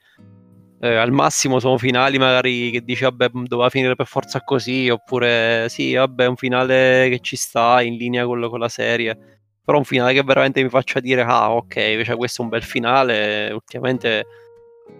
Eh, 0.81 0.95
al 0.95 1.11
massimo 1.11 1.59
sono 1.59 1.77
finali 1.77 2.17
magari 2.17 2.71
che 2.71 2.81
dici 2.81 3.03
vabbè 3.03 3.31
doveva 3.43 3.69
finire 3.69 3.95
per 3.95 4.05
forza 4.05 4.41
così, 4.41 4.89
oppure 4.89 5.67
sì, 5.67 5.93
vabbè, 5.93 6.25
un 6.27 6.37
finale 6.37 7.09
che 7.09 7.19
ci 7.19 7.35
sta 7.35 7.81
in 7.81 7.95
linea 7.95 8.25
con, 8.25 8.47
con 8.49 8.59
la 8.59 8.69
serie. 8.69 9.17
Però 9.65 9.77
un 9.77 9.83
finale 9.83 10.13
che 10.13 10.23
veramente 10.23 10.63
mi 10.63 10.69
faccia 10.69 10.99
dire, 11.01 11.21
ah, 11.23 11.53
ok, 11.53 12.01
cioè 12.03 12.15
questo 12.15 12.41
è 12.41 12.45
un 12.45 12.49
bel 12.51 12.63
finale. 12.63 13.51
Ultimamente 13.51 14.25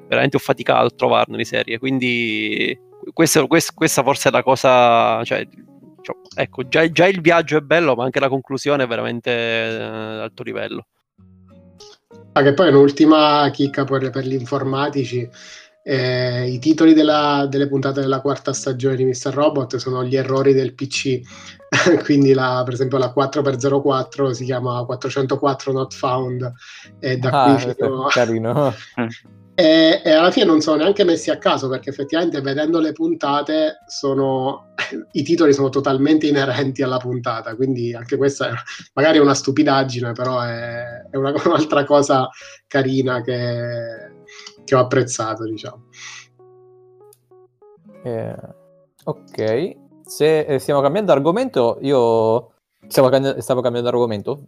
veramente 0.08 0.36
ho 0.38 0.40
faticato 0.40 0.86
a 0.86 0.90
trovarne 0.90 1.38
di 1.38 1.46
serie. 1.46 1.80
Quindi 1.80 2.78
questo- 3.14 3.48
quest- 3.48 3.74
questa 3.74 4.04
forse 4.04 4.30
è 4.30 4.32
la 4.32 4.44
cosa. 4.44 5.24
Cioè, 5.24 5.48
cioè, 6.02 6.16
ecco, 6.36 6.68
già, 6.68 6.90
già 6.92 7.08
il 7.08 7.22
viaggio 7.22 7.58
è 7.58 7.62
bello, 7.62 7.96
ma 7.96 8.04
anche 8.04 8.20
la 8.20 8.30
conclusione 8.30 8.84
è 8.84 8.88
veramente 8.88 9.32
eh, 9.32 9.82
alto 9.82 10.44
livello. 10.44 10.88
Ah, 12.34 12.42
che 12.44 12.54
poi 12.54 12.70
un'ultima 12.70 13.50
chicca 13.52 13.84
per, 13.84 14.10
per 14.10 14.26
gli 14.26 14.34
informatici. 14.34 15.28
eh, 15.84 16.48
I 16.48 16.60
titoli 16.60 16.94
della- 16.94 17.48
delle 17.50 17.68
puntate 17.68 18.02
della 18.02 18.22
quarta 18.22 18.54
stagione 18.54 18.96
di 18.96 19.06
Mr. 19.06 19.34
Robot 19.34 19.78
sono 19.78 20.04
gli 20.04 20.16
errori 20.16 20.54
del 20.54 20.76
PC. 20.76 21.20
Quindi, 22.04 22.34
la- 22.34 22.62
per 22.64 22.74
esempio, 22.74 22.98
la 22.98 23.12
4x04 23.16 24.32
si 24.32 24.46
chiama 24.46 24.84
404 24.86 25.72
not 25.72 25.94
found. 25.94 26.52
E 27.00 27.18
da 27.18 27.30
Ah, 27.32 27.56
qui 27.64 27.74
fino- 27.74 28.06
carino. 28.08 28.74
E, 29.60 30.02
e 30.06 30.12
alla 30.12 30.32
fine 30.32 30.46
non 30.46 30.62
sono 30.62 30.78
neanche 30.78 31.04
messi 31.04 31.30
a 31.32 31.38
caso 31.38 31.68
perché 31.68 31.90
effettivamente 31.90 32.40
vedendo 32.40 32.80
le 32.80 32.94
puntate 32.94 33.80
sono, 33.88 34.68
i 35.12 35.22
titoli 35.22 35.52
sono 35.52 35.68
totalmente 35.68 36.28
inerenti 36.28 36.82
alla 36.82 36.96
puntata, 36.96 37.54
quindi 37.56 37.94
anche 37.94 38.16
questa 38.16 38.48
è, 38.48 38.54
magari 38.94 39.18
è 39.18 39.22
una 39.22 39.34
stupidaggine, 39.34 40.14
però 40.14 40.40
è, 40.40 41.08
è 41.10 41.18
una- 41.18 41.34
un'altra 41.44 41.84
cosa 41.84 42.30
carina 42.68 43.22
che, 43.22 44.24
che 44.64 44.76
ho 44.76 44.80
apprezzato, 44.80 45.44
diciamo. 45.44 45.88
Eh, 48.06 48.36
ok, 49.04 49.76
se 50.06 50.40
eh, 50.40 50.60
stiamo 50.60 50.80
cambiando 50.80 51.12
argomento, 51.12 51.80
io 51.82 52.54
stavo, 52.88 53.10
cambi- 53.10 53.42
stavo 53.42 53.60
cambiando 53.60 53.90
argomento. 53.90 54.42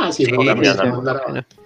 Ah 0.00 0.12
sì, 0.12 0.22
Sì, 0.22 0.30
possiamo 0.30 0.60
argomento. 0.60 0.96
andare 0.96 1.22
avanti. 1.24 1.56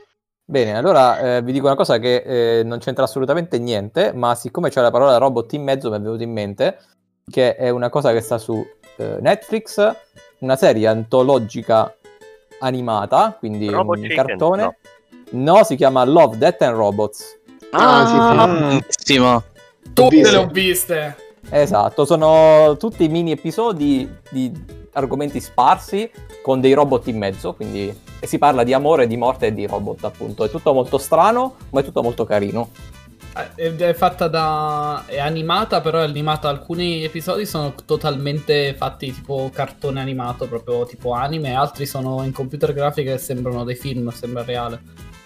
Bene, 0.51 0.77
allora 0.77 1.37
eh, 1.37 1.43
vi 1.43 1.53
dico 1.53 1.67
una 1.67 1.77
cosa 1.77 1.99
che 1.99 2.25
eh, 2.59 2.65
non 2.65 2.81
c'entra 2.81 3.05
assolutamente 3.05 3.57
niente, 3.61 4.11
ma 4.13 4.35
siccome 4.35 4.69
c'è 4.69 4.81
la 4.81 4.91
parola 4.91 5.17
robot 5.17 5.53
in 5.53 5.63
mezzo 5.63 5.91
mi 5.91 5.97
è 5.97 6.01
venuto 6.01 6.25
in 6.25 6.33
mente 6.33 6.77
che 7.25 7.55
è 7.55 7.69
una 7.69 7.89
cosa 7.89 8.13
che 8.13 8.21
sta 8.21 8.37
su 8.37 8.61
eh, 8.97 9.19
Netflix, 9.21 9.95
una 10.41 10.57
serie 10.57 10.89
antologica 10.89 11.95
animata, 12.59 13.37
quindi 13.39 13.71
Robot 13.71 13.99
un 13.99 14.03
Chicken, 14.03 14.27
cartone. 14.27 14.63
no. 15.31 15.55
No, 15.55 15.63
si 15.63 15.77
chiama 15.77 16.03
Love, 16.03 16.37
Death 16.37 16.63
and 16.63 16.77
Robots. 16.77 17.39
Ah, 17.71 18.05
sì, 18.09 18.95
sì. 19.05 19.19
Bellissimo. 19.21 19.45
Tutte 19.93 20.31
le 20.33 20.37
ho 20.37 20.47
viste. 20.49 21.17
Esatto, 21.49 22.05
sono 22.05 22.77
tutti 22.77 23.07
mini 23.09 23.31
episodi 23.31 24.13
di 24.31 24.53
argomenti 24.95 25.39
sparsi 25.39 26.11
con 26.43 26.61
dei 26.61 26.73
robot 26.73 27.07
in 27.09 27.19
mezzo, 27.19 27.53
quindi 27.55 27.95
e 28.23 28.27
si 28.27 28.39
parla 28.39 28.65
di 28.65 28.73
amore, 28.75 29.07
di 29.07 29.17
morte 29.17 29.47
e 29.47 29.55
di 29.55 29.67
robot, 29.67 30.05
appunto. 30.05 30.45
È 30.45 30.51
tutto 30.51 30.73
molto 30.73 30.99
strano, 30.99 31.57
ma 31.71 31.81
è 31.81 31.85
tutto 31.85 32.03
molto 32.03 32.25
carino. 32.25 32.71
Eh, 33.57 33.77
è 33.77 33.93
fatta 33.95 34.27
da... 34.29 35.05
è 35.07 35.19
animata, 35.19 35.81
però 35.81 36.01
è 36.01 36.03
animata 36.03 36.49
alcuni 36.49 37.05
episodi 37.05 37.47
sono 37.47 37.75
totalmente 37.87 38.75
fatti 38.75 39.13
tipo 39.13 39.51
cartone 39.53 40.01
animato, 40.01 40.49
proprio 40.49 40.85
tipo 40.85 41.13
anime, 41.13 41.55
altri 41.55 41.87
sono 41.87 42.25
in 42.25 42.33
computer 42.33 42.73
grafica 42.73 43.13
e 43.13 43.19
sembrano 43.19 43.65
dei 43.65 43.77
film, 43.77 44.11
sembra 44.11 44.43
reale. 44.43 44.81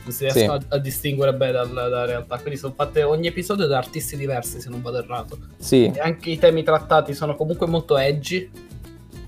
Non 0.05 0.13
si 0.13 0.19
Sì. 0.29 0.33
riescono 0.33 0.53
a, 0.53 0.77
a 0.77 0.79
distinguere 0.79 1.33
bene 1.33 1.53
dal- 1.53 1.73
dalla 1.73 2.05
realtà. 2.05 2.37
Quindi 2.39 2.59
sono 2.59 2.75
fatte 2.77 3.03
ogni 3.03 3.27
episodio 3.29 3.67
da 3.67 3.79
artisti 3.79 4.17
diversi, 4.19 4.61
se 4.61 4.69
non 4.69 4.83
vado 4.83 4.99
errato. 4.99 5.39
Sì, 5.57 5.91
E 5.93 5.99
anche 5.99 6.29
i 6.31 6.39
temi 6.39 6.63
trattati 6.63 7.15
sono 7.15 7.35
comunque 7.35 7.67
molto 7.67 7.97
edgy. 7.97 8.51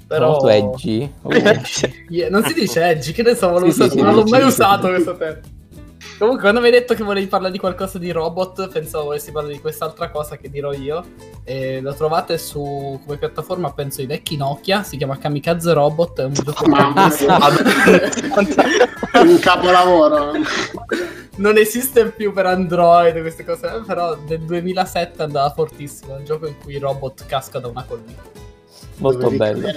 Però... 0.06 0.30
molto 0.30 0.48
edgy. 0.48 1.10
Uh, 1.22 1.32
Yeah, 2.08 2.30
non 2.30 2.44
si 2.44 2.54
dice 2.54 2.82
edgy, 2.82 3.12
che 3.12 3.22
ne 3.22 3.34
so, 3.34 3.50
l'ho 3.50 3.58
Sì, 3.70 3.82
usato- 3.82 3.90
sì, 3.90 4.00
non 4.00 4.14
l'ho 4.14 4.24
mai 4.24 4.42
usato 4.44 4.88
questo 4.88 5.16
termine. 5.16 5.54
Comunque, 6.18 6.42
quando 6.44 6.60
mi 6.60 6.66
hai 6.66 6.72
detto 6.72 6.94
che 6.94 7.02
volevi 7.02 7.26
parlare 7.26 7.52
di 7.52 7.58
qualcosa 7.58 7.98
di 7.98 8.10
robot, 8.10 8.68
pensavo 8.68 9.04
volessi 9.06 9.32
parlare 9.32 9.54
di 9.54 9.60
quest'altra 9.60 10.08
cosa 10.10 10.38
che 10.38 10.48
dirò 10.48 10.72
io. 10.72 11.04
E 11.44 11.80
lo 11.82 11.92
trovate 11.94 12.38
su 12.38 12.98
come 13.04 13.18
piattaforma, 13.18 13.70
penso, 13.72 14.00
i 14.00 14.06
vecchi 14.06 14.36
Nokia. 14.38 14.82
Si 14.82 14.96
chiama 14.96 15.18
Kamikaze 15.18 15.74
Robot. 15.74 16.20
È 16.20 16.24
un 16.24 16.32
gioco 16.42 16.66
Mamma 16.68 17.08
mia. 17.08 17.38
un 19.20 19.38
capolavoro. 19.38 20.32
non 21.36 21.58
esiste 21.58 22.06
più 22.06 22.32
per 22.32 22.46
Android 22.46 23.20
queste 23.20 23.44
cose, 23.44 23.82
però 23.86 24.16
nel 24.26 24.40
2007 24.40 25.22
andava 25.22 25.50
fortissimo. 25.50 26.14
È 26.16 26.18
un 26.20 26.24
gioco 26.24 26.46
in 26.46 26.54
cui 26.62 26.74
il 26.76 26.80
robot 26.80 27.26
casca 27.26 27.58
da 27.58 27.68
una 27.68 27.84
collina. 27.84 28.22
Molto 28.98 29.30
bello. 29.30 29.68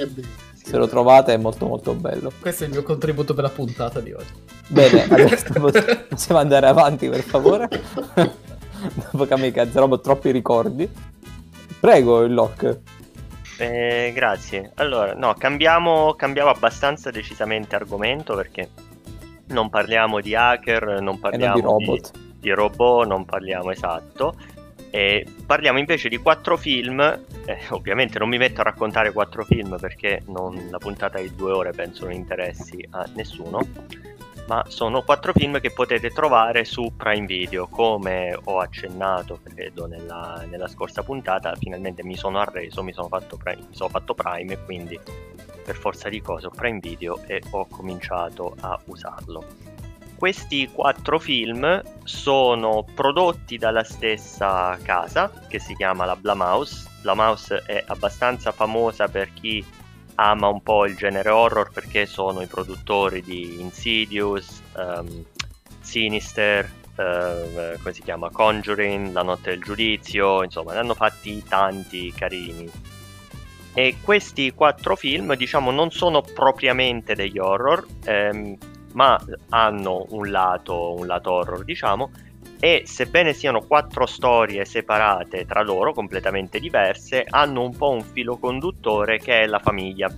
Se 0.53 0.77
lo 0.77 0.87
trovate 0.87 1.33
è 1.33 1.37
molto 1.37 1.65
molto 1.65 1.93
bello. 1.93 2.31
Questo 2.39 2.63
è 2.63 2.67
il 2.67 2.73
mio 2.73 2.83
contributo 2.83 3.33
per 3.33 3.43
la 3.43 3.49
puntata 3.49 3.99
di 3.99 4.11
oggi. 4.11 4.33
Bene, 4.67 5.03
adesso 5.09 6.05
possiamo 6.07 6.39
andare 6.39 6.67
avanti 6.67 7.09
per 7.09 7.21
favore. 7.21 7.67
Dopo 9.11 9.25
Kamikaze 9.25 9.79
Robot, 9.79 10.01
troppi 10.01 10.31
ricordi. 10.31 10.89
Prego, 11.79 12.21
il 12.23 12.33
lock. 12.33 12.79
Eh, 13.57 14.11
grazie. 14.13 14.71
Allora, 14.75 15.13
no, 15.13 15.33
cambiamo, 15.33 16.13
cambiamo 16.13 16.49
abbastanza 16.49 17.09
decisamente 17.09 17.75
argomento 17.75 18.35
perché 18.35 18.69
non 19.47 19.69
parliamo 19.69 20.21
di 20.21 20.35
hacker, 20.35 20.85
non 20.85 21.03
non 21.03 21.19
parliamo 21.19 21.55
di 21.55 21.61
robot. 21.61 22.11
di 22.39 22.51
robot, 22.51 23.07
non 23.07 23.25
parliamo 23.25 23.71
esatto. 23.71 24.35
E 24.91 25.25
parliamo 25.45 25.79
invece 25.79 26.09
di 26.09 26.17
quattro 26.17 26.57
film. 26.57 26.99
Eh, 27.45 27.59
ovviamente 27.69 28.19
non 28.19 28.29
mi 28.29 28.37
metto 28.37 28.61
a 28.61 28.63
raccontare 28.63 29.11
quattro 29.11 29.43
film 29.45 29.77
perché 29.79 30.23
non- 30.27 30.67
la 30.69 30.77
puntata 30.77 31.19
di 31.19 31.33
due 31.35 31.51
ore 31.51 31.71
penso 31.71 32.05
non 32.05 32.13
interessi 32.13 32.85
a 32.91 33.07
nessuno. 33.15 33.59
Ma 34.47 34.65
sono 34.67 35.03
quattro 35.03 35.31
film 35.31 35.59
che 35.59 35.69
potete 35.69 36.09
trovare 36.09 36.65
su 36.65 36.93
Prime 36.97 37.27
Video. 37.27 37.67
Come 37.67 38.35
ho 38.45 38.57
accennato, 38.57 39.39
credo, 39.43 39.85
nella, 39.85 40.43
nella 40.49 40.67
scorsa 40.67 41.03
puntata, 41.03 41.55
finalmente 41.55 42.03
mi 42.03 42.17
sono 42.17 42.39
arreso, 42.39 42.81
mi 42.81 42.91
sono 42.91 43.09
Prime, 43.09 43.67
mi 43.69 43.75
sono 43.75 43.89
fatto 43.89 44.15
Prime 44.15 44.53
e 44.53 44.63
quindi 44.65 44.99
per 45.63 45.75
forza 45.75 46.09
di 46.09 46.19
cose 46.19 46.47
ho 46.47 46.49
Prime 46.49 46.79
Video 46.79 47.21
e 47.27 47.43
ho 47.51 47.67
cominciato 47.67 48.55
a 48.61 48.79
usarlo. 48.85 49.68
Questi 50.19 50.69
quattro 50.73 51.17
film 51.17 51.81
sono 52.03 52.83
prodotti 52.93 53.57
dalla 53.57 53.85
stessa 53.85 54.77
casa 54.83 55.31
che 55.47 55.59
si 55.59 55.73
chiama 55.77 56.03
la 56.03 56.17
Blumhouse. 56.17 56.89
Blumhouse 57.01 57.63
è 57.65 57.81
abbastanza 57.87 58.51
famosa 58.51 59.07
per 59.07 59.31
chi 59.31 59.65
ama 60.15 60.49
un 60.49 60.61
po' 60.61 60.85
il 60.85 60.97
genere 60.97 61.29
horror 61.29 61.71
perché 61.71 62.05
sono 62.05 62.41
i 62.41 62.47
produttori 62.47 63.21
di 63.21 63.61
Insidious, 63.61 64.61
ehm, 64.77 65.23
Sinister, 65.79 66.69
eh, 66.97 67.77
come 67.81 67.93
si 67.93 68.01
chiama? 68.01 68.29
Conjuring, 68.29 69.13
La 69.13 69.23
notte 69.23 69.51
del 69.51 69.61
giudizio, 69.61 70.43
insomma, 70.43 70.73
ne 70.73 70.79
hanno 70.79 70.95
fatti 70.95 71.41
tanti 71.47 72.11
carini. 72.11 72.69
E 73.73 73.95
questi 74.01 74.51
quattro 74.53 74.97
film, 74.97 75.33
diciamo, 75.37 75.71
non 75.71 75.91
sono 75.91 76.21
propriamente 76.21 77.15
degli 77.15 77.39
horror, 77.39 77.85
ehm, 78.03 78.57
ma 78.93 79.19
hanno 79.49 80.05
un 80.09 80.29
lato, 80.31 80.95
un 80.95 81.05
lato 81.07 81.31
horror, 81.31 81.63
diciamo, 81.63 82.11
e 82.59 82.83
sebbene 82.85 83.33
siano 83.33 83.61
quattro 83.61 84.05
storie 84.05 84.65
separate 84.65 85.45
tra 85.45 85.61
loro, 85.61 85.93
completamente 85.93 86.59
diverse, 86.59 87.25
hanno 87.27 87.63
un 87.63 87.75
po' 87.75 87.91
un 87.91 88.01
filo 88.01 88.37
conduttore 88.37 89.17
che 89.17 89.41
è 89.41 89.45
la 89.45 89.59
famiglia. 89.59 90.13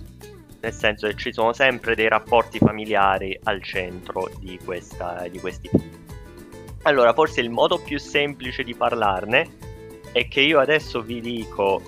Nel 0.60 0.72
senso 0.72 1.08
che 1.08 1.16
ci 1.16 1.32
sono 1.32 1.52
sempre 1.52 1.94
dei 1.94 2.08
rapporti 2.08 2.58
familiari 2.58 3.38
al 3.44 3.62
centro 3.62 4.30
di, 4.38 4.58
questa, 4.64 5.26
di 5.28 5.40
questi 5.40 5.68
film. 5.68 5.90
Allora, 6.82 7.12
forse 7.12 7.40
il 7.40 7.50
modo 7.50 7.78
più 7.78 7.98
semplice 7.98 8.62
di 8.62 8.74
parlarne 8.74 9.48
è 10.12 10.26
che 10.28 10.40
io 10.40 10.60
adesso 10.60 11.00
vi 11.00 11.20
dico 11.20 11.80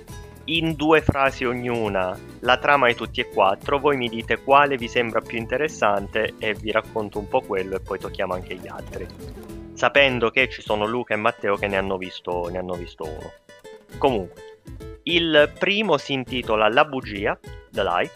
in 0.47 0.75
due 0.75 1.01
frasi 1.01 1.45
ognuna 1.45 2.19
la 2.41 2.59
trama 2.59 2.87
di 2.87 2.95
tutti 2.95 3.21
e 3.21 3.29
quattro, 3.29 3.79
voi 3.79 3.97
mi 3.97 4.09
dite 4.09 4.43
quale 4.43 4.77
vi 4.77 4.89
sembra 4.89 5.21
più 5.21 5.39
interessante 5.39 6.35
e 6.39 6.55
vi 6.55 6.71
racconto 6.71 7.19
un 7.19 7.29
po' 7.29 7.41
quello 7.41 7.77
e 7.77 7.81
poi 7.81 7.99
tocchiamo 7.99 8.35
anche 8.35 8.55
gli 8.57 8.69
altri. 8.69 9.07
Sapendo 9.73 10.31
che 10.31 10.49
ci 10.49 10.63
sono 10.63 10.87
Luca 10.87 11.15
e 11.15 11.17
Matteo 11.17 11.57
che 11.57 11.67
ne 11.67 11.77
hanno 11.77 11.97
visto, 11.97 12.49
ne 12.49 12.59
hanno 12.59 12.75
visto 12.75 13.05
uno. 13.05 13.33
Comunque, 13.99 14.43
il 15.05 15.53
primo 15.59 15.97
si 15.97 16.13
intitola 16.13 16.69
La 16.69 16.85
bugia, 16.85 17.39
The 17.71 17.83
Lie, 17.83 18.11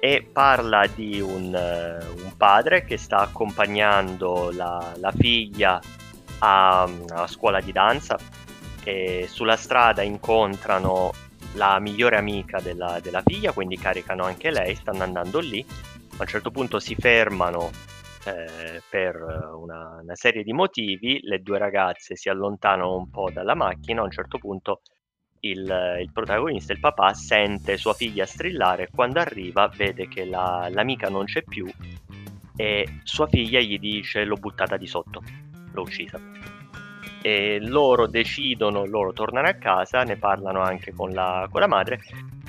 e 0.00 0.28
parla 0.30 0.86
di 0.86 1.20
un, 1.20 1.54
eh, 1.54 2.22
un 2.22 2.36
padre 2.36 2.84
che 2.84 2.96
sta 2.96 3.18
accompagnando 3.18 4.50
la, 4.52 4.92
la 4.96 5.12
figlia 5.12 5.80
a, 6.38 6.88
scuola 7.26 7.60
di 7.60 7.72
danza 7.72 8.16
e 8.84 9.26
sulla 9.28 9.56
strada 9.56 10.02
incontrano 10.02 11.12
la 11.54 11.78
migliore 11.80 12.16
amica 12.16 12.60
della, 12.60 13.00
della 13.00 13.22
figlia, 13.24 13.52
quindi 13.52 13.76
caricano 13.76 14.24
anche 14.24 14.50
lei, 14.50 14.74
stanno 14.74 15.02
andando 15.02 15.40
lì. 15.40 15.64
A 15.68 16.22
un 16.22 16.26
certo 16.26 16.50
punto 16.50 16.78
si 16.78 16.94
fermano 16.94 17.70
eh, 18.24 18.82
per 18.88 19.16
una, 19.16 20.00
una 20.02 20.14
serie 20.14 20.42
di 20.42 20.52
motivi, 20.52 21.20
le 21.22 21.40
due 21.40 21.58
ragazze 21.58 22.16
si 22.16 22.28
allontanano 22.28 22.96
un 22.96 23.10
po' 23.10 23.30
dalla 23.30 23.54
macchina, 23.54 24.00
a 24.00 24.04
un 24.04 24.10
certo 24.10 24.38
punto 24.38 24.82
il, 25.40 25.98
il 26.00 26.10
protagonista, 26.12 26.72
il 26.72 26.80
papà, 26.80 27.14
sente 27.14 27.76
sua 27.76 27.94
figlia 27.94 28.26
strillare 28.26 28.84
e 28.84 28.88
quando 28.92 29.20
arriva 29.20 29.68
vede 29.68 30.08
che 30.08 30.24
la- 30.24 30.68
l'amica 30.70 31.08
non 31.08 31.24
c'è 31.24 31.42
più 31.42 31.70
e 32.56 33.00
sua 33.04 33.28
figlia 33.28 33.60
gli 33.60 33.78
dice 33.78 34.24
l'ho 34.24 34.34
buttata 34.34 34.76
di 34.76 34.86
sotto, 34.86 35.22
l'ho 35.72 35.82
uccisa. 35.82 36.20
E 37.20 37.58
loro 37.60 38.06
decidono, 38.06 38.86
loro 38.86 39.12
tornano 39.12 39.48
a 39.48 39.54
casa, 39.54 40.02
ne 40.02 40.16
parlano 40.16 40.60
anche 40.60 40.92
con 40.92 41.10
la, 41.10 41.48
con 41.50 41.60
la 41.60 41.66
madre, 41.66 42.00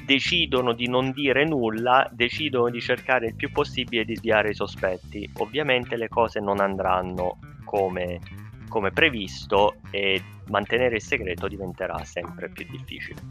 decidono 0.06 0.74
di 0.74 0.88
non 0.88 1.12
dire 1.12 1.46
nulla, 1.46 2.10
decidono 2.12 2.70
di 2.70 2.82
cercare 2.82 3.28
il 3.28 3.36
più 3.36 3.52
possibile 3.52 4.06
di 4.06 4.16
sviare 4.16 4.50
i 4.50 4.56
sospetti. 4.56 5.30
Ovviamente 5.38 5.96
le 5.98 6.08
cose 6.08 6.40
non 6.40 6.60
andranno 6.60 7.38
come, 7.66 8.20
come 8.68 8.92
previsto 8.92 9.76
e 9.92 10.22
mantenere 10.48 10.96
il 10.96 11.02
segreto 11.02 11.48
diventerà 11.48 12.04
sempre 12.04 12.50
più 12.50 12.66
difficile. 12.70 13.22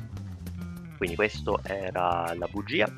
Quindi 0.97 1.17
questo 1.17 1.61
era 1.65 2.33
la 2.37 2.47
bugia. 2.49 2.89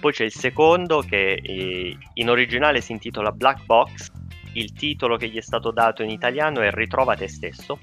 Poi 0.00 0.12
c'è 0.12 0.24
il 0.24 0.32
secondo 0.32 1.00
che 1.00 1.34
eh, 1.34 1.96
in 2.14 2.28
originale 2.28 2.80
si 2.80 2.92
intitola 2.92 3.30
Black 3.30 3.64
Box, 3.64 4.10
il 4.54 4.72
titolo 4.72 5.16
che 5.16 5.28
gli 5.28 5.36
è 5.36 5.42
stato 5.42 5.70
dato 5.70 6.02
in 6.02 6.10
italiano 6.10 6.60
è 6.60 6.70
Ritrova 6.70 7.14
te 7.14 7.28
stesso, 7.28 7.78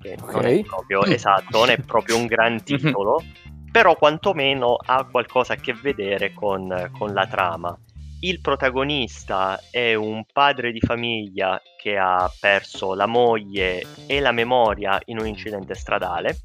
che 0.00 0.16
non 0.18 0.46
è 0.46 0.62
proprio 0.62 1.02
esatto, 1.02 1.58
non 1.58 1.70
è 1.70 1.78
proprio 1.78 2.16
un 2.16 2.26
gran 2.26 2.62
titolo, 2.64 3.22
però 3.70 3.96
quantomeno 3.96 4.76
ha 4.76 5.04
qualcosa 5.04 5.54
a 5.54 5.56
che 5.56 5.74
vedere 5.74 6.32
con, 6.32 6.90
con 6.96 7.12
la 7.12 7.26
trama. 7.26 7.76
Il 8.22 8.40
protagonista 8.40 9.58
è 9.70 9.94
un 9.94 10.24
padre 10.30 10.72
di 10.72 10.80
famiglia 10.80 11.60
che 11.78 11.96
ha 11.96 12.30
perso 12.38 12.94
la 12.94 13.06
moglie 13.06 13.82
e 14.06 14.20
la 14.20 14.32
memoria 14.32 15.00
in 15.06 15.18
un 15.18 15.26
incidente 15.26 15.74
stradale 15.74 16.36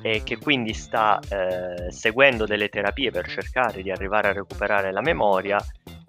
e 0.00 0.22
che 0.22 0.38
quindi 0.38 0.72
sta 0.72 1.18
eh, 1.18 1.90
seguendo 1.90 2.46
delle 2.46 2.68
terapie 2.68 3.10
per 3.10 3.28
cercare 3.28 3.82
di 3.82 3.90
arrivare 3.90 4.28
a 4.28 4.32
recuperare 4.32 4.90
la 4.90 5.02
memoria 5.02 5.58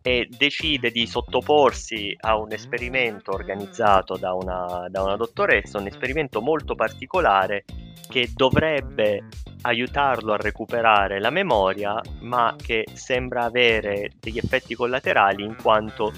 e 0.07 0.25
decide 0.29 0.89
di 0.89 1.05
sottoporsi 1.05 2.15
a 2.21 2.37
un 2.37 2.53
esperimento 2.53 3.33
organizzato 3.33 4.15
da 4.15 4.33
una, 4.33 4.87
da 4.89 5.03
una 5.03 5.17
dottoressa, 5.17 5.79
un 5.79 5.87
esperimento 5.87 6.39
molto 6.39 6.75
particolare 6.75 7.65
che 8.07 8.29
dovrebbe 8.33 9.25
aiutarlo 9.63 10.31
a 10.31 10.37
recuperare 10.37 11.19
la 11.19 11.29
memoria, 11.29 11.99
ma 12.21 12.55
che 12.55 12.85
sembra 12.93 13.43
avere 13.43 14.13
degli 14.17 14.37
effetti 14.37 14.75
collaterali 14.75 15.43
in 15.43 15.57
quanto 15.61 16.13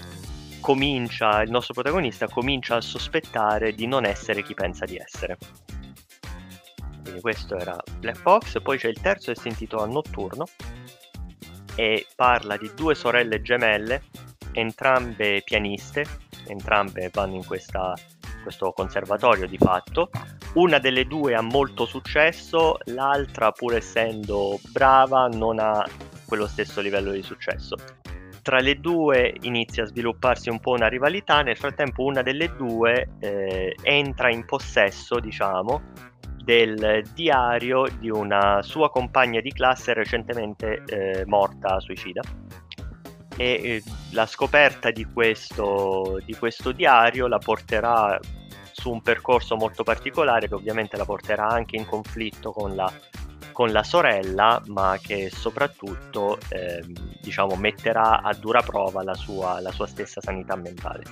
comincia, 0.59 1.41
il 1.41 1.49
nostro 1.49 1.73
protagonista 1.73 2.27
comincia 2.27 2.75
a 2.75 2.81
sospettare 2.81 3.73
di 3.73 3.87
non 3.87 4.05
essere 4.05 4.43
chi 4.43 4.53
pensa 4.53 4.85
di 4.85 4.97
essere. 4.97 5.35
Quindi 7.01 7.21
questo 7.21 7.57
era 7.57 7.75
Black 7.97 8.21
Box, 8.21 8.61
poi 8.61 8.77
c'è 8.77 8.89
il 8.89 9.01
terzo 9.01 9.31
che 9.31 9.39
si 9.39 9.47
intitola 9.47 9.87
Notturno 9.87 10.45
e 11.75 12.07
parla 12.15 12.57
di 12.57 12.71
due 12.75 12.95
sorelle 12.95 13.41
gemelle, 13.41 14.03
entrambe 14.51 15.41
pianiste, 15.43 16.05
entrambe 16.47 17.09
vanno 17.13 17.35
in 17.35 17.45
questa- 17.45 17.93
questo 18.41 18.71
conservatorio 18.71 19.47
di 19.47 19.57
fatto. 19.57 20.09
Una 20.53 20.79
delle 20.79 21.05
due 21.05 21.35
ha 21.35 21.41
molto 21.41 21.85
successo, 21.85 22.77
l'altra 22.85 23.51
pur 23.51 23.75
essendo 23.75 24.59
brava 24.71 25.27
non 25.27 25.59
ha 25.59 25.85
quello 26.25 26.47
stesso 26.47 26.81
livello 26.81 27.11
di 27.11 27.21
successo. 27.21 27.75
Tra 28.41 28.59
le 28.59 28.79
due 28.79 29.35
inizia 29.41 29.83
a 29.83 29.85
svilupparsi 29.85 30.49
un 30.49 30.59
po' 30.59 30.71
una 30.71 30.87
rivalità, 30.87 31.41
nel 31.41 31.57
frattempo 31.57 32.03
una 32.03 32.23
delle 32.23 32.55
due 32.55 33.09
eh, 33.19 33.75
entra 33.83 34.31
in 34.31 34.45
possesso, 34.45 35.19
diciamo, 35.19 35.81
del 36.49 37.07
diario 37.13 37.85
di 37.99 38.09
una 38.09 38.63
sua 38.63 38.89
compagna 38.89 39.39
di 39.39 39.51
classe 39.51 39.93
recentemente 39.93 40.81
eh, 40.87 41.23
morta 41.27 41.79
suicida. 41.79 42.23
e 43.37 43.45
eh, 43.45 43.83
la 44.13 44.25
scoperta 44.25 44.89
di 44.89 45.05
questo, 45.05 46.19
di 46.25 46.33
questo 46.33 46.71
diario 46.71 47.27
la 47.27 47.37
porterà 47.37 48.19
su 48.71 48.89
un 48.89 48.99
percorso 49.03 49.57
molto 49.57 49.83
particolare 49.83 50.47
che 50.47 50.55
ovviamente 50.55 50.97
la 50.97 51.05
porterà 51.05 51.45
anche 51.45 51.75
in 51.75 51.85
conflitto 51.85 52.51
con 52.51 52.75
la, 52.75 52.91
con 53.51 53.71
la 53.71 53.83
sorella, 53.83 54.59
ma 54.69 54.97
che 54.99 55.29
soprattutto 55.29 56.39
eh, 56.49 56.83
diciamo, 57.21 57.57
metterà 57.57 58.23
a 58.23 58.33
dura 58.33 58.63
prova 58.63 59.03
la 59.03 59.13
sua, 59.13 59.61
la 59.61 59.71
sua 59.71 59.85
stessa 59.85 60.19
sanità 60.19 60.55
mentale. 60.55 61.03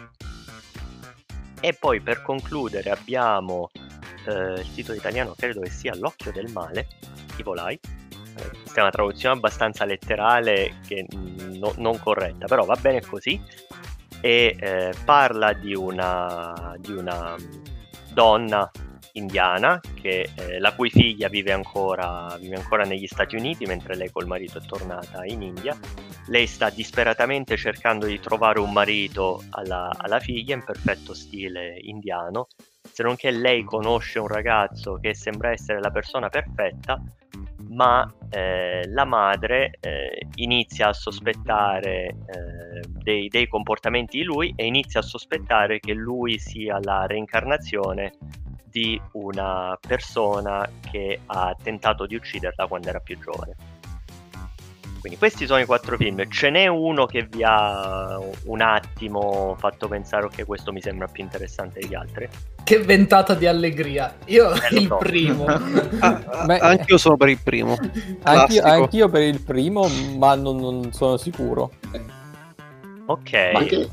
E 1.59 1.73
poi 1.73 2.01
per 2.01 2.23
concludere 2.23 2.89
abbiamo 2.89 3.69
eh, 4.27 4.61
il 4.61 4.73
titolo 4.73 4.97
italiano, 4.97 5.33
credo 5.37 5.61
che 5.61 5.69
sia 5.69 5.95
L'occhio 5.95 6.31
del 6.31 6.51
male, 6.51 6.87
tipo 7.35 7.53
Lai. 7.53 7.73
Eh, 7.73 8.49
questa 8.49 8.75
è 8.75 8.81
una 8.81 8.91
traduzione 8.91 9.35
abbastanza 9.35 9.85
letterale 9.85 10.75
che 10.85 11.05
no, 11.11 11.73
non 11.77 11.99
corretta, 11.99 12.45
però 12.45 12.65
va 12.65 12.75
bene 12.75 13.01
così. 13.01 13.41
E 14.19 14.55
eh, 14.59 14.93
parla 15.05 15.53
di 15.53 15.75
una, 15.75 16.75
di 16.79 16.91
una 16.91 17.35
donna 18.13 18.69
indiana 19.13 19.79
che, 19.99 20.29
eh, 20.35 20.59
la 20.59 20.73
cui 20.73 20.89
figlia 20.89 21.27
vive 21.27 21.51
ancora, 21.51 22.35
vive 22.39 22.55
ancora 22.55 22.83
negli 22.83 23.07
Stati 23.07 23.35
Uniti 23.35 23.65
mentre 23.65 23.95
lei 23.95 24.11
col 24.11 24.27
marito 24.27 24.59
è 24.59 24.61
tornata 24.61 25.25
in 25.25 25.41
India. 25.41 25.77
Lei 26.27 26.45
sta 26.45 26.69
disperatamente 26.69 27.55
cercando 27.55 28.05
di 28.05 28.19
trovare 28.19 28.59
un 28.59 28.73
marito 28.73 29.43
alla, 29.51 29.89
alla 29.97 30.19
figlia 30.19 30.55
in 30.55 30.63
perfetto 30.63 31.13
stile 31.13 31.77
indiano, 31.79 32.47
se 32.81 33.01
non 33.03 33.15
che 33.15 33.31
lei 33.31 33.63
conosce 33.63 34.19
un 34.19 34.27
ragazzo 34.27 34.97
che 34.99 35.13
sembra 35.13 35.51
essere 35.51 35.79
la 35.79 35.89
persona 35.89 36.27
perfetta, 36.27 37.01
ma 37.69 38.11
eh, 38.29 38.87
la 38.87 39.05
madre 39.05 39.77
eh, 39.79 40.27
inizia 40.35 40.89
a 40.89 40.93
sospettare 40.93 42.05
eh, 42.07 42.87
dei, 42.87 43.27
dei, 43.29 43.47
comportamenti 43.47 44.17
di 44.17 44.23
lui 44.23 44.53
e 44.55 44.65
inizia 44.65 44.99
a 44.99 45.03
sospettare 45.03 45.79
che 45.79 45.93
lui 45.93 46.39
sia 46.39 46.79
la 46.81 47.05
reincarnazione 47.05 48.13
di 48.65 48.99
una 49.13 49.77
persona 49.79 50.67
che 50.89 51.21
ha 51.25 51.55
tentato 51.61 52.05
di 52.05 52.15
ucciderla 52.15 52.67
quando 52.67 52.89
era 52.89 52.99
più 52.99 53.17
giovane. 53.17 53.76
Quindi 55.07 55.17
questi 55.25 55.45
sono 55.45 55.61
i 55.61 55.65
quattro 55.65 55.95
film. 55.95 56.27
Ce 56.27 56.49
n'è 56.49 56.67
uno 56.67 57.05
che 57.05 57.25
vi 57.29 57.41
ha 57.41 58.19
un 58.43 58.59
attimo 58.59 59.55
fatto 59.57 59.87
pensare 59.87 60.27
che 60.27 60.43
questo 60.43 60.73
mi 60.73 60.81
sembra 60.81 61.07
più 61.07 61.23
interessante 61.23 61.79
degli 61.79 61.95
altri. 61.95 62.27
Che 62.61 62.79
ventata 62.79 63.33
di 63.33 63.47
allegria. 63.47 64.13
Io 64.25 64.51
eh, 64.51 64.67
il 64.71 64.87
so. 64.87 64.97
primo. 64.97 65.45
ah, 65.99 66.43
Beh, 66.45 66.57
anch'io 66.57 66.97
sono 66.97 67.15
per 67.15 67.29
il 67.29 67.39
primo. 67.41 67.77
Anch'io, 68.23 68.63
anch'io, 68.63 69.07
per 69.07 69.21
il 69.21 69.39
primo, 69.39 69.87
ma 70.17 70.35
non, 70.35 70.57
non 70.57 70.91
sono 70.91 71.15
sicuro. 71.15 71.71
Ok. 73.05 73.33
Anche... 73.53 73.89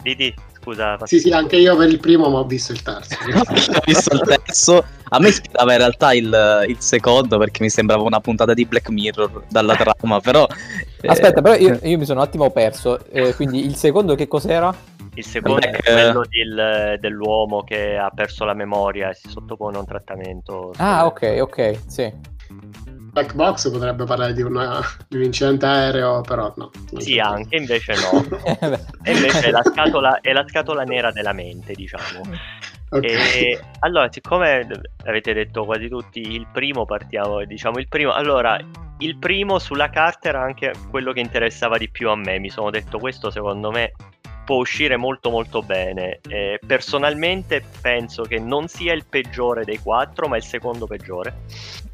Didi 0.00 0.34
scusa. 0.68 0.98
Sì, 1.04 1.18
sì, 1.20 1.30
anche 1.30 1.56
io 1.56 1.76
per 1.76 1.88
il 1.88 1.98
primo, 1.98 2.28
ma 2.28 2.38
ho 2.38 2.44
visto 2.44 2.72
il 2.72 2.82
terzo. 2.82 3.16
ho 3.24 3.80
visto 3.84 4.14
il 4.14 4.20
terzo. 4.20 4.84
A 5.10 5.18
me 5.20 5.28
ispirava 5.28 5.72
in 5.72 5.78
realtà 5.78 6.12
il, 6.12 6.64
il, 6.68 6.76
secondo 6.80 7.38
perché 7.38 7.62
mi 7.62 7.70
sembrava 7.70 8.02
una 8.02 8.20
puntata 8.20 8.52
di 8.52 8.66
Black 8.66 8.90
Mirror 8.90 9.44
dalla 9.48 9.74
trama, 9.74 10.20
però... 10.20 10.46
Aspetta, 11.06 11.38
eh... 11.38 11.42
però 11.42 11.54
io, 11.54 11.78
io, 11.82 11.98
mi 11.98 12.04
sono 12.04 12.20
un 12.20 12.26
attimo 12.26 12.50
perso. 12.50 13.04
Eh, 13.10 13.34
quindi 13.34 13.64
il 13.64 13.74
secondo 13.76 14.14
che 14.14 14.28
cos'era? 14.28 14.74
Il 15.14 15.24
secondo 15.24 15.58
Black... 15.60 15.82
è 15.82 15.92
quello 15.92 16.24
del, 16.28 16.98
dell'uomo 17.00 17.62
che 17.62 17.96
ha 17.96 18.10
perso 18.10 18.44
la 18.44 18.54
memoria 18.54 19.10
e 19.10 19.14
si 19.14 19.28
sottopone 19.28 19.76
a 19.76 19.80
un 19.80 19.86
trattamento. 19.86 20.72
Ah, 20.76 21.06
ok, 21.06 21.38
ok, 21.40 21.78
sì. 21.86 22.12
Black 23.10 23.34
Box 23.34 23.70
potrebbe 23.70 24.04
parlare 24.04 24.32
di, 24.32 24.42
una, 24.42 24.80
di 25.08 25.16
un 25.16 25.22
incidente 25.24 25.66
aereo, 25.66 26.20
però 26.20 26.52
no. 26.56 26.70
Sì, 26.98 27.18
anche, 27.18 27.56
invece 27.56 27.94
no. 27.94 28.24
e 29.02 29.12
invece 29.12 29.48
è 29.48 29.50
la, 29.50 29.62
scatola, 29.62 30.20
è 30.20 30.32
la 30.32 30.44
scatola 30.46 30.82
nera 30.82 31.10
della 31.10 31.32
mente, 31.32 31.72
diciamo. 31.72 32.20
Okay. 32.90 33.10
E, 33.10 33.60
allora, 33.80 34.10
siccome 34.10 34.66
avete 35.04 35.32
detto 35.32 35.64
quasi 35.64 35.88
tutti 35.88 36.20
il 36.20 36.46
primo, 36.52 36.84
partiamo, 36.84 37.44
diciamo 37.44 37.78
il 37.78 37.88
primo. 37.88 38.12
Allora, 38.12 38.58
il 38.98 39.16
primo 39.16 39.58
sulla 39.58 39.90
carta 39.90 40.28
era 40.28 40.42
anche 40.42 40.72
quello 40.90 41.12
che 41.12 41.20
interessava 41.20 41.78
di 41.78 41.90
più 41.90 42.08
a 42.08 42.16
me. 42.16 42.38
Mi 42.38 42.50
sono 42.50 42.70
detto 42.70 42.98
questo 42.98 43.30
secondo 43.30 43.70
me 43.70 43.92
può 44.48 44.56
uscire 44.56 44.96
molto 44.96 45.28
molto 45.28 45.60
bene. 45.60 46.20
Eh, 46.26 46.58
personalmente 46.66 47.62
penso 47.82 48.22
che 48.22 48.38
non 48.38 48.66
sia 48.66 48.94
il 48.94 49.04
peggiore 49.06 49.62
dei 49.62 49.78
quattro, 49.78 50.26
ma 50.26 50.38
il 50.38 50.42
secondo 50.42 50.86
peggiore. 50.86 51.40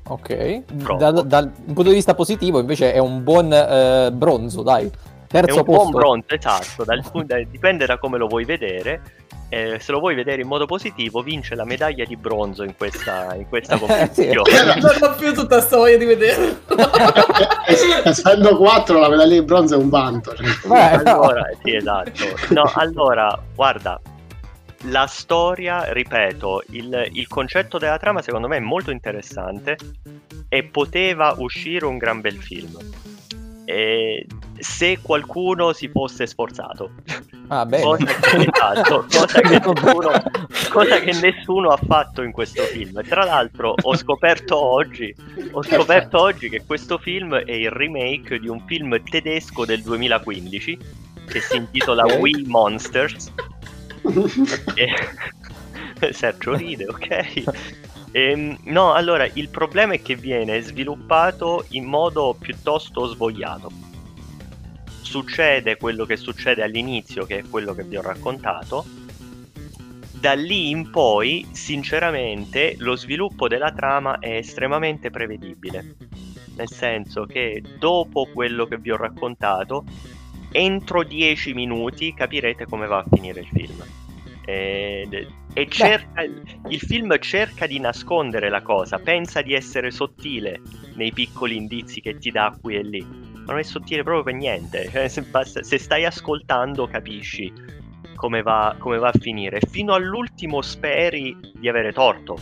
Ok, 0.06 0.62
da, 0.96 1.10
dal 1.10 1.50
punto 1.50 1.88
di 1.88 1.94
vista 1.94 2.14
positivo 2.14 2.60
invece 2.60 2.92
è 2.92 2.98
un 2.98 3.24
buon 3.24 3.52
eh, 3.52 4.12
bronzo, 4.12 4.62
dai. 4.62 4.88
Terzo 5.26 5.56
è 5.56 5.58
un 5.58 5.64
posto. 5.64 5.80
buon 5.80 5.90
bronzo, 5.90 6.32
esatto, 6.32 6.84
dal, 6.84 7.02
dipende 7.50 7.86
da 7.86 7.98
come 7.98 8.18
lo 8.18 8.28
vuoi 8.28 8.44
vedere. 8.44 9.23
Eh, 9.54 9.78
se 9.78 9.92
lo 9.92 10.00
vuoi 10.00 10.16
vedere 10.16 10.42
in 10.42 10.48
modo 10.48 10.66
positivo, 10.66 11.22
vince 11.22 11.54
la 11.54 11.64
medaglia 11.64 12.04
di 12.04 12.16
bronzo 12.16 12.64
in 12.64 12.74
questa, 12.76 13.36
in 13.36 13.48
questa 13.48 13.78
competizione. 13.78 14.80
non 14.82 14.96
ho 15.00 15.14
più 15.14 15.32
tutta 15.32 15.58
questa 15.58 15.76
voglia 15.76 15.96
di 15.96 16.04
vedere. 16.04 16.62
Essendo 18.02 18.56
4, 18.56 18.98
la 18.98 19.08
medaglia 19.08 19.38
di 19.38 19.42
bronzo 19.42 19.74
è 19.74 19.76
un 19.76 19.88
vanto. 19.90 20.34
Cioè. 20.34 20.46
Beh, 20.66 20.90
allora, 21.04 21.48
sì, 21.62 21.76
esatto. 21.76 22.24
No, 22.48 22.68
allora, 22.74 23.40
guarda, 23.54 24.00
la 24.86 25.06
storia, 25.06 25.92
ripeto, 25.92 26.64
il, 26.70 27.10
il, 27.12 27.28
concetto 27.28 27.78
della 27.78 27.98
trama 27.98 28.22
secondo 28.22 28.48
me 28.48 28.56
è 28.56 28.60
molto 28.60 28.90
interessante 28.90 29.76
e 30.48 30.64
poteva 30.64 31.32
uscire 31.38 31.86
un 31.86 31.96
gran 31.96 32.20
bel 32.20 32.42
film. 32.42 32.76
E 33.64 34.26
se 34.58 34.98
qualcuno 35.00 35.72
si 35.72 35.88
fosse 35.88 36.26
sforzato. 36.26 36.90
Ah, 37.48 37.66
bene. 37.66 37.82
Cosa, 37.82 38.04
che, 38.04 38.36
esatto, 38.52 39.06
cosa, 39.10 39.40
che 39.40 39.58
nessuno, 39.58 40.10
cosa 40.70 41.00
che 41.00 41.12
nessuno 41.12 41.68
ha 41.70 41.76
fatto 41.76 42.22
in 42.22 42.32
questo 42.32 42.62
film. 42.62 43.02
Tra 43.02 43.24
l'altro 43.24 43.74
ho 43.80 43.96
scoperto 43.96 44.56
oggi, 44.56 45.14
ho 45.52 45.62
scoperto 45.62 46.20
oggi 46.20 46.48
che 46.48 46.64
questo 46.64 46.98
film 46.98 47.34
è 47.34 47.52
il 47.52 47.70
remake 47.70 48.38
di 48.38 48.48
un 48.48 48.60
film 48.66 49.02
tedesco 49.02 49.64
del 49.64 49.82
2015 49.82 50.78
che 51.26 51.40
si 51.40 51.56
intitola 51.56 52.04
We 52.18 52.42
Monsters 52.46 53.32
e... 54.74 56.12
Sergio 56.12 56.54
ride, 56.54 56.86
ok? 56.86 57.42
Ehm, 58.12 58.58
no, 58.64 58.92
allora 58.92 59.26
il 59.32 59.48
problema 59.48 59.94
è 59.94 60.02
che 60.02 60.14
viene 60.14 60.60
sviluppato 60.60 61.64
in 61.70 61.84
modo 61.84 62.36
piuttosto 62.38 63.06
svogliato. 63.06 63.93
Succede 65.14 65.76
quello 65.76 66.06
che 66.06 66.16
succede 66.16 66.64
all'inizio, 66.64 67.24
che 67.24 67.38
è 67.38 67.44
quello 67.48 67.72
che 67.72 67.84
vi 67.84 67.96
ho 67.96 68.02
raccontato. 68.02 68.84
Da 70.10 70.32
lì 70.32 70.70
in 70.70 70.90
poi, 70.90 71.46
sinceramente, 71.52 72.74
lo 72.78 72.96
sviluppo 72.96 73.46
della 73.46 73.70
trama 73.70 74.18
è 74.18 74.34
estremamente 74.34 75.10
prevedibile. 75.10 75.94
Nel 76.56 76.68
senso 76.68 77.26
che 77.26 77.62
dopo 77.78 78.26
quello 78.32 78.66
che 78.66 78.76
vi 78.76 78.90
ho 78.90 78.96
raccontato, 78.96 79.84
entro 80.50 81.04
10 81.04 81.54
minuti 81.54 82.12
capirete 82.12 82.66
come 82.66 82.88
va 82.88 82.98
a 82.98 83.04
finire 83.08 83.38
il 83.38 83.46
film. 83.52 83.84
E, 84.44 85.28
e 85.52 85.68
cerca, 85.68 86.22
il 86.22 86.80
film 86.80 87.16
cerca 87.20 87.68
di 87.68 87.78
nascondere 87.78 88.48
la 88.48 88.62
cosa, 88.62 88.98
pensa 88.98 89.42
di 89.42 89.54
essere 89.54 89.92
sottile 89.92 90.60
nei 90.96 91.12
piccoli 91.12 91.54
indizi 91.54 92.00
che 92.00 92.18
ti 92.18 92.32
dà 92.32 92.52
qui 92.60 92.74
e 92.74 92.82
lì, 92.82 93.33
ma 93.44 93.52
non 93.52 93.58
è 93.58 93.62
sottile 93.62 94.02
proprio 94.02 94.24
per 94.24 94.34
niente. 94.34 94.88
Cioè, 94.90 95.08
se, 95.08 95.22
basta, 95.22 95.62
se, 95.62 95.78
stai 95.78 96.04
ascoltando 96.04 96.86
capisci 96.86 97.52
come 98.16 98.42
va, 98.42 98.74
come 98.78 98.98
va 98.98 99.08
a 99.08 99.18
finire. 99.18 99.60
Fino 99.68 99.94
all'ultimo 99.94 100.62
speri 100.62 101.36
di 101.54 101.68
avere 101.68 101.92
torto. 101.92 102.36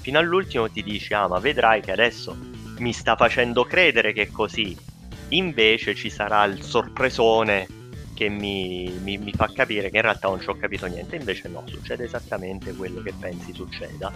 Fino 0.00 0.18
all'ultimo 0.18 0.70
ti 0.70 0.82
dici, 0.82 1.14
ah 1.14 1.26
ma 1.26 1.38
vedrai 1.38 1.80
che 1.80 1.92
adesso 1.92 2.36
mi 2.78 2.92
sta 2.92 3.16
facendo 3.16 3.64
credere 3.64 4.12
che 4.12 4.22
è 4.22 4.30
così 4.30 4.94
Invece 5.30 5.94
ci 5.94 6.08
sarà 6.08 6.44
il 6.44 6.62
sorpresone 6.62 7.66
che 8.14 8.28
mi, 8.28 8.88
mi, 9.02 9.18
mi, 9.18 9.32
fa 9.32 9.50
capire 9.52 9.90
che 9.90 9.96
in 9.96 10.02
realtà 10.02 10.28
non 10.28 10.40
ci 10.40 10.48
ho 10.48 10.54
capito 10.54 10.86
niente, 10.86 11.16
invece 11.16 11.48
no, 11.48 11.64
succede 11.66 12.04
esattamente 12.04 12.72
quello 12.74 13.02
che 13.02 13.12
pensi 13.18 13.52
succeda. 13.52 14.12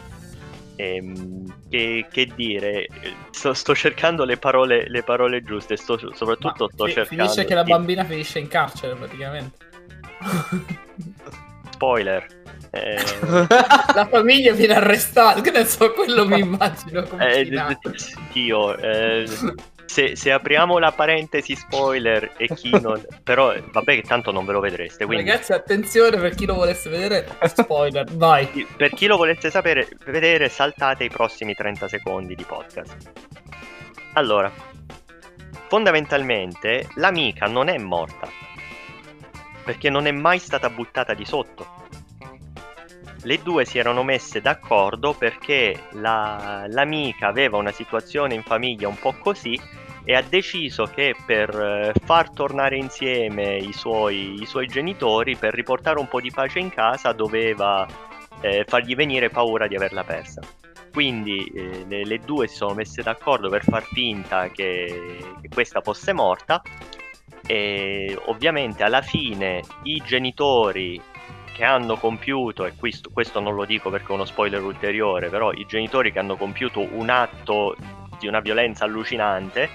Ehm, 0.80 1.68
che, 1.68 2.06
che, 2.10 2.32
dire, 2.34 2.86
sto, 3.30 3.52
sto 3.52 3.74
cercando 3.74 4.24
le 4.24 4.38
parole, 4.38 4.88
le 4.88 5.02
parole, 5.02 5.42
giuste, 5.42 5.76
sto, 5.76 5.98
soprattutto 6.14 6.64
Ma 6.64 6.70
sto 6.72 6.86
fi- 6.86 6.92
cercando... 6.92 7.22
Finisce 7.24 7.44
che 7.44 7.54
la 7.54 7.64
bambina 7.64 8.04
finisce 8.04 8.38
in 8.38 8.48
carcere 8.48 8.94
praticamente. 8.94 9.58
Spoiler. 11.70 12.26
Eh... 12.70 13.02
la 13.94 14.06
famiglia 14.10 14.54
viene 14.54 14.74
arrestata, 14.74 15.40
che 15.42 15.50
ne 15.50 15.66
so, 15.66 15.92
quello 15.92 16.26
mi 16.26 16.40
immagino 16.40 17.02
come 17.02 17.30
eh, 17.30 17.76
io, 18.34 18.76
eh, 18.78 19.26
se, 19.90 20.14
se, 20.14 20.30
apriamo 20.30 20.78
la 20.78 20.92
parentesi 20.92 21.56
spoiler 21.56 22.34
e 22.36 22.46
chi 22.54 22.70
non... 22.80 23.04
però 23.24 23.52
vabbè 23.72 23.96
che 23.96 24.02
tanto 24.02 24.30
non 24.30 24.44
ve 24.44 24.52
lo 24.52 24.60
vedreste. 24.60 25.04
Quindi... 25.04 25.28
Ragazzi 25.28 25.52
attenzione 25.52 26.16
per 26.16 26.36
chi 26.36 26.46
lo 26.46 26.54
volesse 26.54 26.88
vedere, 26.88 27.26
spoiler, 27.42 28.06
vai. 28.12 28.46
Per 28.76 28.90
chi 28.90 29.06
lo 29.08 29.16
volesse 29.16 29.50
sapere, 29.50 29.88
vedere, 30.04 30.48
saltate 30.48 31.02
i 31.02 31.10
prossimi 31.10 31.54
30 31.54 31.88
secondi 31.88 32.36
di 32.36 32.44
podcast. 32.44 32.96
Allora, 34.12 34.52
fondamentalmente 35.66 36.88
l'amica 36.94 37.46
non 37.46 37.68
è 37.68 37.76
morta, 37.76 38.28
perché 39.64 39.90
non 39.90 40.06
è 40.06 40.12
mai 40.12 40.38
stata 40.38 40.70
buttata 40.70 41.14
di 41.14 41.24
sotto. 41.24 41.66
Le 43.22 43.42
due 43.42 43.66
si 43.66 43.78
erano 43.78 44.02
messe 44.02 44.40
d'accordo 44.40 45.12
perché 45.12 45.88
la- 45.92 46.64
l'amica 46.68 47.26
aveva 47.26 47.58
una 47.58 47.72
situazione 47.72 48.34
in 48.34 48.42
famiglia 48.42 48.88
un 48.88 48.98
po' 48.98 49.14
così 49.18 49.60
e 50.04 50.14
ha 50.14 50.22
deciso 50.22 50.84
che 50.84 51.14
per 51.26 51.50
eh, 51.50 51.92
far 52.02 52.30
tornare 52.30 52.76
insieme 52.76 53.56
i 53.56 53.72
suoi, 53.74 54.40
i 54.40 54.46
suoi 54.46 54.66
genitori, 54.66 55.36
per 55.36 55.52
riportare 55.52 55.98
un 55.98 56.08
po' 56.08 56.20
di 56.20 56.30
pace 56.30 56.58
in 56.58 56.70
casa, 56.70 57.12
doveva 57.12 57.86
eh, 58.40 58.64
fargli 58.66 58.94
venire 58.94 59.28
paura 59.28 59.66
di 59.66 59.76
averla 59.76 60.02
persa. 60.02 60.40
Quindi 60.90 61.44
eh, 61.54 61.84
le, 61.86 62.04
le 62.04 62.18
due 62.24 62.48
si 62.48 62.56
sono 62.56 62.74
messe 62.74 63.02
d'accordo 63.02 63.50
per 63.50 63.62
far 63.62 63.84
finta 63.84 64.48
che, 64.48 65.18
che 65.40 65.48
questa 65.48 65.82
fosse 65.82 66.14
morta 66.14 66.62
e 67.46 68.18
ovviamente 68.26 68.82
alla 68.82 69.02
fine 69.02 69.62
i 69.82 70.02
genitori 70.04 71.00
che 71.60 71.66
hanno 71.66 71.98
compiuto, 71.98 72.64
e 72.64 72.72
questo, 72.74 73.10
questo 73.12 73.38
non 73.38 73.54
lo 73.54 73.66
dico 73.66 73.90
perché 73.90 74.06
è 74.08 74.12
uno 74.12 74.24
spoiler 74.24 74.62
ulteriore, 74.62 75.28
però 75.28 75.52
i 75.52 75.66
genitori 75.66 76.10
che 76.10 76.18
hanno 76.18 76.38
compiuto 76.38 76.88
un 76.96 77.10
atto 77.10 77.76
di 78.18 78.26
una 78.26 78.40
violenza 78.40 78.86
allucinante 78.86 79.68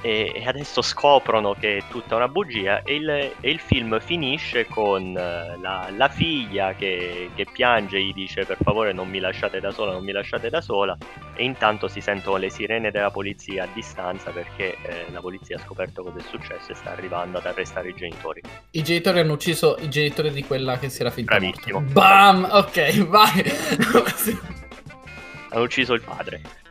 e, 0.00 0.32
e 0.34 0.46
adesso 0.46 0.82
scoprono 0.82 1.54
che 1.54 1.78
è 1.78 1.82
tutta 1.88 2.16
una 2.16 2.28
bugia 2.28 2.82
e 2.82 2.94
il, 2.94 3.08
e 3.08 3.50
il 3.50 3.58
film 3.58 3.98
finisce 4.00 4.66
con 4.66 5.16
eh, 5.16 5.56
la, 5.60 5.88
la 5.96 6.08
figlia 6.08 6.74
che, 6.74 7.30
che 7.34 7.46
piange 7.50 7.96
e 7.96 8.04
gli 8.04 8.12
dice 8.12 8.44
per 8.44 8.58
favore 8.62 8.92
non 8.92 9.08
mi 9.08 9.18
lasciate 9.18 9.60
da 9.60 9.70
sola, 9.70 9.92
non 9.92 10.04
mi 10.04 10.12
lasciate 10.12 10.50
da 10.50 10.60
sola 10.60 10.96
e 11.34 11.44
intanto 11.44 11.88
si 11.88 12.00
sentono 12.00 12.36
le 12.36 12.50
sirene 12.50 12.90
della 12.90 13.10
polizia 13.10 13.64
a 13.64 13.68
distanza 13.72 14.30
perché 14.30 14.76
eh, 14.82 15.06
la 15.10 15.20
polizia 15.20 15.56
ha 15.56 15.60
scoperto 15.60 16.02
cosa 16.02 16.18
è 16.18 16.22
successo 16.22 16.72
e 16.72 16.74
sta 16.74 16.92
arrivando 16.92 17.38
ad 17.38 17.46
arrestare 17.46 17.88
i 17.88 17.94
genitori. 17.94 18.42
I 18.70 18.82
genitori 18.82 19.20
hanno 19.20 19.34
ucciso 19.34 19.76
i 19.80 19.88
genitori 19.88 20.30
di 20.30 20.44
quella 20.44 20.78
che 20.78 20.88
si 20.88 21.00
era 21.00 21.10
finta 21.10 21.36
Bravissimo. 21.36 21.80
Bam! 21.80 22.48
Ok, 22.50 23.04
vai. 23.06 23.44
Hanno 25.50 25.62
ucciso 25.62 25.94
il 25.94 26.02
padre. 26.02 26.65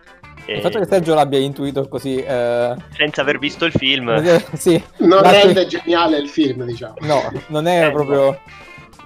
Il 0.48 0.62
fatto 0.62 0.80
che 0.80 0.86
Sergio 0.86 1.14
l'abbia 1.16 1.40
intuito 1.40 1.88
così... 1.88 2.18
eh, 2.18 2.76
senza 2.92 3.22
aver 3.22 3.40
visto 3.40 3.66
il 3.66 3.72
film, 3.72 4.14
sì, 4.54 4.82
Non 4.98 5.22
la- 5.22 5.32
rende 5.32 5.66
geniale 5.66 6.18
il 6.18 6.30
film, 6.30 6.64
diciamo. 6.66 6.96
No, 7.02 7.32
non 7.48 7.68
è 7.68 7.88
Eh, 7.88 7.92
proprio... 7.92 8.40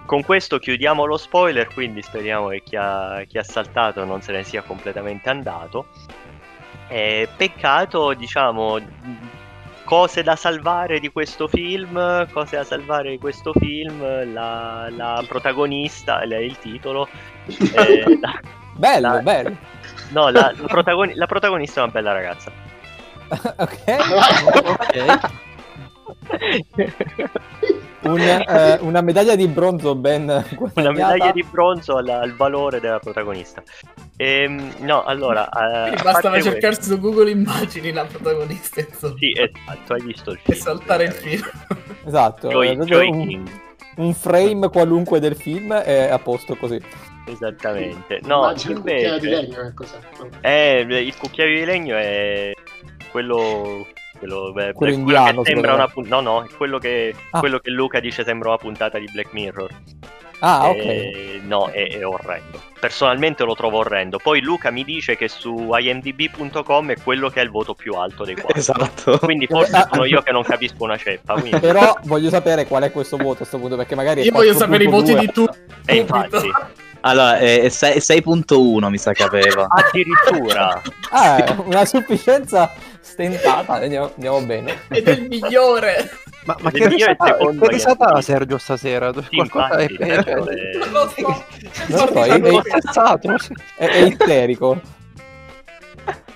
Con 0.05 0.23
questo 0.23 0.57
chiudiamo 0.57 1.05
lo 1.05 1.17
spoiler, 1.17 1.71
quindi 1.71 2.01
speriamo 2.01 2.47
che 2.47 2.63
chi 2.63 2.75
ha, 2.75 3.23
chi 3.27 3.37
ha 3.37 3.43
saltato 3.43 4.03
non 4.05 4.21
se 4.23 4.31
ne 4.31 4.43
sia 4.43 4.63
completamente 4.63 5.29
andato. 5.29 5.85
Eh, 6.87 7.27
peccato, 7.37 8.13
diciamo, 8.15 8.79
cose 9.83 10.23
da 10.23 10.35
salvare 10.35 10.99
di 10.99 11.09
questo 11.09 11.47
film, 11.47 12.27
cose 12.31 12.55
da 12.55 12.63
salvare 12.63 13.11
di 13.11 13.17
questo 13.19 13.53
film, 13.53 14.33
la, 14.33 14.89
la 14.89 15.23
protagonista, 15.27 16.23
il, 16.23 16.31
il 16.41 16.57
titolo, 16.57 17.07
eh, 17.45 18.03
la- 18.19 18.39
Bello, 18.75 19.13
la- 19.13 19.21
bello. 19.21 19.55
No, 20.09 20.29
la, 20.29 20.53
la 20.55 20.67
protagoni- 20.67 21.15
la 21.15 21.25
protagonista 21.25 21.79
è 21.81 21.83
una 21.83 21.91
bella 21.91 22.11
ragazza. 22.13 22.51
ok. 23.57 25.19
Un, 28.01 28.19
eh, 28.19 28.77
una 28.81 29.01
medaglia 29.01 29.35
di 29.35 29.45
bronzo 29.47 29.93
ben 29.93 30.23
Una 30.23 30.45
guadagnata. 30.57 30.91
medaglia 30.91 31.31
di 31.33 31.43
bronzo 31.43 31.97
al, 31.97 32.07
al 32.07 32.33
valore 32.35 32.79
della 32.79 32.99
protagonista. 32.99 33.61
Ehm, 34.15 34.73
no, 34.79 35.03
allora... 35.03 35.49
eh, 35.49 36.01
bastava 36.01 36.41
cercare 36.41 36.81
su 36.81 36.97
Google 36.99 37.29
immagini 37.29 37.91
la 37.91 38.05
protagonista 38.05 38.79
insomma, 38.79 39.15
Sì, 39.17 39.31
esatto, 39.35 39.93
hai 39.93 40.01
visto 40.01 40.31
il 40.31 40.37
e 40.37 40.41
film. 40.53 40.59
saltare 40.59 41.03
il 41.05 41.11
film. 41.11 41.43
Esatto, 42.05 42.47
Joy, 42.49 42.77
Joy 42.85 43.09
un, 43.09 43.43
un 43.97 44.13
frame 44.13 44.69
qualunque 44.69 45.19
del 45.19 45.35
film 45.35 45.73
è 45.73 46.09
a 46.09 46.19
posto 46.19 46.55
così. 46.55 46.81
Esattamente. 47.31 48.19
No, 48.23 48.37
Immagino 48.39 48.73
un 48.75 48.81
cucchiaio 48.81 49.17
di 49.19 49.27
legno, 49.27 49.61
che 49.61 49.73
cos'è? 49.73 49.97
eh, 50.41 50.79
il 50.89 51.15
cucchiaio 51.17 51.59
di 51.59 51.65
legno 51.65 51.95
è 51.97 52.51
quello... 53.11 53.87
Quello, 54.19 54.51
beh, 54.51 54.73
Quello 54.73 54.91
che 54.91 54.99
indiano, 54.99 55.43
sembra 55.45 55.71
secondo 55.71 55.75
una 55.75 55.87
pun- 55.87 56.07
no 56.09 56.19
no 56.19 56.43
è 56.43 56.47
quello 56.57 56.77
che, 56.77 57.15
Ah. 57.31 57.39
quello 57.39 57.59
che 57.59 57.69
Luca 57.69 58.01
dice 58.01 58.25
sembra 58.25 58.49
una 58.49 58.57
puntata 58.57 58.99
di 58.99 59.07
Black 59.13 59.31
Mirror 59.31 59.69
Ah, 60.39 60.67
ok. 60.69 60.75
Eh, 60.75 61.41
no 61.45 61.67
è, 61.67 61.87
è 61.97 62.05
orrendo 62.05 62.61
personalmente 62.81 63.45
lo 63.45 63.55
trovo 63.55 63.77
orrendo 63.77 64.17
poi 64.21 64.41
Luca 64.41 64.71
mi 64.71 64.83
dice 64.83 65.15
che 65.15 65.29
su 65.29 65.69
imdb.com 65.73 66.91
è 66.91 66.95
quello 67.01 67.29
che 67.29 67.39
ha 67.39 67.43
il 67.43 67.49
voto 67.49 67.73
più 67.73 67.93
alto 67.93 68.25
dei 68.25 68.35
quattro 68.35 68.57
Esatto. 68.59 69.19
quindi 69.19 69.47
forse 69.47 69.73
Ah. 69.73 69.87
sono 69.89 70.03
io 70.03 70.21
che 70.21 70.31
non 70.33 70.43
capisco 70.43 70.83
una 70.83 70.97
ceppa 70.97 71.33
quindi 71.39 71.57
Però 71.61 71.97
voglio 72.03 72.29
sapere 72.29 72.65
qual 72.65 72.83
è 72.83 72.91
questo 72.91 73.15
voto 73.15 73.31
a 73.31 73.37
questo 73.37 73.57
punto, 73.57 73.77
perché 73.77 73.95
magari 73.95 74.19
è 74.21 74.25
Io 74.25 74.31
voglio 74.33 74.53
sapere 74.53 74.83
i 74.83 74.87
voti 74.87 75.13
4.2. 75.13 75.19
di 75.19 75.31
tutti. 75.31 75.57
E 75.85 75.95
infatti, 75.95 76.51
Allora, 77.01 77.37
sei- 77.69 77.99
6.1 77.99 78.89
mi 78.89 78.97
sa 78.97 79.11
che 79.13 79.23
aveva. 79.23 79.67
addirittura 79.69 80.81
Ah, 81.11 81.37
è 81.37 81.55
una 81.65 81.85
sufficienza 81.85 82.71
stentata, 82.99 83.73
andiamo, 83.73 84.11
andiamo 84.13 84.41
bene. 84.41 84.79
Ed 84.89 85.07
è 85.07 85.11
il 85.11 85.27
migliore. 85.27 86.09
Ma, 86.45 86.55
ma 86.61 86.71
che 86.71 86.87
risata, 86.87 87.25
secondo 87.37 87.65
che 87.65 87.71
risata 87.73 88.05
ha 88.05 88.21
Sergio 88.21 88.57
stasera? 88.57 89.11
Sì, 89.13 89.35
Qualcosa 89.35 89.81
infatti, 89.81 89.95
è, 90.09 90.23
certo, 90.23 90.47
è, 90.49 90.53
è- 90.53 90.77
Non 90.77 90.91
lo 90.91 91.13
so. 91.15 91.45
Non 91.87 91.99
lo 91.99 92.07
so, 92.07 92.23
è- 92.23 92.41
è. 92.41 93.41
È, 93.77 93.85
è 93.87 93.97
isterico. 94.05 94.81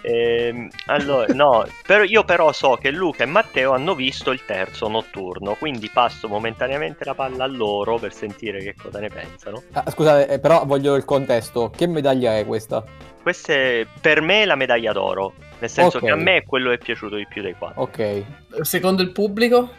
Ehm, 0.06 0.68
allora, 0.88 1.34
no, 1.34 1.66
però 1.88 2.04
io 2.04 2.26
però 2.26 2.52
so 2.52 2.76
che 2.76 2.92
Luca 2.92 3.24
e 3.24 3.26
Matteo 3.26 3.72
hanno 3.72 3.96
visto 3.96 4.32
il 4.32 4.44
terzo 4.46 4.90
notturno, 4.90 5.56
quindi 5.56 5.90
passo 5.90 6.28
momentaneamente 6.28 7.06
la 7.06 7.16
palla 7.16 7.46
a 7.46 7.48
loro 7.48 7.98
per 7.98 8.14
sentire 8.14 8.60
che 8.60 8.76
cosa 8.76 9.00
ne 9.00 9.08
pensano. 9.08 9.64
Ah, 9.72 9.90
scusate, 9.90 10.28
eh, 10.28 10.40
però 10.40 10.66
voglio 10.66 10.96
il 10.96 11.06
contesto. 11.06 11.70
Che 11.70 11.88
medaglia 11.88 12.38
è 12.38 12.46
questa? 12.46 12.84
Questa 13.22 13.54
è 13.54 13.88
per 14.02 14.20
me 14.20 14.44
la 14.44 14.56
medaglia 14.56 14.92
d'oro, 14.92 15.34
nel 15.60 15.70
senso 15.70 15.98
Ok. 15.98 16.04
che 16.04 16.12
a 16.12 16.16
me 16.16 16.38
è 16.38 16.44
quello 16.44 16.70
che 16.70 16.76
è 16.76 16.80
piaciuto 16.80 17.16
di 17.16 17.26
più 17.26 17.42
dei 17.42 17.56
quattro. 17.58 17.84
Ok. 17.84 18.24
Secondo 18.62 19.02
il 19.02 19.12
pubblico? 19.14 19.70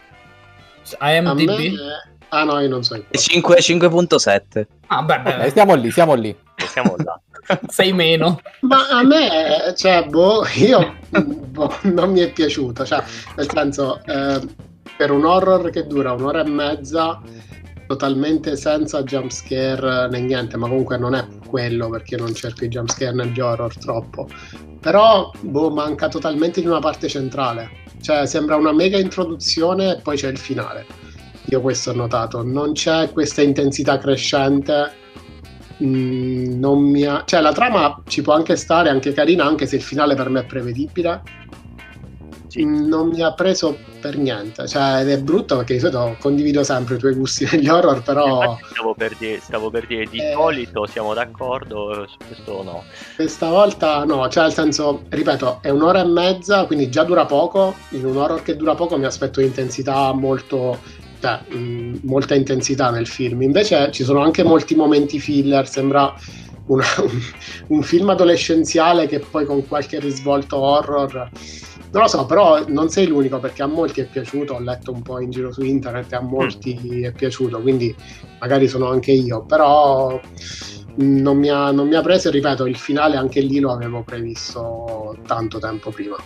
A 0.99 1.21
me... 1.21 1.73
Ah 2.35 2.43
no, 2.43 2.59
io 2.59 2.69
non 2.69 2.83
so. 2.83 2.97
il 2.97 3.07
5 3.13 3.59
5.7. 3.61 4.67
Ah, 4.89 5.03
beh, 5.03 5.15
Ok, 5.15 5.37
beh, 5.37 5.51
siamo 5.51 5.75
lì, 5.75 5.91
siamo 5.93 6.15
lì. 6.15 6.37
Siamo 6.57 6.97
là. 6.97 7.21
sei 7.69 7.93
meno. 7.93 8.41
Ma 8.63 8.89
a 8.89 9.05
me, 9.05 9.73
cioè, 9.77 10.05
boh, 10.09 10.45
io 10.57 10.97
boh, 11.11 11.77
non 11.83 12.11
mi 12.11 12.19
è 12.21 12.33
piaciuto. 12.33 12.85
Cioè, 12.85 13.05
nel 13.37 13.49
senso, 13.49 14.01
eh, 14.05 14.41
per 14.97 15.13
un 15.13 15.25
horror 15.25 15.71
che 15.71 15.87
dura 15.87 16.13
un'ora 16.13 16.43
e 16.43 16.49
mezza, 16.49 17.23
totalmente 17.87 18.57
senza 18.57 19.05
jumpscare 19.05 20.09
né 20.09 20.19
niente, 20.19 20.57
ma 20.57 20.67
comunque 20.67 20.99
non 20.99 21.15
è 21.15 21.25
quello 21.47 21.89
perché 21.89 22.17
non 22.17 22.35
cerco 22.35 22.65
i 22.65 22.69
jumpscare 22.69 23.15
negli 23.15 23.39
horror 23.39 23.79
troppo. 23.79 24.27
Però, 24.81 25.31
boh, 25.41 25.71
manca 25.71 26.09
totalmente 26.09 26.61
di 26.61 26.67
una 26.67 26.81
parte 26.81 27.07
centrale. 27.07 27.83
Cioè, 28.03 28.27
sembra 28.27 28.57
una 28.57 28.73
mega 28.73 28.99
introduzione 28.99 29.93
e 29.93 30.01
poi 30.01 30.17
c'è 30.17 30.29
il 30.29 30.39
finale. 30.39 31.04
Io 31.47 31.61
questo 31.61 31.91
ho 31.91 31.95
notato. 31.95 32.43
Non 32.43 32.73
c'è 32.73 33.11
questa 33.13 33.43
intensità 33.43 33.99
crescente. 33.99 35.03
Mm, 35.83 36.59
non 36.59 36.81
mi 36.83 37.05
ha... 37.05 37.23
Cioè, 37.27 37.41
la 37.41 37.53
trama 37.53 38.01
ci 38.07 38.23
può 38.23 38.33
anche 38.35 38.57
stare, 38.57 38.89
anche 38.89 39.13
carina, 39.13 39.45
anche 39.45 39.67
se 39.67 39.77
il 39.77 39.83
finale 39.83 40.15
per 40.15 40.29
me 40.31 40.41
è 40.41 40.45
prevedibile. 40.45 41.23
Sì. 42.47 42.65
Mm, 42.65 42.87
Non 42.87 43.09
mi 43.09 43.21
ha 43.23 43.33
preso 43.35 43.77
per 44.01 44.17
niente. 44.17 44.67
Cioè, 44.69 45.01
ed 45.01 45.11
è 45.11 45.19
brutto 45.21 45.57
perché 45.57 45.75
di 45.75 45.81
solito 45.81 46.17
condivido 46.21 46.63
sempre 46.63 46.95
i 46.95 46.99
tuoi 46.99 47.15
gusti 47.15 47.47
negli 47.51 47.69
horror, 47.69 48.03
però 48.03 48.57
stavo 48.73 48.95
per 48.95 49.17
dire, 49.19 49.41
stavo 49.41 49.69
per 49.71 49.87
dire 49.87 50.07
di 50.07 50.19
Eh. 50.19 50.33
solito 50.33 50.87
siamo 50.87 51.13
d'accordo, 51.13 52.07
su 52.09 52.17
questo 52.27 52.63
no. 52.63 52.85
questa 53.17 53.49
volta 53.51 54.05
no. 54.05 54.29
Cioè, 54.29 54.45
nel 54.45 54.53
senso, 54.53 55.03
ripeto, 55.09 55.59
è 55.61 55.71
un'ora 55.71 56.01
e 56.01 56.05
mezza, 56.07 56.65
quindi 56.67 56.89
già 56.89 57.03
dura 57.05 57.27
poco. 57.27 57.75
In 57.91 58.07
un 58.07 58.17
horror 58.17 58.43
che 58.43 58.57
dura 58.57 58.75
poco 58.75 58.97
mi 58.97 59.05
aspetto 59.05 59.41
intensità 59.41 60.13
molto 60.13 60.79
cioè, 61.25 61.57
mh, 61.57 62.01
molta 62.03 62.35
intensità 62.35 62.91
nel 62.91 63.07
film. 63.07 63.41
Invece 63.43 63.91
ci 63.91 64.05
sono 64.05 64.21
anche 64.21 64.43
molti 64.43 64.75
momenti 64.75 65.19
filler, 65.19 65.67
sembra 65.67 66.13
una- 66.67 66.85
un, 66.99 67.09
un 67.69 67.83
film 67.83 68.11
adolescenziale 68.11 69.07
che 69.07 69.21
poi 69.21 69.47
con 69.47 69.67
qualche 69.67 69.99
risvolto 70.01 70.59
horror. 70.59 71.31
Non 71.93 72.03
lo 72.03 72.09
so, 72.09 72.27
però 72.27 72.65
non 72.69 72.89
sei 72.89 73.07
l'unico 73.07 73.39
perché 73.39 73.63
a 73.63 73.67
molti 73.67 74.01
è 74.01 74.07
piaciuto, 74.09 74.55
ho 74.55 74.61
letto 74.61 74.91
un 74.93 75.01
po' 75.03 75.21
in 75.21 75.31
giro 75.31 75.53
su 75.53 75.63
internet 75.63 76.13
e 76.13 76.17
a 76.17 76.21
molti 76.21 77.03
è 77.03 77.13
piaciuto, 77.13 77.61
quindi 77.61 77.95
magari 78.41 78.67
sono 78.67 78.89
anche 78.91 79.13
io, 79.13 79.45
però 79.47 80.21
non 80.97 81.39
mi 81.39 81.49
ha, 81.51 81.71
non 81.71 81.87
mi 81.89 81.95
ha 81.95 82.03
preso 82.03 82.29
e 82.29 82.33
ripeto, 82.33 82.67
il 82.67 82.77
finale 82.77 83.17
anche 83.17 83.41
lì 83.41 83.61
lo 83.61 83.73
avevo 83.73 84.03
previsto 84.03 85.17
tanto 85.25 85.59
tempo 85.61 85.91
prima. 85.91 86.17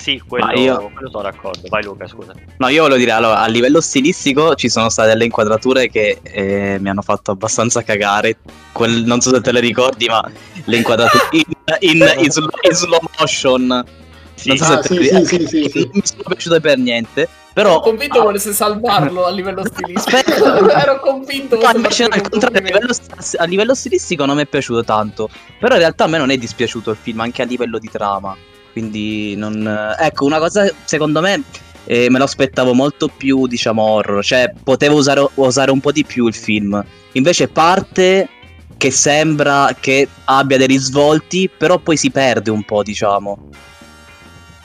Sì, 0.00 0.18
quello, 0.26 0.50
io- 0.58 0.90
quello 0.94 1.10
sono 1.10 1.22
d'accordo. 1.24 1.68
Vai 1.68 1.82
Luca, 1.84 2.06
scusa. 2.08 2.32
No, 2.56 2.68
io 2.68 2.82
volevo 2.82 2.98
dire, 2.98 3.10
allora, 3.10 3.40
a 3.40 3.46
livello 3.48 3.82
stilistico 3.82 4.54
ci 4.54 4.70
sono 4.70 4.88
state 4.88 5.08
delle 5.08 5.24
inquadrature 5.24 5.90
che 5.90 6.20
eh, 6.22 6.78
mi 6.80 6.88
hanno 6.88 7.02
fatto 7.02 7.32
abbastanza 7.32 7.82
cagare. 7.82 8.38
Quel- 8.72 9.04
non 9.04 9.20
so 9.20 9.28
se 9.34 9.42
te 9.42 9.52
le 9.52 9.60
ricordi, 9.60 10.06
ma 10.06 10.22
le 10.64 10.76
inquadrature 10.76 11.26
in, 11.32 11.42
in- 11.80 12.14
in 12.18 12.30
slow, 12.30 12.48
in 12.62 12.74
slow 12.74 12.98
motion. 13.18 13.66
non 13.66 14.56
so 14.56 14.64
Ah, 14.64 14.82
se 14.82 14.94
sì, 14.94 14.96
te- 15.08 15.24
sì, 15.26 15.36
sì, 15.36 15.46
sì, 15.46 15.68
sì. 15.70 15.78
non 15.80 15.90
mi 15.92 16.00
sono 16.02 16.22
piaciute 16.26 16.60
per 16.60 16.78
niente. 16.78 17.28
Però 17.52 17.70
Ero 17.72 17.80
convinto 17.80 18.22
volesse 18.22 18.52
salvarlo 18.54 19.26
a 19.26 19.30
livello 19.30 19.62
stilistico. 19.66 20.16
Aspetta. 20.16 20.80
Ero 20.82 21.00
convinto 21.00 21.56
No, 21.60 21.70
invece 21.74 22.04
al 22.04 22.26
contrario, 22.26 22.58
a 22.58 22.62
livello, 22.62 22.92
a 23.36 23.44
livello 23.44 23.74
stilistico 23.74 24.24
non 24.24 24.36
mi 24.36 24.42
è 24.42 24.46
piaciuto 24.46 24.82
tanto. 24.82 25.28
Però 25.58 25.74
in 25.74 25.80
realtà 25.80 26.04
a 26.04 26.06
me 26.06 26.16
non 26.16 26.30
è 26.30 26.38
dispiaciuto 26.38 26.90
il 26.92 26.96
film, 26.98 27.20
anche 27.20 27.42
a 27.42 27.44
livello 27.44 27.78
di 27.78 27.90
trama. 27.90 28.34
Quindi 28.72 29.34
non. 29.36 29.94
Ecco, 29.98 30.24
una 30.24 30.38
cosa 30.38 30.70
secondo 30.84 31.20
me. 31.20 31.42
eh, 31.84 32.08
me 32.08 32.18
lo 32.18 32.24
aspettavo 32.24 32.72
molto 32.72 33.08
più, 33.08 33.46
diciamo, 33.46 33.82
horror. 33.82 34.24
Cioè, 34.24 34.52
potevo 34.62 34.96
usare, 34.96 35.26
usare 35.34 35.70
un 35.70 35.80
po' 35.80 35.92
di 35.92 36.04
più 36.04 36.26
il 36.26 36.34
film. 36.34 36.82
Invece 37.12 37.48
parte 37.48 38.28
che 38.76 38.90
sembra 38.90 39.74
che 39.78 40.08
abbia 40.24 40.56
dei 40.56 40.68
risvolti, 40.68 41.50
però 41.54 41.78
poi 41.78 41.96
si 41.96 42.10
perde 42.10 42.50
un 42.50 42.64
po', 42.64 42.82
diciamo. 42.82 43.48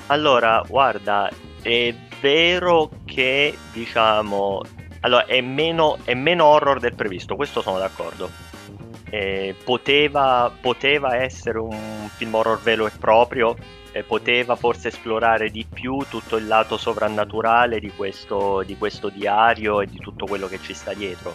Allora, 0.08 0.64
guarda, 0.68 1.30
è 1.62 1.94
vero 2.22 2.92
che 3.06 3.58
diciamo. 3.74 4.62
Allora, 5.02 5.26
è 5.26 5.42
meno, 5.42 5.98
è 6.04 6.14
meno 6.14 6.46
horror 6.46 6.80
del 6.80 6.96
previsto, 6.96 7.36
questo 7.36 7.62
sono 7.62 7.78
d'accordo. 7.78 8.30
Eh, 9.10 9.56
poteva, 9.64 10.52
poteva 10.60 11.16
essere 11.16 11.60
un 11.60 12.10
film 12.16 12.34
horror 12.34 12.62
vero 12.62 12.88
e 12.88 12.92
proprio, 13.00 13.56
eh, 13.96 14.04
poteva 14.04 14.58
forse 14.58 14.90
esplorare 14.90 15.50
di 15.50 15.66
più 15.72 16.00
tutto 16.10 16.36
il 16.36 16.48
lato 16.48 16.76
sovrannaturale 16.76 17.80
di 17.80 17.90
questo, 17.96 18.62
di 18.64 18.76
questo 18.78 19.08
diario 19.08 19.80
e 19.80 19.88
di 19.88 20.00
tutto 20.00 20.26
quello 20.26 20.48
che 20.48 20.60
ci 20.60 20.74
sta 20.74 20.94
dietro. 20.94 21.34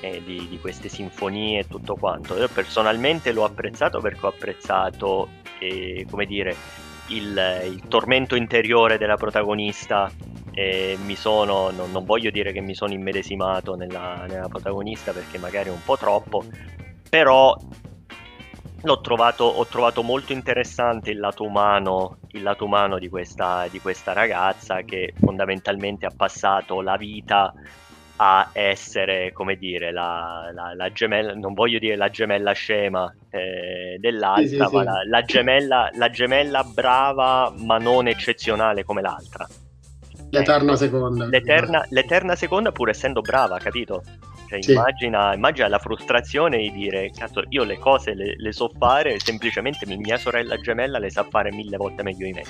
di, 0.00 0.48
di 0.48 0.58
queste 0.58 0.88
sinfonie 0.88 1.60
e 1.60 1.66
tutto 1.68 1.94
quanto. 1.94 2.38
Io 2.38 2.48
personalmente 2.48 3.32
l'ho 3.32 3.44
apprezzato 3.44 4.00
perché 4.00 4.24
ho 4.24 4.28
apprezzato, 4.30 5.28
eh, 5.58 6.06
come 6.10 6.24
dire, 6.24 6.56
il, 7.08 7.62
il 7.70 7.82
tormento 7.86 8.34
interiore 8.34 8.96
della 8.96 9.16
protagonista. 9.16 10.10
E 10.52 10.96
mi 11.04 11.16
sono, 11.16 11.70
non, 11.70 11.92
non 11.92 12.04
voglio 12.04 12.30
dire 12.30 12.50
che 12.50 12.60
mi 12.60 12.74
sono 12.74 12.94
immedesimato 12.94 13.74
nella, 13.74 14.24
nella 14.26 14.48
protagonista 14.48 15.12
perché 15.12 15.38
magari 15.38 15.68
è 15.68 15.72
un 15.72 15.84
po' 15.84 15.96
troppo, 15.96 16.42
però 17.08 17.54
l'ho 18.88 19.00
trovato, 19.02 19.44
ho 19.44 19.66
trovato 19.66 20.02
molto 20.02 20.32
interessante 20.32 21.10
il 21.10 21.18
lato 21.18 21.44
umano, 21.44 22.16
il 22.28 22.42
lato 22.42 22.64
umano 22.64 22.98
di, 22.98 23.10
questa, 23.10 23.66
di 23.68 23.80
questa 23.80 24.14
ragazza 24.14 24.80
che 24.82 25.12
fondamentalmente 25.14 26.06
ha 26.06 26.12
passato 26.16 26.80
la 26.80 26.96
vita 26.96 27.52
a 28.20 28.50
essere, 28.54 29.30
come 29.32 29.56
dire, 29.56 29.92
la, 29.92 30.50
la- 30.54 30.74
la 30.74 30.90
gemella, 30.90 31.34
non 31.34 31.52
voglio 31.52 31.78
dire 31.78 31.96
la 31.96 32.08
gemella 32.08 32.52
scema 32.52 33.14
eh, 33.30 33.96
dell'altra, 34.00 34.42
Sì, 34.46 34.48
sì, 34.48 34.56
ma 34.56 34.68
sì. 34.68 34.84
La, 34.84 35.00
la 35.06 35.22
gemella, 35.22 35.90
la 35.92 36.10
gemella 36.10 36.64
brava 36.64 37.52
ma 37.58 37.76
non 37.76 38.08
eccezionale 38.08 38.84
come 38.84 39.02
l'altra. 39.02 39.46
L'eterna 40.30 40.76
seconda. 40.76 41.26
L'eterna, 41.26 41.84
l'eterna 41.90 42.34
seconda 42.34 42.72
pur 42.72 42.88
essendo 42.88 43.20
brava, 43.20 43.58
capito? 43.58 44.02
Cioè, 44.48 44.62
Sì. 44.62 44.72
immagina, 44.72 45.34
immagina 45.34 45.68
la 45.68 45.78
frustrazione 45.78 46.56
di 46.58 46.72
dire, 46.72 47.10
cazzo, 47.14 47.42
io 47.50 47.64
le 47.64 47.78
cose 47.78 48.14
le, 48.14 48.34
le 48.36 48.52
so 48.52 48.70
fare, 48.78 49.18
semplicemente 49.18 49.86
mi- 49.86 49.96
mia 49.98 50.16
sorella 50.16 50.56
gemella 50.58 50.98
le 50.98 51.10
sa 51.10 51.24
fare 51.28 51.52
mille 51.52 51.76
volte 51.76 52.02
meglio 52.02 52.24
di 52.26 52.32
me. 52.32 52.42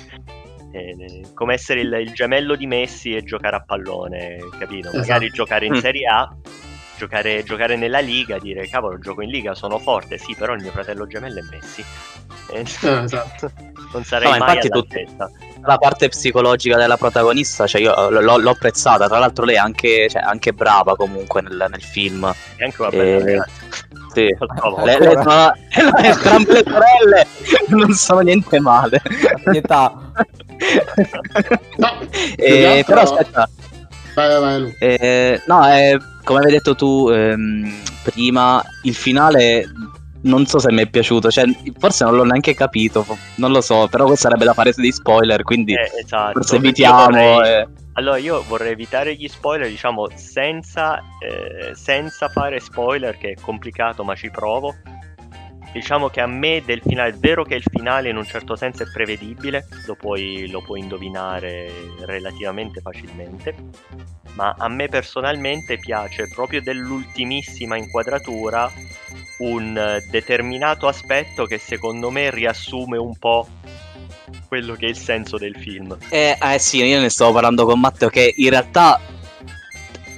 Eh, 0.70 1.22
come 1.34 1.55
essere 1.55 1.80
il, 1.80 1.92
il 1.94 2.12
gemello 2.12 2.55
di 2.55 2.66
Messi 2.66 3.16
e 3.16 3.24
giocare 3.24 3.57
a 3.57 3.61
pallone, 3.64 4.38
capito? 4.59 4.90
Magari 4.92 5.24
Esatto. 5.26 5.42
giocare 5.42 5.66
in 5.66 5.72
Mm. 5.72 5.78
Serie 5.78 6.07
A, 6.07 6.36
giocare, 6.96 7.42
giocare 7.42 7.76
nella 7.76 8.01
Liga, 8.01 8.38
dire, 8.38 8.68
cavolo, 8.68 8.99
gioco 8.99 9.22
in 9.22 9.30
Liga, 9.30 9.55
sono 9.55 9.78
forte, 9.78 10.18
sì, 10.18 10.34
però 10.36 10.53
il 10.55 10.61
mio 10.62 10.70
fratello 10.70 11.07
gemello 11.07 11.40
è 11.40 11.42
Messi. 11.51 11.82
Eh, 12.53 12.59
Eh, 12.61 13.03
esatto. 13.03 13.51
non 13.92 14.05
sarei 14.05 14.30
No, 14.30 14.36
mai 14.38 14.55
infatti 14.57 14.68
tu- 14.68 14.74
all'altezza. 14.78 15.30
La 15.63 15.77
parte 15.77 16.09
psicologica 16.09 16.77
della 16.77 16.97
protagonista, 16.97 17.67
cioè 17.67 17.81
io 17.81 18.09
eh, 18.09 18.23
l'ho, 18.23 18.39
l'ho 18.39 18.51
apprezzata. 18.51 19.07
Tra 19.09 19.19
l'altro, 19.19 19.45
lei 19.45 19.57
è 19.57 19.59
anche, 19.59 20.09
cioè, 20.09 20.23
anche 20.23 20.53
brava 20.53 20.97
comunque 20.97 21.43
nel, 21.43 21.67
nel 21.69 21.83
film. 21.83 22.31
È 22.57 22.65
anche 22.65 22.81
una 22.81 22.91
bella 22.91 23.03
Eh, 23.05 23.25
ragazza. 23.25 23.51
Sì. 24.15 24.37
Favore. 24.61 24.99
Le, 24.99 25.07
le, 25.07 25.23
sono- 25.23 25.53
entrambe 26.03 26.53
le 26.53 26.63
sorelle 26.65 27.27
non 27.69 27.93
sono 27.93 28.21
niente 28.21 28.61
male. 28.61 29.03
Pietà. 29.51 29.93
No, 31.77 31.99
che 32.37 32.45
Eh, 32.45 32.67
altro- 32.79 32.85
però 32.95 33.01
aspetta, 33.03 33.49
Vai, 34.15 34.29
vai, 34.29 34.41
vai, 34.63 34.77
eh, 34.81 35.43
no, 35.47 35.65
eh, 35.73 35.97
come 36.25 36.41
avevi 36.41 36.55
detto 36.57 36.75
tu 36.75 37.09
ehm, 37.09 37.83
prima, 38.03 38.61
il 38.83 38.95
finale 38.95 39.65
non 40.23 40.47
so 40.47 40.59
se 40.59 40.73
mi 40.73 40.83
è 40.83 40.89
piaciuto, 40.89 41.31
cioè, 41.31 41.45
forse 41.79 42.05
non 42.05 42.16
l'ho 42.16 42.25
neanche 42.25 42.55
capito, 42.55 43.07
non 43.37 43.53
lo 43.53 43.61
so, 43.61 43.87
però 43.89 44.07
questo 44.07 44.27
sarebbe 44.29 44.45
da 44.45 44.55
fare 44.55 44.73
dei 44.75 44.93
spoiler, 44.93 45.43
quindi 45.43 45.75
Eh, 45.75 45.91
esatto. 46.03 46.33
forse 46.33 46.57
evitiamo. 46.57 47.05
vorrei- 47.05 47.49
eh. 47.61 47.69
Allora, 47.95 48.16
io 48.19 48.45
vorrei 48.47 48.73
evitare 48.73 49.14
gli 49.14 49.27
spoiler, 49.27 49.69
diciamo, 49.69 50.07
senza, 50.14 50.99
eh, 51.21 51.75
senza 51.75 52.29
fare 52.29 52.61
spoiler, 52.61 53.19
che 53.19 53.31
è 53.31 53.35
complicato, 53.41 54.05
ma 54.05 54.14
ci 54.14 54.31
provo. 54.31 54.75
Diciamo 55.73 56.09
che 56.09 56.21
a 56.21 56.27
me 56.27 56.62
del 56.64 56.81
finale, 56.81 57.11
è 57.11 57.14
vero 57.14 57.45
che 57.45 57.55
il 57.57 57.64
finale 57.69 58.09
in 58.09 58.16
un 58.16 58.25
certo 58.25 58.57
senso 58.57 58.85
è 58.85 58.87
prevedibile, 58.93 59.66
lo 59.87 59.97
puoi, 59.97 60.49
lo 60.49 60.62
puoi 60.62 60.81
indovinare 60.81 61.71
relativamente 62.07 62.81
facilmente, 62.81 63.55
ma 64.35 64.55
a 64.57 64.69
me 64.69 64.89
personalmente 64.89 65.77
piace 65.79 66.29
proprio 66.35 66.62
dell'ultimissima 66.62 67.77
inquadratura 67.77 68.71
un 69.39 69.76
eh, 69.76 70.05
determinato 70.11 70.89
aspetto 70.89 71.45
che 71.45 71.59
secondo 71.59 72.11
me 72.11 72.30
riassume 72.30 72.97
un 72.97 73.16
po' 73.16 73.47
quello 74.47 74.74
che 74.74 74.86
è 74.86 74.89
il 74.89 74.97
senso 74.97 75.36
del 75.39 75.57
film. 75.57 75.97
Eh, 76.11 76.36
eh 76.41 76.59
sì, 76.59 76.82
io 76.82 77.01
ne 77.01 77.11
stavo 77.11 77.32
parlando 77.32 77.64
con 77.64 77.78
Matteo 77.78 78.09
che 78.09 78.34
in 78.36 78.51
realtà 78.51 79.01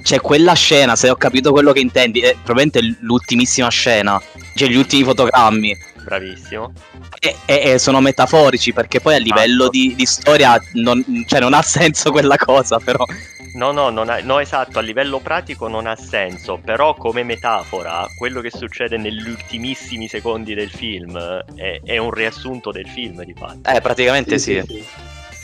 c'è 0.01 0.19
quella 0.19 0.53
scena, 0.53 0.95
se 0.95 1.09
ho 1.09 1.15
capito 1.15 1.51
quello 1.51 1.71
che 1.71 1.79
intendi, 1.79 2.21
è 2.21 2.33
probabilmente 2.33 2.97
l'ultimissima 3.01 3.69
scena, 3.69 4.21
cioè 4.55 4.67
gli 4.67 4.75
ultimi 4.75 5.03
fotogrammi. 5.03 5.89
Bravissimo. 6.03 6.73
E, 7.19 7.35
e- 7.45 7.71
e 7.71 7.79
sono 7.79 8.01
metaforici 8.01 8.73
perché 8.73 8.99
poi 8.99 9.15
a 9.15 9.19
livello 9.19 9.69
di, 9.69 9.93
di 9.95 10.05
storia 10.05 10.61
non, 10.73 11.03
cioè, 11.27 11.39
non 11.39 11.53
ha 11.53 11.61
senso 11.63 12.11
quella 12.11 12.37
cosa, 12.37 12.79
però. 12.79 13.05
No, 13.53 13.71
no, 13.71 13.89
non 13.89 14.09
ha- 14.09 14.21
no, 14.21 14.39
esatto, 14.39 14.79
a 14.79 14.81
livello 14.81 15.19
pratico 15.19 15.67
non 15.67 15.85
ha 15.85 15.95
senso, 15.95 16.59
però 16.63 16.95
come 16.95 17.23
metafora, 17.23 18.05
quello 18.17 18.39
che 18.41 18.49
succede 18.49 18.97
negli 18.97 19.27
ultimissimi 19.27 20.07
secondi 20.07 20.53
del 20.53 20.71
film 20.71 21.17
è, 21.55 21.81
è 21.83 21.97
un 21.97 22.11
riassunto 22.11 22.71
del 22.71 22.87
film, 22.87 23.23
di 23.23 23.33
fatto. 23.37 23.69
Eh, 23.69 23.81
praticamente 23.81 24.39
sì. 24.39 24.63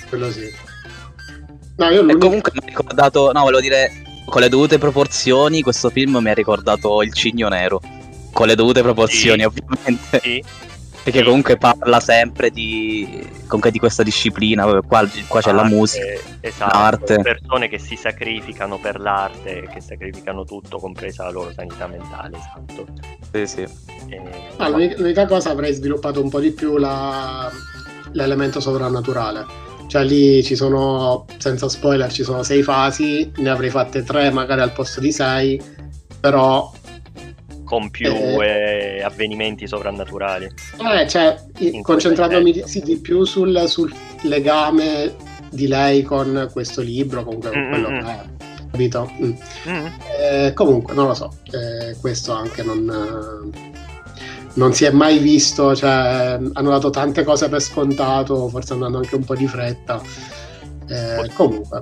Quello 0.07 0.31
sì. 0.31 0.49
No, 1.75 1.89
io 1.89 2.07
E 2.07 2.17
comunque 2.17 2.51
mi 2.53 2.59
ha 2.63 2.65
ricordato, 2.65 3.31
no, 3.31 3.41
volevo 3.41 3.61
dire, 3.61 3.91
con 4.25 4.41
le 4.41 4.49
dovute 4.49 4.77
proporzioni, 4.77 5.61
questo 5.61 5.89
film 5.89 6.17
mi 6.17 6.29
ha 6.29 6.33
ricordato 6.33 7.01
Il 7.03 7.13
Cigno 7.13 7.49
Nero. 7.49 7.81
Con 8.37 8.45
le 8.45 8.53
dovute 8.53 8.83
proporzioni, 8.83 9.39
Sì. 9.39 9.45
ovviamente. 9.47 10.19
Sì, 10.21 10.43
Perché 11.07 11.19
Sì. 11.21 11.25
comunque 11.25 11.57
parla 11.57 11.99
sempre 12.01 12.51
di, 12.51 13.27
comunque 13.45 13.71
di 13.71 13.79
questa 13.79 14.03
disciplina. 14.03 14.63
Qua, 14.81 15.07
qua 15.27 15.41
c'è 15.41 15.51
la 15.53 15.61
arte, 15.61 15.73
musica. 15.73 16.05
esatto, 16.41 16.77
l'arte. 16.77 17.19
persone 17.21 17.67
che 17.69 17.79
si 17.79 17.95
sacrificano 17.95 18.77
per 18.77 18.99
l'arte, 18.99 19.67
che 19.73 19.79
sacrificano 19.81 20.43
tutto, 20.43 20.77
compresa 20.79 21.23
la 21.23 21.31
loro 21.31 21.51
sanità 21.55 21.87
mentale, 21.87 22.37
esatto. 22.37 22.85
Sì, 23.31 23.47
sì. 23.47 23.61
E- 24.09 24.21
Ah, 24.57 24.67
l'unica, 24.67 24.95
l'unica 24.97 25.25
cosa 25.25 25.49
avrei 25.49 25.73
sviluppato 25.73 26.21
un 26.21 26.29
po' 26.29 26.39
di 26.41 26.51
più 26.51 26.75
la- 26.77 27.49
l'elemento 28.11 28.59
sovrannaturale. 28.59 29.45
Cioè 29.87 30.03
lì 30.03 30.43
ci 30.43 30.55
sono, 30.55 31.25
senza 31.37 31.69
spoiler, 31.69 32.11
ci 32.11 32.23
sono 32.23 32.43
sei 32.43 32.61
fasi, 32.63 33.31
ne 33.37 33.49
avrei 33.49 33.69
fatte 33.69 34.03
tre 34.03 34.29
magari 34.29 34.59
al 34.59 34.73
posto 34.73 34.99
di 34.99 35.11
sei, 35.13 35.59
però 36.19 36.69
con 37.67 37.89
più 37.89 38.13
Eh. 38.13 38.97
eh, 38.97 39.03
avvenimenti 39.03 39.67
sovrannaturali. 39.67 40.45
eh, 40.45 41.07
cioè, 41.09 41.35
i- 41.57 41.75
In 41.75 41.83
concentratomi 41.83 42.51
quel 42.51 42.63
di, 42.63 42.69
sì, 42.69 42.79
di 42.79 42.95
più 42.97 43.25
sul, 43.25 43.63
sul 43.67 43.93
legame 44.21 45.13
di 45.49 45.67
lei 45.67 46.01
con 46.01 46.49
questo 46.53 46.79
libro, 46.81 47.25
comunque 47.25 47.49
con 47.51 47.59
Mm, 47.59 47.69
quello 47.69 47.89
mm, 47.91 47.99
che 47.99 48.05
è, 48.09 48.19
capito? 48.71 49.11
Mm. 49.21 49.31
Mm. 49.69 49.85
Eh, 50.21 50.53
comunque, 50.53 50.93
non 50.93 51.07
lo 51.07 51.13
so, 51.13 51.33
eh, 51.51 51.97
questo 51.99 52.31
anche 52.31 52.63
non, 52.63 53.51
eh, 53.53 53.75
non 54.53 54.73
si 54.73 54.85
è 54.85 54.91
mai 54.91 55.17
visto, 55.19 55.75
cioè, 55.75 56.39
hanno 56.53 56.69
dato 56.69 56.89
tante 56.89 57.23
cose 57.25 57.49
per 57.49 57.61
scontato, 57.61 58.47
forse 58.47 58.71
andando 58.73 58.97
anche 58.99 59.15
un 59.15 59.25
po' 59.25 59.35
di 59.35 59.45
fretta. 59.47 60.01
Comunque, 61.33 61.81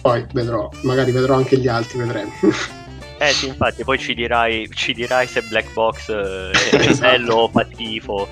poi 0.00 0.24
vedrò, 0.32 0.70
magari 0.82 1.10
vedrò 1.10 1.34
anche 1.34 1.58
gli 1.58 1.66
altri, 1.66 1.98
vedremo. 1.98 2.30
Eh 3.18 3.32
sì, 3.32 3.48
infatti, 3.48 3.84
poi 3.84 3.98
ci 3.98 4.14
dirai, 4.14 4.68
ci 4.72 4.94
dirai 4.94 5.26
se 5.26 5.42
Black 5.42 5.72
Box 5.72 6.08
eh, 6.08 6.50
è 6.50 6.88
Esatto. 6.88 7.00
bello 7.10 7.34
o 7.34 7.48
fa 7.48 7.66
schifo. 7.72 8.28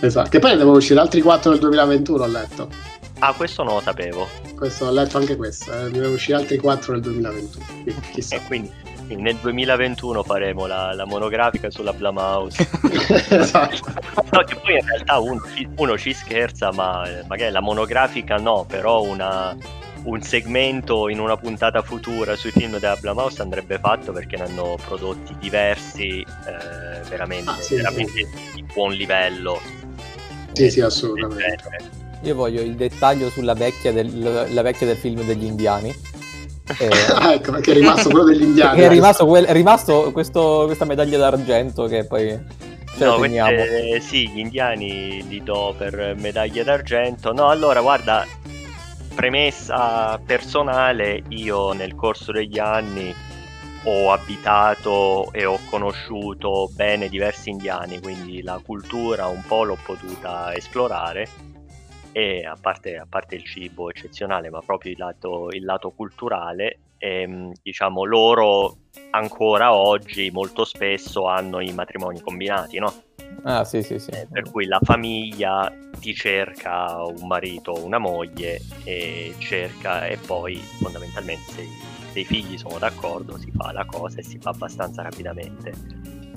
esatto. 0.00 0.28
Che 0.30 0.38
poi 0.38 0.50
ne 0.52 0.56
devono 0.56 0.76
uscire 0.78 1.00
altri 1.00 1.20
4 1.20 1.50
nel 1.50 1.58
2021, 1.60 2.22
ho 2.22 2.26
letto. 2.26 2.68
Ah, 3.18 3.32
questo 3.34 3.62
non 3.62 3.74
lo 3.74 3.80
sapevo. 3.80 4.26
Questo, 4.56 4.86
ho 4.86 4.90
letto 4.90 5.16
anche 5.18 5.36
questo, 5.36 5.72
eh, 5.72 5.82
ne 5.84 5.90
devono 5.90 6.14
uscire 6.14 6.38
altri 6.38 6.58
4 6.58 6.92
nel 6.92 7.02
2021. 7.02 7.64
Quindi, 7.82 8.00
chissà. 8.12 8.36
E 8.36 8.40
quindi 8.46 8.70
Sì, 9.06 9.14
nel 9.16 9.36
2021 9.36 10.22
faremo 10.22 10.66
la, 10.66 10.92
la 10.94 11.04
monografica 11.04 11.70
sulla 11.70 11.92
Blumhouse. 11.92 12.66
esatto. 13.30 13.92
No, 14.30 14.42
che 14.44 14.54
poi 14.56 14.74
in 14.78 14.86
realtà 14.86 15.18
uno, 15.18 15.40
ci- 15.54 15.68
uno 15.76 15.98
ci 15.98 16.12
scherza, 16.14 16.72
ma 16.72 17.04
eh, 17.08 17.24
magari 17.28 17.52
la 17.52 17.60
monografica 17.60 18.36
no, 18.36 18.64
però 18.66 19.02
una- 19.02 19.54
un 20.04 20.20
segmento 20.22 21.08
in 21.08 21.20
una 21.20 21.36
puntata 21.36 21.82
futura 21.82 22.34
sui 22.36 22.50
film 22.50 22.78
della 22.78 22.96
Blumhouse 22.96 23.40
andrebbe 23.42 23.78
fatto 23.78 24.12
perché 24.12 24.36
ne 24.36 24.44
hanno 24.44 24.76
prodotti 24.84 25.34
diversi, 25.38 26.20
eh, 26.20 27.08
veramente, 27.08 27.50
Ah, 27.50 27.60
sì, 27.60 27.76
veramente 27.76 28.28
di 28.54 28.64
buon 28.72 28.92
livello. 28.92 29.60
Sì, 30.52 30.70
sì, 30.70 30.80
Eh, 30.80 30.84
assolutamente. 30.84 31.56
genere. 31.62 31.90
Io 32.22 32.34
voglio 32.34 32.60
il 32.62 32.74
dettaglio 32.74 33.30
sulla 33.30 33.54
vecchia 33.54 33.92
del, 33.92 34.48
la 34.52 34.62
vecchia 34.62 34.86
del 34.86 34.96
film 34.96 35.22
degli 35.24 35.44
indiani. 35.44 35.94
Eh, 36.78 36.88
Ah, 36.88 37.34
ecco, 37.34 37.50
perché 37.52 37.72
è 37.72 37.74
rimasto 37.74 38.08
quello 38.08 38.24
degli 38.24 38.42
indiani. 38.42 38.80
è 38.80 38.88
rimasto, 38.88 39.26
quel- 39.26 39.44
è 39.44 39.52
rimasto 39.52 40.10
questo- 40.12 40.62
questa 40.66 40.84
medaglia 40.84 41.18
d'argento 41.18 41.86
che 41.86 42.04
poi 42.06 42.28
ce 42.96 43.04
la 43.04 43.10
No, 43.10 43.20
teniamo. 43.20 43.52
queste- 43.52 44.00
sì, 44.00 44.28
gli 44.30 44.38
indiani 44.38 45.26
li 45.28 45.42
do 45.42 45.74
per 45.76 46.14
medaglia 46.18 46.62
d'argento. 46.62 47.32
No, 47.32 47.48
allora 47.48 47.80
guarda, 47.82 48.24
premessa 49.14 50.18
personale, 50.24 51.22
io 51.28 51.72
nel 51.72 51.94
corso 51.94 52.32
degli 52.32 52.58
anni 52.58 53.14
ho 53.84 54.12
abitato 54.12 55.32
e 55.32 55.44
ho 55.44 55.58
conosciuto 55.68 56.68
bene 56.72 57.08
diversi 57.08 57.50
indiani, 57.50 58.00
quindi 58.00 58.42
la 58.42 58.60
cultura 58.64 59.26
un 59.26 59.42
po' 59.46 59.64
l'ho 59.64 59.78
potuta 59.82 60.54
esplorare 60.54 61.28
e 62.12 62.44
a 62.44 62.56
parte, 62.60 62.96
a 62.96 63.06
parte 63.08 63.34
il 63.34 63.44
cibo 63.44 63.90
eccezionale, 63.90 64.50
ma 64.50 64.60
proprio 64.60 64.92
il 64.92 64.98
lato, 64.98 65.48
il 65.50 65.64
lato 65.64 65.90
culturale, 65.90 66.78
ehm, 66.98 67.52
diciamo 67.62 68.04
loro 68.04 68.76
ancora 69.10 69.74
oggi 69.74 70.30
molto 70.30 70.64
spesso 70.64 71.26
hanno 71.26 71.60
i 71.60 71.72
matrimoni 71.72 72.20
combinati, 72.20 72.78
no? 72.78 72.92
Ah, 73.44 73.64
sì, 73.64 73.82
sì, 73.82 73.98
sì. 73.98 74.10
Eh, 74.10 74.26
per 74.30 74.50
cui 74.50 74.66
la 74.66 74.78
famiglia 74.82 75.72
ti 75.98 76.14
cerca 76.14 77.02
un 77.04 77.26
marito 77.26 77.72
o 77.72 77.84
una 77.84 77.98
moglie 77.98 78.60
e 78.84 79.34
cerca 79.38 80.06
e 80.06 80.16
poi 80.16 80.56
fondamentalmente 80.56 81.52
se, 82.12 82.20
i- 82.20 82.24
figli 82.24 82.56
sono 82.56 82.78
d'accordo 82.78 83.38
si 83.38 83.50
fa 83.54 83.72
la 83.72 83.84
cosa 83.84 84.18
e 84.18 84.22
si 84.22 84.38
fa 84.38 84.50
abbastanza 84.50 85.02
rapidamente. 85.02 85.72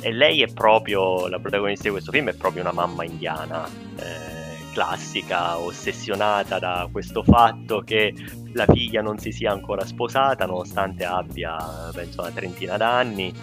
E 0.01 0.11
lei 0.11 0.41
è 0.41 0.51
proprio, 0.51 1.27
la 1.27 1.39
protagonista 1.39 1.83
di 1.83 1.89
questo 1.91 2.11
film 2.11 2.29
è 2.29 2.33
proprio 2.33 2.61
una 2.63 2.73
mamma 2.73 3.03
indiana, 3.03 3.67
eh, 3.97 4.43
classica, 4.73 5.57
ossessionata 5.57 6.59
da 6.59 6.87
questo 6.91 7.23
fatto 7.23 7.81
che 7.81 8.13
la 8.53 8.65
figlia 8.65 9.01
non 9.01 9.17
si 9.19 9.31
sia 9.31 9.51
ancora 9.51 9.85
sposata 9.85 10.45
nonostante 10.45 11.05
abbia 11.05 11.55
penso 11.93 12.21
una 12.21 12.31
trentina 12.31 12.77
d'anni 12.77 13.33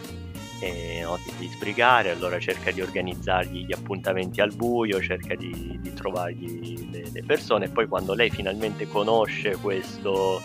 e 0.62 1.00
no, 1.02 1.18
ti 1.24 1.30
devi 1.32 1.48
sbrigare, 1.48 2.10
allora 2.12 2.38
cerca 2.38 2.70
di 2.70 2.80
organizzargli 2.80 3.64
gli 3.66 3.72
appuntamenti 3.72 4.40
al 4.40 4.54
buio, 4.54 5.00
cerca 5.02 5.34
di, 5.34 5.76
di 5.80 5.92
trovargli 5.92 6.88
le, 6.90 7.10
le 7.12 7.22
persone 7.24 7.64
e 7.64 7.68
poi 7.68 7.88
quando 7.88 8.14
lei 8.14 8.30
finalmente 8.30 8.86
conosce 8.86 9.56
questo, 9.56 10.40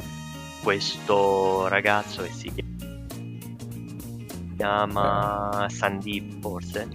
questo 0.64 1.68
ragazzo 1.68 2.24
che 2.24 2.32
si 2.32 2.52
chiama 4.56 5.68
Sandeep 5.70 6.40
forse, 6.42 6.88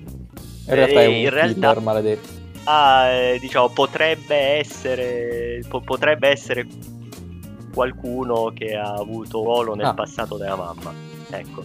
In 0.67 0.75
realtà 0.75 1.01
è 1.01 1.05
Eh, 1.05 1.07
un 1.07 1.15
in 1.15 1.31
realtà- 1.31 1.81
maledetto. 1.81 2.29
ah, 2.65 3.07
eh, 3.07 3.39
diciamo 3.39 3.69
potrebbe 3.69 4.35
essere, 4.37 5.61
po- 5.69 5.81
potrebbe 5.81 6.29
essere 6.29 6.67
qualcuno 7.73 8.51
che 8.55 8.75
ha 8.77 8.93
avuto 8.95 9.43
ruolo 9.45 9.75
nel 9.75 9.87
Ah. 9.87 9.95
passato 9.95 10.37
della 10.37 10.57
mamma, 10.57 10.93
ecco. 11.31 11.65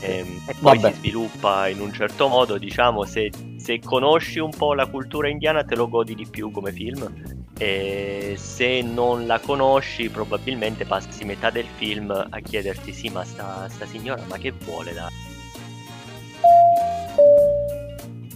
Ehm, 0.00 0.42
e 0.46 0.54
poi 0.58 0.78
Vabbè. 0.78 0.92
si 0.92 0.98
sviluppa 0.98 1.68
in 1.68 1.80
un 1.80 1.92
certo 1.92 2.28
modo, 2.28 2.58
diciamo, 2.58 3.04
se, 3.04 3.30
se 3.56 3.80
conosci 3.80 4.38
un 4.38 4.50
po' 4.50 4.74
la 4.74 4.86
cultura 4.86 5.28
indiana 5.28 5.62
te 5.62 5.76
lo 5.76 5.88
godi 5.88 6.14
di 6.14 6.26
più 6.26 6.50
come 6.50 6.72
film, 6.72 7.38
e 7.58 8.36
se 8.38 8.80
non 8.80 9.26
la 9.26 9.38
conosci 9.38 10.08
probabilmente 10.08 10.86
passi 10.86 11.24
metà 11.24 11.50
del 11.50 11.66
film 11.76 12.10
a 12.10 12.40
chiederti 12.40 12.90
sì 12.90 13.10
ma 13.10 13.22
sta, 13.22 13.68
sta 13.68 13.84
signora 13.84 14.22
ma 14.26 14.38
che 14.38 14.52
vuole 14.64 14.94
da... 14.94 15.08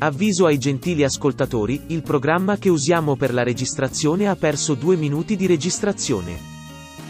Avviso 0.01 0.45
ai 0.45 0.59
gentili 0.59 1.05
ascoltatori, 1.05 1.85
il 1.87 2.03
programma 2.03 2.59
che 2.59 2.69
usiamo 2.69 3.17
per 3.17 3.33
la 3.33 3.43
registrazione 3.43 4.29
ha 4.29 4.37
perso 4.37 4.75
due 4.75 4.97
minuti 4.97 5.37
di 5.37 5.47
registrazione. 5.47 6.54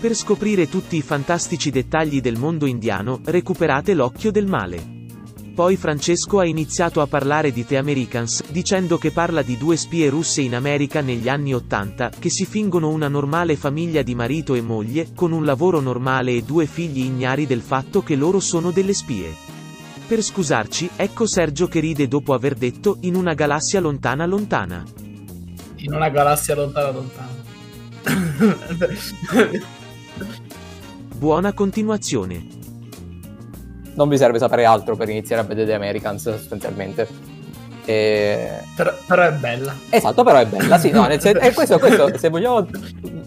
Per 0.05 0.14
scoprire 0.14 0.68
tutti 0.68 0.98
i 0.98 1.00
fantastici 1.00 1.70
dettagli 1.70 2.20
del 2.20 2.36
mondo 2.36 2.66
indiano, 2.66 3.22
recuperate 3.24 3.94
l'occhio 3.94 4.30
del 4.30 4.46
male. 4.46 5.07
Poi 5.55 5.76
Francesco 5.76 6.40
ha 6.40 6.44
iniziato 6.44 7.00
a 7.00 7.07
parlare 7.07 7.52
di 7.52 7.64
The 7.64 7.78
Americans, 7.78 8.44
dicendo 8.50 8.98
che 8.98 9.12
parla 9.12 9.40
di 9.40 9.57
due 9.57 9.78
spie 9.78 10.11
russe 10.11 10.42
in 10.42 10.55
America 10.55 11.00
negli 11.00 11.26
anni 11.26 11.55
80, 11.55 12.11
che 12.18 12.28
si 12.28 12.44
fingono 12.44 12.90
una 12.90 13.09
normale 13.09 13.57
famiglia 13.57 14.02
di 14.02 14.14
marito 14.14 14.52
e 14.52 14.61
moglie, 14.61 15.09
con 15.14 15.32
un 15.32 15.46
lavoro 15.46 15.80
normale 15.80 16.32
e 16.32 16.42
due 16.42 16.66
figli 16.66 17.02
ignari 17.02 17.46
del 17.46 17.62
fatto 17.62 18.02
che 18.02 18.14
loro 18.14 18.40
sono 18.40 18.72
delle 18.72 18.92
spie. 18.92 19.34
Per 20.07 20.20
scusarci, 20.20 20.90
ecco 20.96 21.24
Sergio 21.24 21.66
che 21.66 21.80
ride 21.80 22.09
dopo 22.09 22.34
aver 22.34 22.57
detto 22.57 22.98
in 23.00 23.14
una 23.14 23.32
galassia 23.32 23.80
lontana 23.80 24.26
lontana. 24.26 24.84
In 25.76 25.94
una 25.94 26.11
galassia 26.11 26.55
lontana 26.55 26.90
lontana. 26.90 27.32
Buona 31.25 31.55
continuazione. 31.55 32.47
Non 33.95 34.11
vi 34.11 34.18
serve 34.18 34.39
sapere 34.39 34.66
altro 34.66 34.95
per 34.95 35.09
iniziare 35.09 35.41
a 35.41 35.45
vedere 35.47 35.68
The 35.68 35.72
Americans 35.72 36.20
sostanzialmente. 36.20 37.09
E... 37.87 38.61
però, 38.77 38.93
però 39.07 39.22
è 39.22 39.33
bella. 39.33 39.75
Esatto, 39.89 40.22
però 40.22 40.41
è 40.41 40.45
bella, 40.45 40.77
sì, 40.77 40.91
no, 40.91 41.07
nel 41.07 41.22
sen- 41.22 41.39
e 41.41 41.55
questo, 41.55 41.79
questo, 41.79 42.18
se 42.18 42.29
vogliamo 42.29 42.66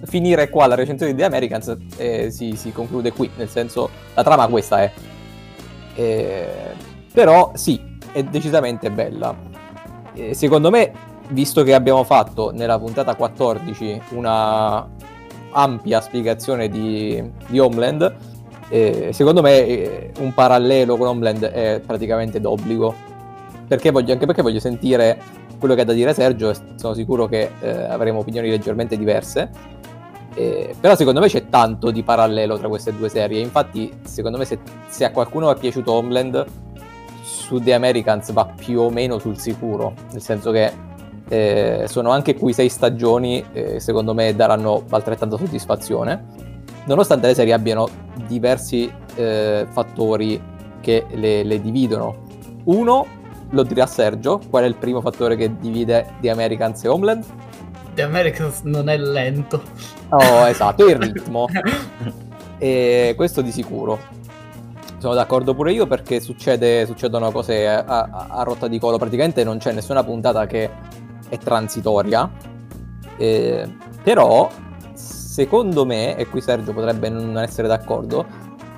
finire 0.03 0.47
qua 0.49 0.67
la 0.67 0.75
recensione 0.75 1.13
di 1.13 1.17
The 1.17 1.25
Americans, 1.25 1.75
eh, 1.97 2.29
si, 2.29 2.55
si 2.55 2.71
conclude 2.71 3.11
qui, 3.13 3.31
nel 3.35 3.49
senso, 3.49 3.89
la 4.13 4.21
trama 4.21 4.45
questa 4.45 4.83
è. 4.83 4.91
Eh, 5.95 6.47
però 7.11 7.53
sì, 7.55 7.81
è 8.11 8.21
decisamente 8.21 8.91
bella. 8.91 9.35
Eh, 10.13 10.35
secondo 10.35 10.69
me, 10.69 10.91
visto 11.29 11.63
che 11.63 11.73
abbiamo 11.73 12.03
fatto 12.03 12.51
nella 12.51 12.77
puntata 12.77 13.15
14 13.15 14.01
una 14.09 14.87
ampia 15.51 16.01
spiegazione 16.01 16.69
di, 16.69 17.23
di 17.47 17.59
Homeland, 17.59 18.15
eh, 18.69 19.09
secondo 19.13 19.41
me 19.41 19.65
eh, 19.65 20.11
un 20.19 20.33
parallelo 20.33 20.97
con 20.97 21.07
Homeland 21.07 21.43
è 21.45 21.81
praticamente 21.85 22.39
d'obbligo. 22.39 22.93
Perché 23.67 23.91
voglio, 23.91 24.13
anche 24.13 24.25
perché 24.25 24.41
voglio 24.41 24.59
sentire 24.59 25.19
quello 25.59 25.75
che 25.75 25.81
ha 25.81 25.85
da 25.85 25.93
dire 25.93 26.13
Sergio 26.13 26.53
sono 26.75 26.93
sicuro 26.93 27.27
che 27.27 27.51
eh, 27.59 27.69
avremo 27.69 28.19
opinioni 28.19 28.49
leggermente 28.49 28.97
diverse. 28.97 29.75
Però 30.79 30.95
secondo 30.95 31.19
me 31.19 31.27
c'è 31.27 31.49
tanto 31.49 31.89
di 31.89 32.03
parallelo 32.03 32.59
tra 32.59 32.67
queste 32.67 32.95
due 32.95 33.09
serie. 33.09 33.41
Infatti, 33.41 33.91
secondo 34.03 34.37
me, 34.37 34.45
se, 34.45 34.59
se 34.87 35.03
a 35.03 35.09
qualcuno 35.09 35.49
è 35.49 35.57
piaciuto 35.57 35.91
Homeland, 35.93 36.45
su 37.23 37.59
The 37.59 37.73
Americans 37.73 38.31
va 38.33 38.45
più 38.45 38.81
o 38.81 38.91
meno 38.91 39.17
sul 39.17 39.39
sicuro. 39.39 39.93
Nel 40.11 40.21
senso 40.21 40.51
che 40.51 40.71
eh, 41.29 41.85
sono 41.87 42.11
anche 42.11 42.35
qui 42.35 42.53
sei 42.53 42.69
stagioni, 42.69 43.43
eh, 43.53 43.79
secondo 43.79 44.13
me 44.13 44.35
daranno 44.35 44.83
altrettanta 44.89 45.37
soddisfazione. 45.37 46.45
Nonostante 46.85 47.27
le 47.27 47.33
serie 47.33 47.53
abbiano 47.53 47.87
diversi 48.27 48.91
eh, 49.15 49.65
fattori 49.69 50.41
che 50.79 51.05
le, 51.11 51.43
le 51.43 51.59
dividono. 51.59 52.25
Uno, 52.65 53.05
lo 53.49 53.63
dirà 53.63 53.85
Sergio, 53.85 54.39
qual 54.49 54.63
è 54.63 54.67
il 54.67 54.75
primo 54.75 55.01
fattore 55.01 55.35
che 55.35 55.57
divide 55.57 56.13
The 56.21 56.29
Americans 56.29 56.83
e 56.83 56.87
Homeland? 56.87 57.25
The 57.93 58.03
Americans 58.03 58.61
non 58.61 58.87
è 58.89 58.97
lento. 58.97 59.61
Oh, 60.09 60.47
esatto, 60.47 60.87
il 60.87 60.95
ritmo. 60.95 61.47
E 62.59 63.13
questo 63.15 63.41
di 63.41 63.51
sicuro. 63.51 63.99
Sono 64.97 65.13
d'accordo 65.13 65.53
pure 65.53 65.73
io 65.73 65.85
perché 65.85 66.19
succede, 66.19 66.87
succedono 66.87 67.31
cose 67.31 67.67
a, 67.67 67.83
a- 67.85 68.27
a 68.31 68.41
rotta 68.41 68.67
di 68.67 68.79
collo. 68.79 68.97
Praticamente 68.97 69.43
non 69.43 69.59
c'è 69.59 69.71
nessuna 69.73 70.03
puntata 70.03 70.47
che 70.47 70.67
è 71.29 71.37
transitoria. 71.37 72.29
Eh, 73.17 73.67
però, 74.03 74.49
secondo 74.93 75.85
me, 75.85 76.15
e 76.15 76.27
qui 76.27 76.41
Sergio 76.41 76.73
potrebbe 76.73 77.09
non 77.09 77.37
essere 77.37 77.67
d'accordo, 77.67 78.25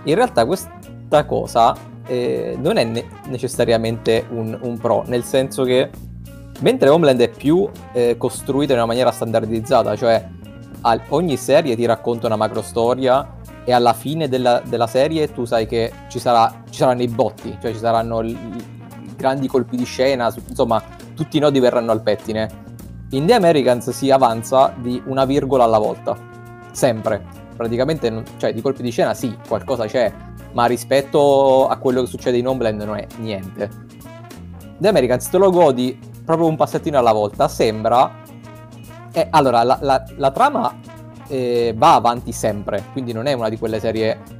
in 0.03 0.15
realtà 0.15 0.45
questa 0.45 1.25
cosa 1.25 1.75
eh, 2.07 2.57
non 2.59 2.77
è 2.77 2.83
ne- 2.83 3.05
necessariamente 3.27 4.25
un, 4.29 4.57
un 4.61 4.77
pro, 4.77 5.03
nel 5.05 5.23
senso 5.23 5.63
che 5.63 5.89
mentre 6.61 6.89
Homeland 6.89 7.19
è 7.21 7.29
più 7.29 7.69
eh, 7.93 8.17
costruita 8.17 8.73
in 8.73 8.79
una 8.79 8.87
maniera 8.87 9.11
standardizzata, 9.11 9.95
cioè 9.95 10.27
al- 10.81 11.01
ogni 11.09 11.37
serie 11.37 11.75
ti 11.75 11.85
racconta 11.85 12.25
una 12.27 12.35
macro 12.35 12.61
storia 12.61 13.35
e 13.63 13.71
alla 13.71 13.93
fine 13.93 14.27
della, 14.27 14.61
della 14.65 14.87
serie 14.87 15.31
tu 15.31 15.45
sai 15.45 15.67
che 15.67 15.91
ci, 16.09 16.19
sarà, 16.19 16.63
ci 16.69 16.79
saranno 16.79 17.03
i 17.03 17.07
botti, 17.07 17.55
cioè 17.61 17.71
ci 17.71 17.77
saranno 17.77 18.21
l- 18.21 18.37
grandi 19.19 19.47
colpi 19.47 19.75
di 19.75 19.83
scena, 19.83 20.33
insomma 20.47 20.81
tutti 21.13 21.35
i 21.35 21.39
nodi 21.41 21.59
verranno 21.59 21.91
al 21.91 22.01
pettine. 22.01 22.67
In 23.09 23.25
The 23.25 23.33
Americans 23.33 23.89
si 23.89 24.09
avanza 24.09 24.73
di 24.77 25.01
una 25.05 25.25
virgola 25.25 25.65
alla 25.65 25.77
volta, 25.77 26.15
sempre. 26.71 27.37
Praticamente, 27.55 28.23
cioè 28.37 28.53
di 28.53 28.61
colpi 28.61 28.81
di 28.81 28.89
scena 28.89 29.13
sì, 29.13 29.37
qualcosa 29.45 29.85
c'è, 29.85 30.13
ma 30.53 30.65
rispetto 30.65 31.67
a 31.67 31.75
quello 31.75 32.01
che 32.01 32.07
succede 32.07 32.37
in 32.37 32.47
Homeland 32.47 32.81
non 32.81 32.95
è 32.95 33.05
niente. 33.17 33.69
The 34.77 34.87
Americans 34.87 35.29
te 35.29 35.37
lo 35.37 35.51
godi 35.51 35.99
proprio 36.23 36.47
un 36.47 36.55
passettino 36.55 36.97
alla 36.97 37.11
volta, 37.11 37.49
sembra... 37.49 38.09
Eh, 39.11 39.27
allora, 39.31 39.63
la, 39.63 39.77
la- 39.81 40.05
la 40.15 40.31
trama 40.31 40.79
eh, 41.27 41.73
va 41.75 41.95
avanti 41.95 42.31
sempre, 42.31 42.85
quindi 42.93 43.11
non 43.11 43.25
è 43.25 43.33
una 43.33 43.49
di 43.49 43.57
quelle 43.57 43.81
serie 43.81 44.37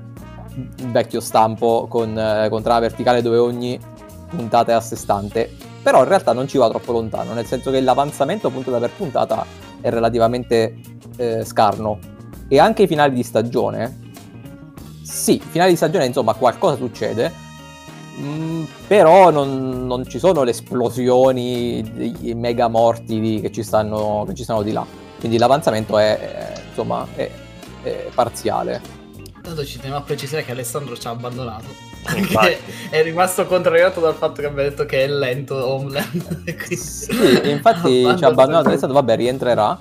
vecchio 0.87 1.19
stampo 1.19 1.87
con, 1.89 2.17
eh, 2.17 2.47
con 2.49 2.61
trama 2.61 2.79
verticale 2.79 3.21
dove 3.21 3.37
ogni 3.37 3.77
puntata 4.29 4.71
è 4.71 4.75
a 4.75 4.81
sé 4.81 4.95
stante, 4.95 5.53
però 5.81 5.99
in 6.03 6.07
realtà 6.07 6.33
non 6.33 6.47
ci 6.47 6.57
va 6.57 6.69
troppo 6.69 6.91
lontano, 6.91 7.33
nel 7.33 7.45
senso 7.45 7.71
che 7.71 7.81
l'avanzamento 7.81 8.49
puntata 8.49 8.79
per 8.79 8.91
puntata 8.91 9.45
è 9.81 9.89
relativamente 9.89 10.75
eh, 11.17 11.43
scarno 11.45 11.99
e 12.47 12.59
anche 12.59 12.83
i 12.83 12.87
finali 12.87 13.13
di 13.13 13.23
stagione, 13.23 14.07
sì, 15.01 15.39
finali 15.43 15.71
di 15.71 15.75
stagione 15.77 16.05
insomma 16.05 16.33
qualcosa 16.33 16.75
succede, 16.77 17.31
mm, 18.19 18.63
però 18.87 19.29
non, 19.31 19.85
non 19.85 20.07
ci 20.07 20.19
sono 20.19 20.43
le 20.43 20.51
esplosioni, 20.51 22.27
i 22.29 22.33
mega 22.33 22.67
morti 22.67 23.19
di- 23.19 23.41
che, 23.41 23.51
ci 23.51 23.63
stanno, 23.63 24.25
che 24.27 24.33
ci 24.33 24.43
stanno 24.43 24.61
di 24.63 24.71
là, 24.71 24.85
quindi 25.19 25.37
l'avanzamento 25.37 25.97
è, 25.97 26.17
è, 26.19 26.53
insomma 26.69 27.05
è- 27.15 27.29
è 27.81 28.09
parziale. 28.13 28.81
Tanto 29.41 29.65
ci 29.65 29.77
teniamo 29.77 29.97
a 29.97 30.01
precisare 30.01 30.43
che 30.43 30.51
Alessandro 30.51 30.97
ci 30.97 31.07
ha 31.07 31.11
abbandonato. 31.11 31.88
Infatti. 32.15 32.55
È 32.89 33.03
rimasto 33.03 33.45
contrariato 33.45 33.99
dal 33.99 34.15
fatto 34.15 34.41
che 34.41 34.47
abbia 34.47 34.63
detto 34.63 34.85
che 34.85 35.03
è 35.03 35.07
lento 35.07 35.55
Homeland. 35.55 36.43
Sì, 36.69 37.49
infatti 37.49 38.03
ci 38.17 38.23
ha 38.23 38.27
abbandonato 38.27 38.67
Alessandro, 38.69 38.97
vabbè 38.99 39.15
rientrerà 39.15 39.79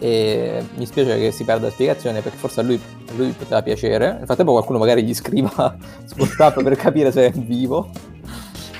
e 0.00 0.64
mi 0.76 0.86
spiace 0.86 1.18
che 1.18 1.32
si 1.32 1.44
perda 1.44 1.66
la 1.66 1.72
spiegazione 1.72 2.20
perché 2.20 2.38
forse 2.38 2.60
a 2.60 2.62
lui, 2.62 2.80
a 3.08 3.12
lui 3.16 3.30
poteva 3.30 3.62
piacere. 3.62 4.14
Nel 4.14 4.26
frattempo 4.26 4.52
qualcuno 4.52 4.78
magari 4.78 5.02
gli 5.02 5.14
scriva 5.14 5.50
WhatsApp 6.16 6.62
per 6.62 6.76
capire 6.76 7.10
se 7.10 7.26
è 7.26 7.30
vivo. 7.32 7.90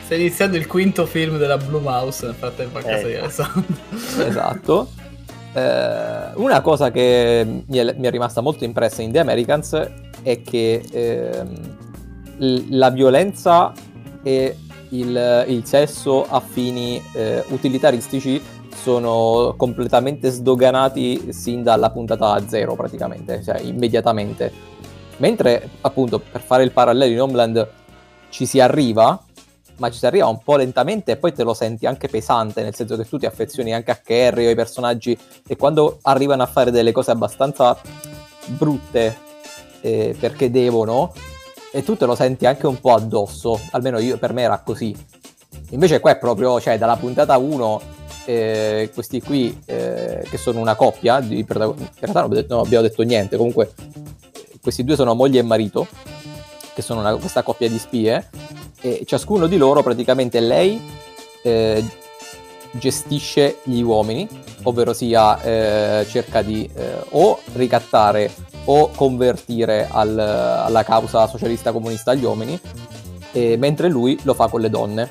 Sta 0.05 0.15
iniziando 0.15 0.57
il 0.57 0.67
quinto 0.67 1.05
film 1.07 1.37
della 1.37 1.59
Blue 1.59 1.81
Mouse 1.81 2.25
nel 2.27 2.35
frattempo 2.35 2.79
a 2.79 2.83
casa 2.83 3.07
di 3.07 3.13
Eh. 3.13 3.19
Alessandro. 3.19 3.65
Esatto. 4.27 4.89
Eh, 5.53 6.31
una 6.35 6.61
cosa 6.61 6.91
che 6.91 7.63
mi 7.67 7.79
è, 7.79 7.95
mi 7.97 8.07
è 8.07 8.11
rimasta 8.11 8.41
molto 8.41 8.65
impressa 8.65 9.03
in 9.03 9.11
The 9.13 9.19
Americans 9.19 9.91
è 10.23 10.41
che 10.43 10.83
ehm, 10.91 11.77
l- 12.39 12.77
la 12.77 12.91
violenza 12.91 13.73
e 14.23 14.57
il, 14.91 15.45
il 15.49 15.65
sesso 15.65 16.25
a 16.25 16.41
fini 16.41 17.03
eh, 17.13 17.45
utilitaristici 17.49 18.41
sono 18.75 19.55
completamente 19.57 20.31
sdoganati 20.31 21.33
sin 21.33 21.63
dalla 21.63 21.91
puntata 21.91 22.43
zero 22.47 22.75
praticamente, 22.75 23.43
cioè 23.43 23.61
immediatamente. 23.61 24.77
Mentre 25.19 25.69
appunto 25.81 26.21
per 26.21 26.41
fare 26.41 26.63
il 26.63 26.71
parallelo 26.71 27.13
in 27.13 27.21
Homeland 27.21 27.69
ci 28.31 28.47
si 28.47 28.61
arriva, 28.61 29.21
ma 29.79 29.91
ci 29.91 29.99
si 29.99 30.07
arriva 30.07 30.27
un 30.27 30.41
po' 30.43 30.57
lentamente 30.57 31.13
e 31.13 31.17
poi 31.17 31.33
te 31.33 31.43
lo 31.43 31.55
senti 31.55 31.87
anche 31.87 32.09
pesante, 32.09 32.63
nel 32.63 32.75
senso 32.75 32.97
che 32.97 33.05
tu 33.05 33.19
ti 33.19 33.27
affezioni 33.27 33.75
anche 33.75 33.91
a 33.91 33.97
Carrie 34.03 34.47
o 34.47 34.49
ai 34.51 34.55
personaggi 34.55 35.17
e 35.47 35.57
quando 35.57 35.99
arrivano 36.03 36.43
a 36.43 36.47
fare 36.47 36.71
delle 36.71 36.93
cose 36.93 37.11
abbastanza 37.11 37.77
brutte 38.47 39.17
eh, 39.81 40.17
perché 40.19 40.51
devono, 40.51 41.13
e 41.73 41.83
tu 41.83 41.97
te 41.97 42.07
lo 42.07 42.15
senti 42.15 42.47
anche 42.47 42.67
un 42.67 42.81
po' 42.81 42.95
addosso, 42.95 43.61
almeno 43.73 43.99
io, 43.99 44.19
per 44.19 44.33
me 44.33 44.43
era 44.43 44.59
così. 44.61 44.95
Invece 45.71 46.01
qua 46.01 46.13
è 46.13 46.19
proprio, 46.19 46.61
cioè 46.61 46.79
dalla 46.79 46.97
puntata 46.97 47.37
1, 47.37 47.81
eh, 48.25 48.91
questi 48.93 49.21
qui 49.21 49.59
eh, 49.67 50.25
che 50.29 50.37
sono 50.39 50.61
una 50.61 50.75
coppia, 50.75 51.21
di 51.21 51.45
protagonisti, 51.45 51.99
in 52.01 52.13
realtà 52.13 52.21
non 52.21 52.45
non 52.49 52.65
abbiamo 52.65 52.87
detto 52.87 53.03
niente, 53.03 53.37
comunque 53.37 53.73
questi 54.61 54.85
due 54.85 54.97
sono 54.97 55.15
moglie 55.15 55.41
e 55.41 55.43
marito, 55.43 55.87
che 56.75 56.83
sono 56.83 57.01
una- 57.01 57.17
questa 57.17 57.43
coppia 57.43 57.69
di 57.69 57.79
spie, 57.79 58.29
e 58.81 59.03
ciascuno 59.07 59.47
di 59.47 59.57
loro 59.57 59.83
praticamente 59.83 60.41
lei 60.41 60.81
eh, 61.43 61.85
gestisce 62.73 63.59
gli 63.65 63.81
uomini, 63.81 64.29
ovvero 64.65 64.93
sia 64.93 65.41
eh, 65.43 66.07
cerca 66.09 66.43
di 66.43 66.69
eh, 66.75 66.97
o 67.11 67.41
ricattare 67.55 68.31
o 68.71 68.91
convertire 68.95 69.89
al- 69.91 70.19
alla 70.19 70.83
causa 70.85 71.27
socialista 71.27 71.73
comunista 71.73 72.13
gli 72.15 72.25
uomini, 72.25 72.59
e 73.33 73.57
mentre 73.57 73.89
lui 73.89 74.19
lo 74.25 74.35
fa 74.35 74.49
con 74.49 74.61
le 74.61 74.69
donne. 74.71 75.11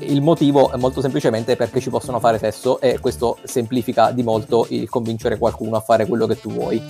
Il 0.00 0.22
motivo 0.22 0.72
è 0.72 0.76
molto 0.76 1.00
semplicemente 1.00 1.54
perché 1.54 1.80
ci 1.80 1.90
possono 1.90 2.18
fare 2.18 2.38
sesso 2.38 2.80
e 2.80 2.98
questo 2.98 3.36
semplifica 3.44 4.10
di 4.10 4.22
molto 4.22 4.66
il 4.70 4.88
convincere 4.88 5.38
qualcuno 5.38 5.76
a 5.76 5.80
fare 5.80 6.06
quello 6.06 6.26
che 6.26 6.40
tu 6.40 6.50
vuoi. 6.50 6.82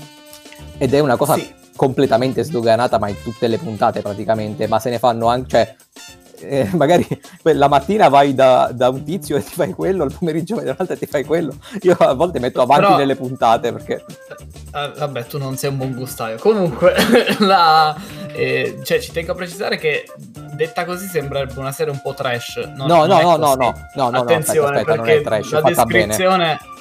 Ed 0.79 0.95
è 0.95 1.01
una 1.01 1.17
cosa 1.17 1.35
Sì. 1.35 1.53
completamente 1.75 2.45
sdoganata, 2.45 2.99
ma 2.99 3.09
in 3.09 3.21
tutte 3.23 3.47
le 3.49 3.59
puntate 3.59 4.01
praticamente, 4.01 4.67
ma 4.69 4.79
se 4.79 4.91
ne 4.91 4.99
fanno 4.99 5.27
anche, 5.27 5.49
cioè, 5.49 5.75
eh, 6.41 6.69
magari 6.75 7.07
la 7.43 7.69
mattina 7.69 8.09
vai 8.09 8.35
da, 8.35 8.71
da 8.73 8.89
un 8.89 9.03
tizio 9.03 9.37
e 9.37 9.45
ti 9.45 9.53
fai 9.55 9.73
quello, 9.73 10.05
il 10.05 10.15
pomeriggio 10.17 10.57
vai 10.57 10.65
da 10.65 10.71
un 10.71 10.77
altro 10.79 10.95
e 10.95 10.99
ti 10.99 11.07
fai 11.07 11.25
quello. 11.25 11.55
Io 11.83 11.97
a 11.99 12.15
volte 12.15 12.39
metto 12.39 12.61
avanti 12.61 12.85
Però- 12.85 12.97
nelle 12.97 13.17
puntate 13.17 13.73
perché... 13.73 14.05
Ah, 14.73 14.93
vabbè, 14.97 15.25
tu 15.27 15.39
non 15.39 15.57
sei 15.57 15.71
un 15.71 15.77
buon 15.79 15.95
gustaio. 15.95 16.37
Comunque, 16.39 16.95
la, 17.41 17.97
eh, 18.33 18.79
cioè, 18.83 19.01
ci 19.01 19.13
tengo 19.13 19.33
a 19.33 19.35
precisare 19.35 19.77
che 19.77 20.05
detta 20.55 20.85
così 20.85 21.07
sembrerebbe 21.07 21.59
una 21.59 21.73
serie 21.73 21.93
un 21.93 22.01
po' 22.03 22.15
trash. 22.15 22.57
No, 22.77 22.87
non 22.87 23.09
no, 23.09 23.19
è 23.19 23.23
no, 23.23 23.37
no, 23.37 23.37
no, 23.37 23.55
no, 23.55 23.75
no, 23.95 24.11
no, 24.11 24.19
Attenzione, 24.19 24.81
aspetta, 24.81 24.93
aspetta, 24.93 24.97
non 24.97 25.09
è 25.09 25.21
trash, 25.23 25.51
la 25.53 25.61
fatta 25.61 25.85
bene. 25.85 26.17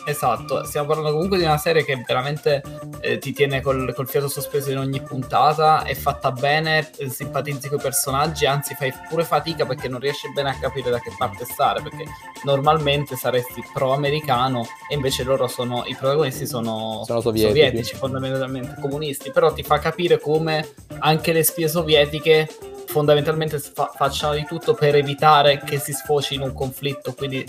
Esatto, 0.10 0.64
stiamo 0.64 0.88
parlando 0.88 1.12
comunque 1.12 1.38
di 1.38 1.44
una 1.44 1.58
serie 1.58 1.84
che 1.84 2.02
veramente 2.08 2.64
eh, 3.02 3.18
ti 3.18 3.34
tiene 3.34 3.60
col, 3.60 3.94
col 3.94 4.08
fiato 4.08 4.30
sospeso 4.30 4.72
in 4.72 4.78
ogni 4.78 5.02
puntata, 5.02 5.84
è 5.84 5.94
fatta 5.96 6.32
bene, 6.32 6.90
eh, 6.96 7.10
simpatizzi 7.10 7.68
con 7.68 7.78
i 7.78 7.82
personaggi, 7.82 8.46
anzi 8.46 8.74
fai 8.74 8.94
pure 9.10 9.26
fatica 9.26 9.66
perché 9.66 9.90
non 9.90 10.00
riesci 10.00 10.32
bene 10.34 10.52
a 10.52 10.58
capire 10.60 10.90
da 10.92 11.00
che 11.00 11.12
parte 11.18 11.44
stare, 11.44 11.82
perché 11.82 12.06
normalmente 12.44 13.18
saresti 13.18 13.62
pro-americano 13.74 14.66
e 14.90 14.96
invece 14.96 15.24
loro 15.24 15.48
sono, 15.48 15.84
i 15.86 15.94
protagonisti 15.94 16.48
sono, 16.48 17.04
Sono 17.06 17.20
sovietici. 17.20 17.96
fondamentalmente 17.98 18.76
comunisti, 18.80 19.30
però 19.32 19.52
ti 19.52 19.62
fa 19.64 19.78
capire 19.80 20.22
come 20.22 20.70
anche 21.00 21.34
le 21.34 21.44
spie 21.44 21.68
sovietiche 21.68 22.48
fondamentalmente 22.88 23.60
fa- 23.60 23.92
facciano 23.94 24.34
di 24.34 24.46
tutto 24.46 24.74
per 24.74 24.96
evitare 24.96 25.62
che 25.64 25.78
si 25.78 25.94
sfoci 25.94 26.36
in 26.36 26.42
un 26.42 26.54
conflitto, 26.54 27.14
quindi 27.14 27.46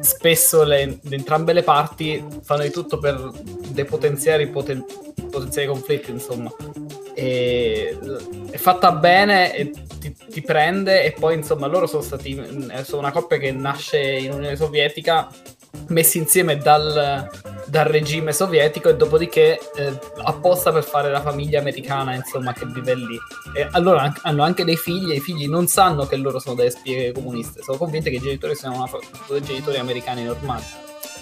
spesso 0.00 0.64
le- 0.64 0.98
entrambe 1.10 1.52
le 1.52 1.62
parti 1.62 2.24
fanno 2.42 2.62
di 2.62 2.70
tutto 2.70 2.98
per 2.98 3.30
depotenziare 3.68 4.42
i 4.44 4.48
poten- 4.48 4.84
potenziali 5.30 5.68
conflitti, 5.68 6.10
insomma. 6.10 6.50
E 7.14 7.98
è 8.50 8.56
fatta 8.56 8.92
bene 8.92 9.54
e 9.54 9.72
ti, 9.98 10.14
ti 10.30 10.40
prende 10.40 11.02
e 11.02 11.12
poi 11.12 11.34
insomma 11.34 11.66
loro 11.66 11.86
sono 11.86 12.02
stati 12.02 12.36
eh, 12.70 12.84
sono 12.84 13.00
una 13.00 13.10
coppia 13.12 13.38
che 13.38 13.50
nasce 13.50 13.98
in 13.98 14.32
Unione 14.32 14.56
Sovietica 14.56 15.28
messi 15.88 16.18
insieme 16.18 16.58
dal, 16.58 17.28
dal 17.66 17.84
regime 17.84 18.32
sovietico 18.32 18.88
e 18.88 18.96
dopodiché 18.96 19.58
eh, 19.76 19.98
apposta 20.22 20.72
per 20.72 20.84
fare 20.84 21.10
la 21.10 21.20
famiglia 21.20 21.60
americana 21.60 22.14
insomma 22.14 22.52
che 22.52 22.66
vive 22.66 22.94
lì. 22.94 23.18
E 23.54 23.68
allora 23.72 24.02
an- 24.02 24.14
hanno 24.22 24.42
anche 24.42 24.64
dei 24.64 24.76
figli 24.76 25.12
e 25.12 25.16
i 25.16 25.20
figli 25.20 25.48
non 25.48 25.66
sanno 25.66 26.06
che 26.06 26.16
loro 26.16 26.38
sono 26.38 26.54
delle 26.54 26.70
spie 26.70 27.12
comuniste 27.12 27.62
sono 27.62 27.78
convinti 27.78 28.10
che 28.10 28.16
i 28.16 28.20
genitori 28.20 28.54
siano 28.54 28.76
una, 28.76 29.40
genitori 29.40 29.78
americani 29.78 30.24
normali 30.24 30.64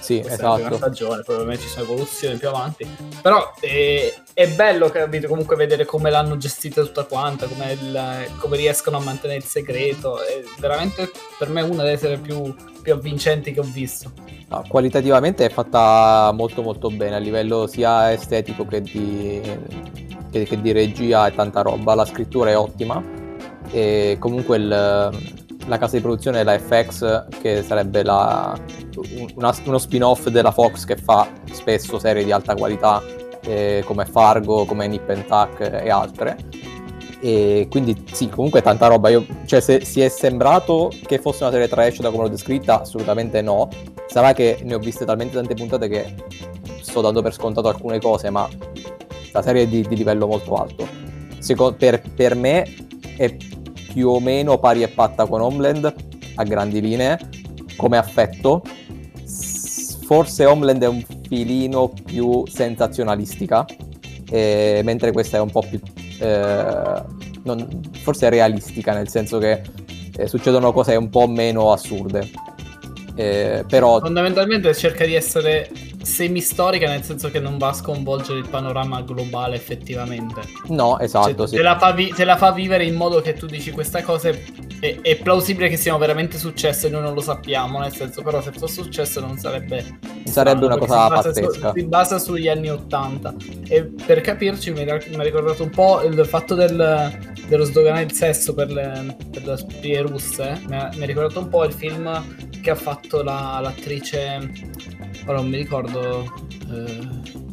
Sì, 0.01 0.20
questa 0.20 0.40
è 0.40 0.42
la 0.44 0.55
prima 0.55 0.68
esatto. 0.68 0.76
stagione, 0.76 1.22
probabilmente 1.22 1.62
ci 1.64 1.68
sono 1.68 1.84
evoluzioni 1.84 2.36
più 2.36 2.49
avanti. 2.49 2.86
Però 3.22 3.53
eh, 3.61 4.14
è 4.34 4.49
bello 4.49 4.88
capito, 4.88 5.26
comunque 5.26 5.57
vedere 5.57 5.84
come 5.84 6.11
l'hanno 6.11 6.36
gestita 6.36 6.82
tutta 6.82 7.05
quanta, 7.05 7.47
come, 7.47 7.72
il- 7.72 8.30
come 8.38 8.57
riescono 8.57 8.99
a 8.99 9.01
mantenere 9.01 9.38
il 9.40 9.44
segreto. 9.47 10.20
È 10.22 10.42
veramente 10.59 11.11
per 11.38 11.49
me 11.49 11.62
una 11.62 11.82
delle 11.82 11.97
serie 11.97 12.18
più, 12.18 12.55
più 12.82 12.92
avvincenti 12.92 13.53
che 13.53 13.61
ho 13.61 13.64
visto. 13.64 14.12
No, 14.49 14.64
qualitativamente 14.68 15.44
è 15.44 15.49
fatta 15.51 16.30
molto 16.32 16.62
molto 16.62 16.88
bene 16.88 17.16
a 17.16 17.18
livello 17.18 17.66
sia 17.66 18.12
estetico 18.12 18.64
che 18.64 18.80
di, 18.80 19.40
che, 20.30 20.44
che 20.44 20.61
di 20.61 20.70
regia 20.70 21.26
e 21.26 21.34
tanta 21.34 21.62
roba. 21.62 21.94
La 21.97 22.05
scrittura 22.05 22.51
è 22.51 22.57
ottima 22.57 23.03
e 23.72 24.16
comunque 24.20 24.57
il- 24.57 25.44
la 25.67 25.79
casa 25.79 25.97
di 25.97 26.03
produzione 26.03 26.41
è 26.41 26.45
la 26.45 26.59
FX 26.59 27.27
che 27.41 27.62
sarebbe 27.62 28.03
la- 28.03 28.59
una- 29.35 29.55
uno 29.64 29.79
spin-off 29.79 30.29
della 30.29 30.51
Fox 30.51 30.85
che 30.85 30.97
fa 30.97 31.29
spesso 31.53 31.99
serie 31.99 32.25
di 32.25 32.33
alta 32.33 32.55
qualità 32.55 33.03
eh, 33.45 33.83
come 33.85 34.05
Fargo, 34.07 34.64
come 34.64 34.87
Nip 34.89 35.09
and 35.09 35.25
Tuck 35.27 35.61
e 35.61 35.89
altre. 35.91 36.37
E 37.21 37.67
quindi 37.71 38.05
sì, 38.12 38.29
comunque 38.29 38.61
tanta 38.61 38.89
roba. 38.89 39.09
Io, 39.09 39.25
cioè, 39.47 39.61
se 39.61 39.85
si 39.85 40.01
è 40.01 40.09
sembrato 40.09 40.91
che 41.07 41.19
fosse 41.19 41.43
una 41.45 41.53
serie 41.53 41.69
trash 41.69 42.01
da 42.01 42.11
come 42.11 42.25
l'ho 42.25 42.29
descritta, 42.29 42.83
assolutamente 42.83 43.41
no. 43.43 43.69
Sarà 44.07 44.33
che 44.33 44.61
ne 44.62 44.75
ho 44.75 44.79
viste 44.79 45.05
talmente 45.05 45.35
tante 45.35 45.55
puntate 45.55 45.89
che 45.89 46.14
sto 46.83 47.01
dando 47.01 47.23
per 47.23 47.33
scontato 47.33 47.69
alcune 47.69 47.99
cose, 48.01 48.31
ma 48.31 48.49
la 49.33 49.43
serie 49.43 49.62
è 49.62 49.67
di, 49.67 49.87
di 49.89 49.97
livello 49.97 50.27
molto 50.27 50.55
alto. 50.55 50.87
Seco- 51.39 51.73
per, 51.75 52.03
per 52.14 52.35
me 52.35 52.64
è 53.17 53.35
più 53.97 54.11
o 54.11 54.20
meno 54.20 54.59
pari 54.59 54.82
e 54.82 54.88
patta 54.88 55.24
con 55.24 55.40
Homeland 55.40 55.94
a 56.34 56.42
grandi 56.42 56.82
linee 56.82 57.18
come 57.78 57.97
affetto. 57.97 58.62
Forse 60.05 60.44
Homeland 60.44 60.82
è 60.82 60.86
un 60.86 61.03
filino 61.26 61.90
più 62.05 62.42
sensazionalistica, 62.47 63.64
eh, 64.30 64.82
mentre 64.84 65.12
questa 65.12 65.38
è 65.38 65.40
un 65.40 65.51
po' 65.51 65.62
più 65.62 65.80
eh, 66.20 67.03
non- 67.44 67.80
forse 68.03 68.28
realistica, 68.28 68.92
nel 68.92 69.09
senso 69.09 69.38
che 69.38 69.62
eh, 70.14 70.26
succedono 70.28 70.74
cose 70.74 70.94
un 70.94 71.09
po' 71.09 71.26
meno 71.26 71.72
assurde. 71.72 72.28
Eh, 73.14 73.64
però 73.66 73.99
Fondamentalmente 74.01 74.74
cerca 74.74 75.07
di 75.07 75.14
essere 75.14 75.70
semi-storica, 76.07 76.88
nel 76.88 77.02
senso 77.02 77.30
che 77.30 77.40
non 77.40 77.59
va 77.59 77.68
a 77.68 77.72
sconvolgere 77.72 78.38
il 78.38 78.48
panorama 78.48 79.02
globale 79.02 79.57
effettivamente. 79.57 80.40
no, 80.68 80.98
esatto, 81.00 81.34
Cioè, 81.36 81.48
sì. 81.48 81.57
te, 81.57 81.62
la 81.62 81.76
fa 81.78 81.90
vi- 81.92 82.12
te 82.14 82.24
la 82.24 82.36
fa 82.36 82.52
vivere 82.52 82.84
in 82.84 82.94
modo 82.94 83.20
che 83.20 83.32
tu 83.34 83.46
dici 83.46 83.72
questa 83.72 84.02
cosa 84.02 84.28
è, 84.28 84.38
è- 84.80 85.00
è 85.00 85.16
plausibile 85.16 85.68
che 85.68 85.76
siano 85.76 85.98
veramente 85.98 86.38
successe 86.38 86.86
e 86.86 86.90
noi 86.90 87.02
non 87.02 87.12
lo 87.14 87.20
sappiamo, 87.20 87.80
nel 87.80 87.92
senso 87.92 88.22
però 88.22 88.40
se 88.40 88.52
fosse 88.52 88.82
successo 88.82 89.20
non 89.20 89.36
sarebbe... 89.36 89.98
Sarebbe 90.24 90.66
una 90.66 90.76
cosa 90.78 91.02
si 91.02 91.09
basa 91.09 91.32
su- 91.32 91.40
pazzesca. 91.40 91.72
si 91.74 91.84
basa 91.84 92.18
sugli 92.18 92.48
anni 92.48 92.68
80 92.70 93.34
e 93.68 93.84
per 94.07 94.20
capirci 94.20 94.70
mi 94.72 94.82
ha 94.88 94.98
mi 95.09 95.16
ha 95.16 95.22
ricordato 95.22 95.62
un 95.62 95.70
po' 95.70 96.02
il 96.02 96.24
fatto 96.26 96.54
del- 96.54 97.34
dello 97.48 97.64
sdoganare 97.64 98.02
il 98.04 98.12
sesso 98.12 98.54
per 98.54 98.70
le, 98.72 99.16
per 99.32 99.44
le 99.46 99.57
spie 99.57 100.00
russe, 100.02 100.61
mi 100.68 100.76
ha, 100.76 100.88
mi 100.94 101.02
ha 101.02 101.07
ricordato 101.07 101.40
un 101.40 101.48
po' 101.48 101.64
il 101.64 101.72
film 101.72 102.24
che 102.62 102.70
ha 102.70 102.74
fatto 102.76 103.22
la- 103.22 103.59
l'attrice... 103.62 104.50
Ora 105.25 105.39
non 105.39 105.49
mi 105.49 105.57
ricordo... 105.57 106.33
eh, 106.71 107.45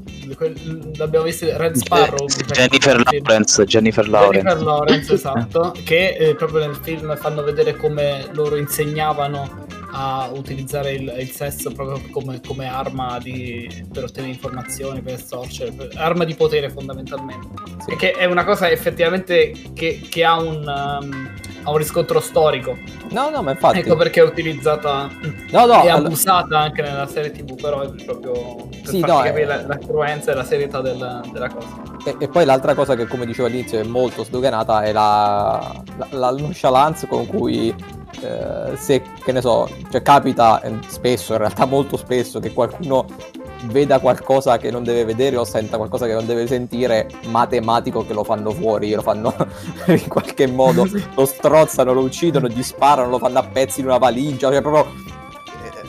l'abbiamo 0.96 1.26
visto 1.26 1.46
Red 1.58 1.76
Sparrow 1.76 2.26
Jennifer. 2.28 3.04
Lawrence, 3.04 3.64
Jennifer 3.66 4.08
Lawrence. 4.08 4.42
Jennifer 4.42 4.64
Lawrence, 4.64 5.14
esatto, 5.14 5.74
che 5.84 6.16
eh, 6.16 6.36
proprio 6.36 6.60
nel 6.66 6.76
film 6.82 7.16
fanno 7.18 7.44
vedere 7.44 7.76
come 7.76 8.28
loro 8.34 8.56
insegnavano 8.56 9.66
a 9.96 10.30
utilizzare 10.34 10.94
il, 10.94 11.14
il 11.20 11.30
sesso 11.30 11.72
proprio 11.72 12.02
come, 12.10 12.42
come 12.46 12.68
arma 12.68 13.20
di, 13.20 13.86
per 13.92 14.06
ottenere 14.06 14.34
informazioni, 14.34 15.02
per 15.02 15.14
estorcere, 15.14 15.72
per- 15.72 15.92
arma 15.96 16.24
di 16.24 16.34
potere 16.34 16.70
fondamentalmente. 16.70 17.48
Sì. 17.86 17.96
Che 17.96 18.12
è 18.14 18.26
una 18.26 18.44
cosa 18.44 18.70
effettivamente 18.72 19.54
che, 19.74 20.02
che 20.10 20.24
ha, 20.24 20.40
un, 20.40 21.00
um, 21.02 21.32
ha 21.64 21.72
un 21.72 21.78
riscontro 21.78 22.20
storico. 22.20 22.78
No, 23.10 23.30
no, 23.30 23.42
ma 23.42 23.52
infatti... 23.52 23.80
Ecco 23.80 23.96
perché 23.96 24.20
è 24.22 24.24
utilizzata 24.24 25.10
No, 25.52 25.66
no, 25.66 25.84
e 25.84 25.90
all- 25.90 26.06
abusata 26.06 26.60
anche 26.60 26.82
nella 26.82 27.08
serie 27.08 27.32
tv, 27.32 27.56
però 27.60 27.82
è 27.82 27.90
proprio 28.04 28.56
per 28.70 28.88
Sì, 28.90 29.00
no, 29.00 29.18
capire 29.22 29.42
è- 29.42 29.46
la, 29.46 29.68
la 29.68 29.78
cruenza 29.78 30.32
e 30.32 30.36
la 30.36 30.44
serietà 30.44 30.82
del- 30.82 31.22
della 31.32 31.50
cosa. 31.50 31.68
E, 32.06 32.16
e 32.20 32.28
poi 32.28 32.44
l'altra 32.46 32.74
cosa 32.76 32.96
che, 32.96 33.08
come 33.08 33.26
dicevo 33.26 33.48
all'inizio, 33.48 33.80
è 33.80 33.84
molto 33.84 34.24
sdoganata 34.24 34.82
è 34.84 34.92
la, 34.92 35.72
la, 35.98 36.08
la 36.12 36.32
nonchalance 36.32 37.08
con 37.08 37.26
cui, 37.28 37.74
eh, 38.22 38.76
se, 38.76 39.02
che 39.24 39.32
ne 39.32 39.40
so, 39.42 39.70
cioè 39.90 40.02
capita 40.02 40.62
eh, 40.62 40.74
spesso, 40.88 41.32
in 41.34 41.38
realtà 41.40 41.66
molto 41.66 41.96
spesso, 41.96 42.40
che 42.40 42.52
qualcuno 42.52 43.06
veda 43.66 44.00
qualcosa 44.00 44.58
che 44.58 44.72
non 44.72 44.84
deve 44.84 45.06
vedere 45.06 45.38
o 45.38 45.44
senta 45.46 45.78
qualcosa 45.78 46.06
che 46.06 46.14
non 46.14 46.26
deve 46.26 46.48
sentire, 46.48 47.08
matematico 47.28 48.06
che 48.06 48.14
lo 48.14 48.24
fanno 48.24 48.52
fuori, 48.52 48.92
lo 48.94 49.02
fanno 49.02 49.34
in 49.88 50.08
qualche 50.08 50.48
modo, 50.48 50.88
lo 51.16 51.26
strozzano, 51.26 51.94
lo 51.94 52.02
uccidono, 52.02 52.48
gli 52.48 52.64
sparano, 52.64 53.10
lo 53.10 53.20
fanno 53.20 53.40
a 53.40 53.44
pezzi 53.44 53.80
in 53.82 53.88
una 53.88 53.98
valigia, 53.98 54.50
cioè 54.50 54.62
proprio... 54.62 54.94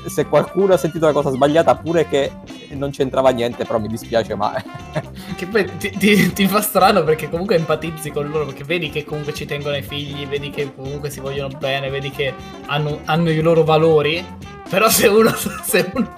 eh, 0.05 0.09
Se 0.11 0.27
qualcuno 0.27 0.75
ha 0.75 0.77
sentito 0.77 1.07
la 1.07 1.13
cosa 1.13 1.31
sbagliata, 1.31 1.77
pure 1.77 2.07
che 2.07 2.31
non 2.71 2.91
c'entrava 2.91 3.31
niente, 3.31 3.65
però 3.65 3.79
mi 3.79 3.89
dispiace, 3.89 4.35
ma 4.35 4.53
Che 5.37 5.47
poi 5.47 5.65
ti, 5.77 5.91
ti- 5.91 6.33
ti 6.33 6.47
fa 6.49 6.61
strano 6.61 7.03
perché 7.05 7.29
comunque 7.29 7.57
empatizzi 7.57 8.11
con 8.11 8.29
loro, 8.29 8.47
perché 8.47 8.65
vedi 8.65 8.91
che 8.91 9.05
comunque 9.05 9.35
ci 9.35 9.47
tengono 9.47 9.75
ai 9.75 9.83
figli, 9.83 10.27
vedi 10.27 10.51
che 10.51 10.73
comunque 10.75 11.11
si 11.11 11.21
vogliono 11.21 11.57
bene, 11.59 11.91
vedi 11.91 12.11
che 12.11 12.35
hanno, 12.67 13.01
hanno 13.05 13.31
i 13.31 13.41
loro 13.41 13.65
valori, 13.65 14.25
però 14.69 14.89
se 14.89 15.07
uno, 15.09 15.33
se 15.65 15.91
uno, 15.95 16.15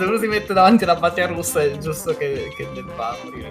se 0.00 0.06
uno 0.06 0.18
si 0.18 0.26
mette 0.26 0.54
davanti 0.54 0.84
alla 0.84 0.96
patria 0.96 1.26
russa 1.26 1.62
è 1.62 1.76
giusto 1.76 2.16
che, 2.16 2.50
che 2.56 2.66
debba 2.72 3.14
morire. 3.22 3.50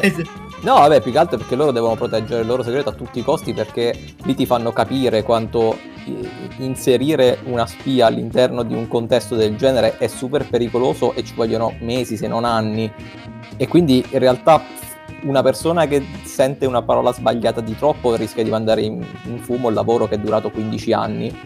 Eh, 0.00 0.24
No, 0.64 0.76
vabbè, 0.76 1.02
più 1.02 1.12
che 1.12 1.18
altro 1.18 1.36
perché 1.36 1.56
loro 1.56 1.72
devono 1.72 1.94
proteggere 1.94 2.40
il 2.40 2.46
loro 2.46 2.62
segreto 2.62 2.88
a 2.88 2.92
tutti 2.92 3.18
i 3.18 3.22
costi 3.22 3.52
perché 3.52 3.94
lì 4.22 4.34
ti 4.34 4.46
fanno 4.46 4.72
capire 4.72 5.22
quanto 5.22 5.76
eh, 6.06 6.30
inserire 6.56 7.40
una 7.44 7.66
spia 7.66 8.06
all'interno 8.06 8.62
di 8.62 8.72
un 8.72 8.88
contesto 8.88 9.34
del 9.34 9.56
genere 9.56 9.98
è 9.98 10.06
super 10.06 10.48
pericoloso 10.48 11.12
e 11.12 11.22
ci 11.22 11.34
vogliono 11.34 11.74
mesi 11.80 12.16
se 12.16 12.26
non 12.26 12.46
anni. 12.46 12.90
E 13.58 13.68
quindi 13.68 14.02
in 14.08 14.18
realtà 14.18 14.62
una 15.24 15.42
persona 15.42 15.86
che 15.86 16.02
sente 16.24 16.64
una 16.64 16.80
parola 16.80 17.12
sbagliata 17.12 17.60
di 17.60 17.76
troppo 17.76 18.14
rischia 18.14 18.42
di 18.42 18.48
mandare 18.48 18.80
in, 18.80 19.04
in 19.24 19.38
fumo 19.40 19.68
il 19.68 19.74
lavoro 19.74 20.08
che 20.08 20.14
è 20.14 20.18
durato 20.18 20.50
15 20.50 20.92
anni 20.94 21.40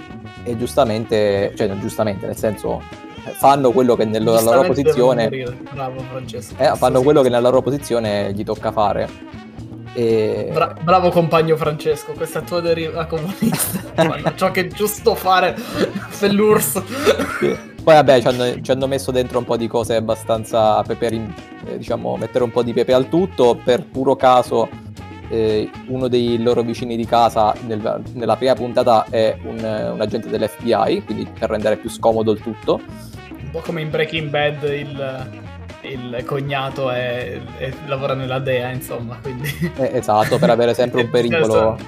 e 0.45 0.57
giustamente, 0.57 1.53
cioè 1.57 1.69
giustamente, 1.79 2.27
nel 2.27 2.37
senso 2.37 3.07
fanno 3.35 3.71
quello 3.73 3.97
che 3.97 4.05
nella 4.05 4.41
loro 4.41 4.63
posizione. 4.63 5.29
Bravo 5.73 6.05
eh, 6.57 6.73
fanno 6.77 7.03
quello 7.03 7.23
che 7.23 7.29
nella 7.29 7.41
loro 7.41 7.63
posizione 7.63 8.33
gli 8.33 8.45
tocca 8.45 8.73
fare. 8.73 9.09
E... 9.95 10.51
Bra- 10.53 10.77
bravo 10.81 11.11
compagno 11.11 11.57
Francesco, 11.57 12.13
questa 12.13 12.41
tua 12.43 12.61
deriva 12.61 13.07
comunista. 13.07 14.33
Ciò 14.37 14.51
che 14.51 14.61
è 14.61 14.67
giusto 14.69 15.15
fare 15.15 15.57
per 16.19 16.33
l'URSS. 16.33 16.83
Sì. 17.41 17.59
Poi 17.83 17.95
vabbè, 17.95 18.21
ci 18.21 18.27
hanno, 18.29 18.61
ci 18.61 18.71
hanno 18.71 18.87
messo 18.87 19.11
dentro 19.11 19.39
un 19.39 19.45
po' 19.45 19.57
di 19.57 19.67
cose 19.67 19.97
abbastanza 19.97 20.85
rim- 20.87 21.33
eh, 21.67 21.79
diciamo, 21.79 22.17
mettere 22.17 22.45
un 22.45 22.51
po' 22.51 22.63
di 22.63 22.73
pepe 22.73 22.93
al 22.93 23.09
tutto. 23.09 23.59
Per 23.65 23.87
puro 23.87 24.15
caso, 24.15 24.69
eh, 25.31 25.71
uno 25.87 26.07
dei 26.07 26.43
loro 26.43 26.63
vicini 26.63 26.97
di 26.97 27.07
casa 27.07 27.55
nel- 27.67 28.03
nella 28.13 28.37
prima 28.37 28.55
puntata 28.55 29.07
è 29.09 29.37
un, 29.43 29.57
un 29.57 30.01
agente 30.01 30.29
dell'FBI, 30.29 31.03
quindi 31.05 31.27
per 31.39 31.51
rendere 31.51 31.77
più 31.77 31.89
scomodo 31.89 32.33
il 32.33 32.41
tutto. 32.41 32.81
Un 33.49 33.55
po' 33.55 33.61
come 33.61 33.81
in 33.81 33.89
Breaking 33.89 34.29
Bad 34.29 34.63
il, 34.65 35.31
il 35.81 36.23
cognato 36.27 36.91
è, 36.91 37.41
è- 37.57 37.73
lavora 37.87 38.13
nella 38.13 38.39
DEA, 38.41 38.69
insomma, 38.73 39.17
quindi... 39.23 39.49
Eh, 39.79 39.91
esatto, 39.95 40.37
per 40.37 40.51
avere 40.51 40.75
sempre 40.75 41.01
un 41.05 41.09
pericolo. 41.11 41.79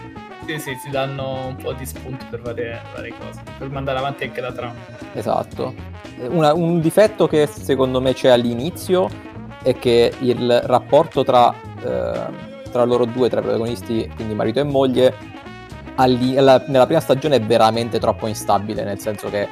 Sì, 0.46 0.58
sì, 0.58 0.74
si 0.82 0.88
danno 0.88 1.48
un 1.48 1.56
po' 1.56 1.74
di 1.74 1.84
spunti 1.84 2.24
per 2.30 2.40
varie, 2.40 2.80
varie 2.94 3.12
cose, 3.18 3.42
per 3.58 3.68
mandare 3.68 3.98
avanti 3.98 4.24
anche 4.24 4.40
la 4.40 4.52
trama. 4.52 4.72
Esatto. 5.12 5.74
Una- 6.28 6.54
un 6.54 6.80
difetto 6.80 7.28
che 7.28 7.46
secondo 7.46 8.00
me 8.00 8.14
c'è 8.14 8.30
all'inizio 8.30 9.08
è 9.62 9.74
che 9.76 10.14
il 10.20 10.62
rapporto 10.64 11.24
tra, 11.24 11.52
eh, 11.84 12.20
tra 12.72 12.84
loro 12.84 13.04
due, 13.04 13.28
tra 13.28 13.40
i 13.40 13.42
protagonisti, 13.42 14.11
quindi 14.16 14.32
marito 14.32 14.61
e 14.61 14.64
moglie, 14.64 15.14
alli- 15.96 16.38
alla- 16.38 16.64
nella 16.68 16.86
prima 16.86 17.00
stagione 17.00 17.36
è 17.36 17.40
veramente 17.42 17.98
troppo 17.98 18.26
instabile, 18.26 18.82
nel 18.82 18.98
senso 18.98 19.28
che 19.28 19.46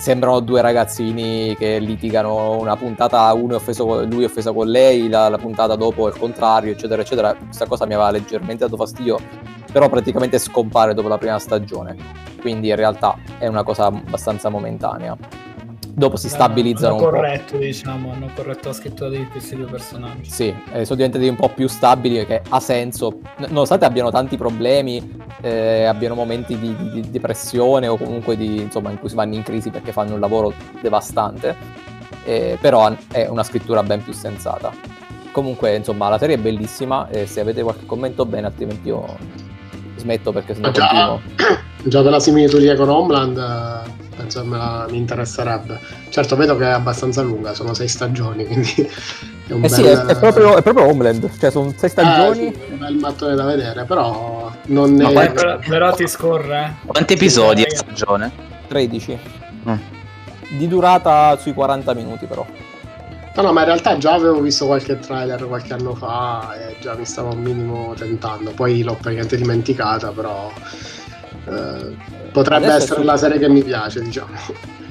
sembrano 0.00 0.40
due 0.40 0.62
ragazzini 0.62 1.54
che 1.58 1.78
litigano 1.78 2.58
una 2.58 2.74
puntata, 2.74 3.30
uno 3.34 3.52
è 3.52 3.56
offeso 3.56 3.84
con, 3.84 4.08
lui 4.08 4.22
è 4.22 4.26
offeso 4.26 4.54
con 4.54 4.66
lei, 4.66 5.10
la, 5.10 5.28
la 5.28 5.36
puntata 5.36 5.76
dopo 5.76 6.08
è 6.08 6.12
il 6.12 6.18
contrario, 6.18 6.72
eccetera, 6.72 7.02
eccetera. 7.02 7.34
Questa 7.34 7.66
cosa 7.66 7.84
mi 7.84 7.92
aveva 7.92 8.10
leggermente 8.10 8.64
dato 8.64 8.78
fastidio, 8.78 9.18
però 9.70 9.90
praticamente 9.90 10.38
scompare 10.38 10.94
dopo 10.94 11.08
la 11.08 11.18
prima 11.18 11.38
stagione, 11.38 11.96
quindi 12.40 12.68
in 12.68 12.76
realtà 12.76 13.14
è 13.38 13.46
una 13.46 13.62
cosa 13.62 13.84
abbastanza 13.86 14.48
momentanea. 14.48 15.14
Dopo 15.92 16.16
si 16.16 16.28
stabilizzano 16.28 16.94
hanno 16.94 17.04
un 17.04 17.10
po'. 17.10 17.16
corretto, 17.16 17.56
diciamo, 17.56 18.12
hanno 18.12 18.30
corretto 18.34 18.68
la 18.68 18.74
scrittura 18.74 19.10
di 19.10 19.26
questi 19.30 19.56
due 19.56 19.66
personaggi. 19.66 20.30
Sì, 20.30 20.54
eh, 20.72 20.84
sono 20.84 20.96
diventati 20.96 21.26
un 21.28 21.36
po' 21.36 21.48
più 21.48 21.68
stabili 21.68 22.24
che 22.24 22.42
ha 22.48 22.60
senso, 22.60 23.20
nonostante 23.48 23.84
abbiano 23.84 24.10
tanti 24.10 24.36
problemi, 24.36 25.18
eh, 25.40 25.84
abbiano 25.84 26.14
momenti 26.14 26.58
di, 26.58 26.74
di- 26.76 26.90
di 27.00 27.10
depressione 27.10 27.86
o 27.88 27.96
comunque 27.96 28.36
di, 28.36 28.60
insomma, 28.60 28.90
in 28.90 28.98
cui 28.98 29.08
si 29.08 29.14
vanno 29.14 29.34
in 29.34 29.42
crisi 29.42 29.70
perché 29.70 29.92
fanno 29.92 30.14
un 30.14 30.20
lavoro 30.20 30.52
devastante, 30.80 31.54
eh, 32.24 32.56
però 32.60 32.94
è 33.10 33.26
una 33.26 33.42
scrittura 33.42 33.82
ben 33.82 34.02
più 34.02 34.12
sensata. 34.12 34.72
Comunque, 35.32 35.76
insomma, 35.76 36.08
la 36.08 36.18
serie 36.18 36.36
è 36.36 36.38
bellissima 36.38 37.08
e 37.08 37.26
se 37.26 37.40
avete 37.40 37.62
qualche 37.62 37.86
commento 37.86 38.24
bene, 38.24 38.46
altrimenti 38.46 38.88
io 38.88 39.04
smetto 39.96 40.32
perché 40.32 40.54
sennò 40.54 40.70
già, 40.70 40.86
continuo. 40.86 41.20
già 41.84 42.02
per 42.02 42.10
la 42.10 42.20
similitudine 42.20 42.74
con 42.74 42.88
Homeland 42.88 43.38
eh, 44.26 44.44
la- 44.44 44.86
mi 44.90 44.98
interesserebbe. 44.98 45.78
Certo, 46.08 46.36
vedo 46.36 46.56
che 46.56 46.64
è 46.64 46.70
abbastanza 46.70 47.22
lunga, 47.22 47.54
sono 47.54 47.74
sei 47.74 47.88
stagioni, 47.88 48.44
quindi 48.46 48.88
è 49.46 49.52
un 49.52 49.64
Eh 49.64 49.68
sì, 49.68 49.82
bel- 49.82 49.98
è, 49.98 50.06
è 50.06 50.18
proprio, 50.18 50.56
è 50.56 50.62
proprio 50.62 50.86
Homeland, 50.86 51.30
cioè 51.38 51.50
sono 51.50 51.72
sei 51.76 51.88
stagioni. 51.88 52.48
Eh, 52.48 52.52
sì, 52.54 52.72
un 52.72 52.78
bel 52.78 52.94
mattone 52.96 53.34
da 53.34 53.44
vedere, 53.44 53.84
però 53.84 54.50
non 54.66 54.94
ne... 54.94 55.04
Ma 55.04 55.10
poi- 55.12 55.30
Però, 55.32 55.58
però 55.58 55.94
ti 55.94 56.06
scorre, 56.06 56.76
eh. 56.82 56.86
Quanti 56.86 57.12
episodi 57.14 57.64
Sì, 57.68 57.76
stagione? 57.76 58.30
13. 58.68 59.18
Mm. 59.68 59.74
Di 60.58 60.66
durata 60.68 61.36
sui 61.38 61.52
40 61.54 61.94
minuti 61.94 62.26
però. 62.26 62.44
No, 63.36 63.42
no, 63.42 63.52
ma 63.52 63.60
in 63.60 63.66
realtà 63.66 63.96
già 63.96 64.14
avevo 64.14 64.40
visto 64.40 64.66
qualche 64.66 64.98
trailer 64.98 65.46
qualche 65.46 65.72
anno 65.72 65.94
fa 65.94 66.56
e 66.58 66.76
già 66.80 66.94
mi 66.94 67.04
stavo 67.04 67.32
un 67.32 67.40
minimo 67.40 67.94
tentando. 67.96 68.50
Poi 68.50 68.82
l'ho 68.82 68.94
praticamente 68.94 69.36
dimenticata, 69.36 70.08
però 70.10 70.50
eh, 71.50 71.96
potrebbe 72.32 72.66
Adesso 72.66 72.84
essere 72.84 73.04
la 73.04 73.16
serie 73.16 73.38
che 73.38 73.48
mi 73.48 73.62
piace, 73.62 74.02
diciamo. 74.02 74.28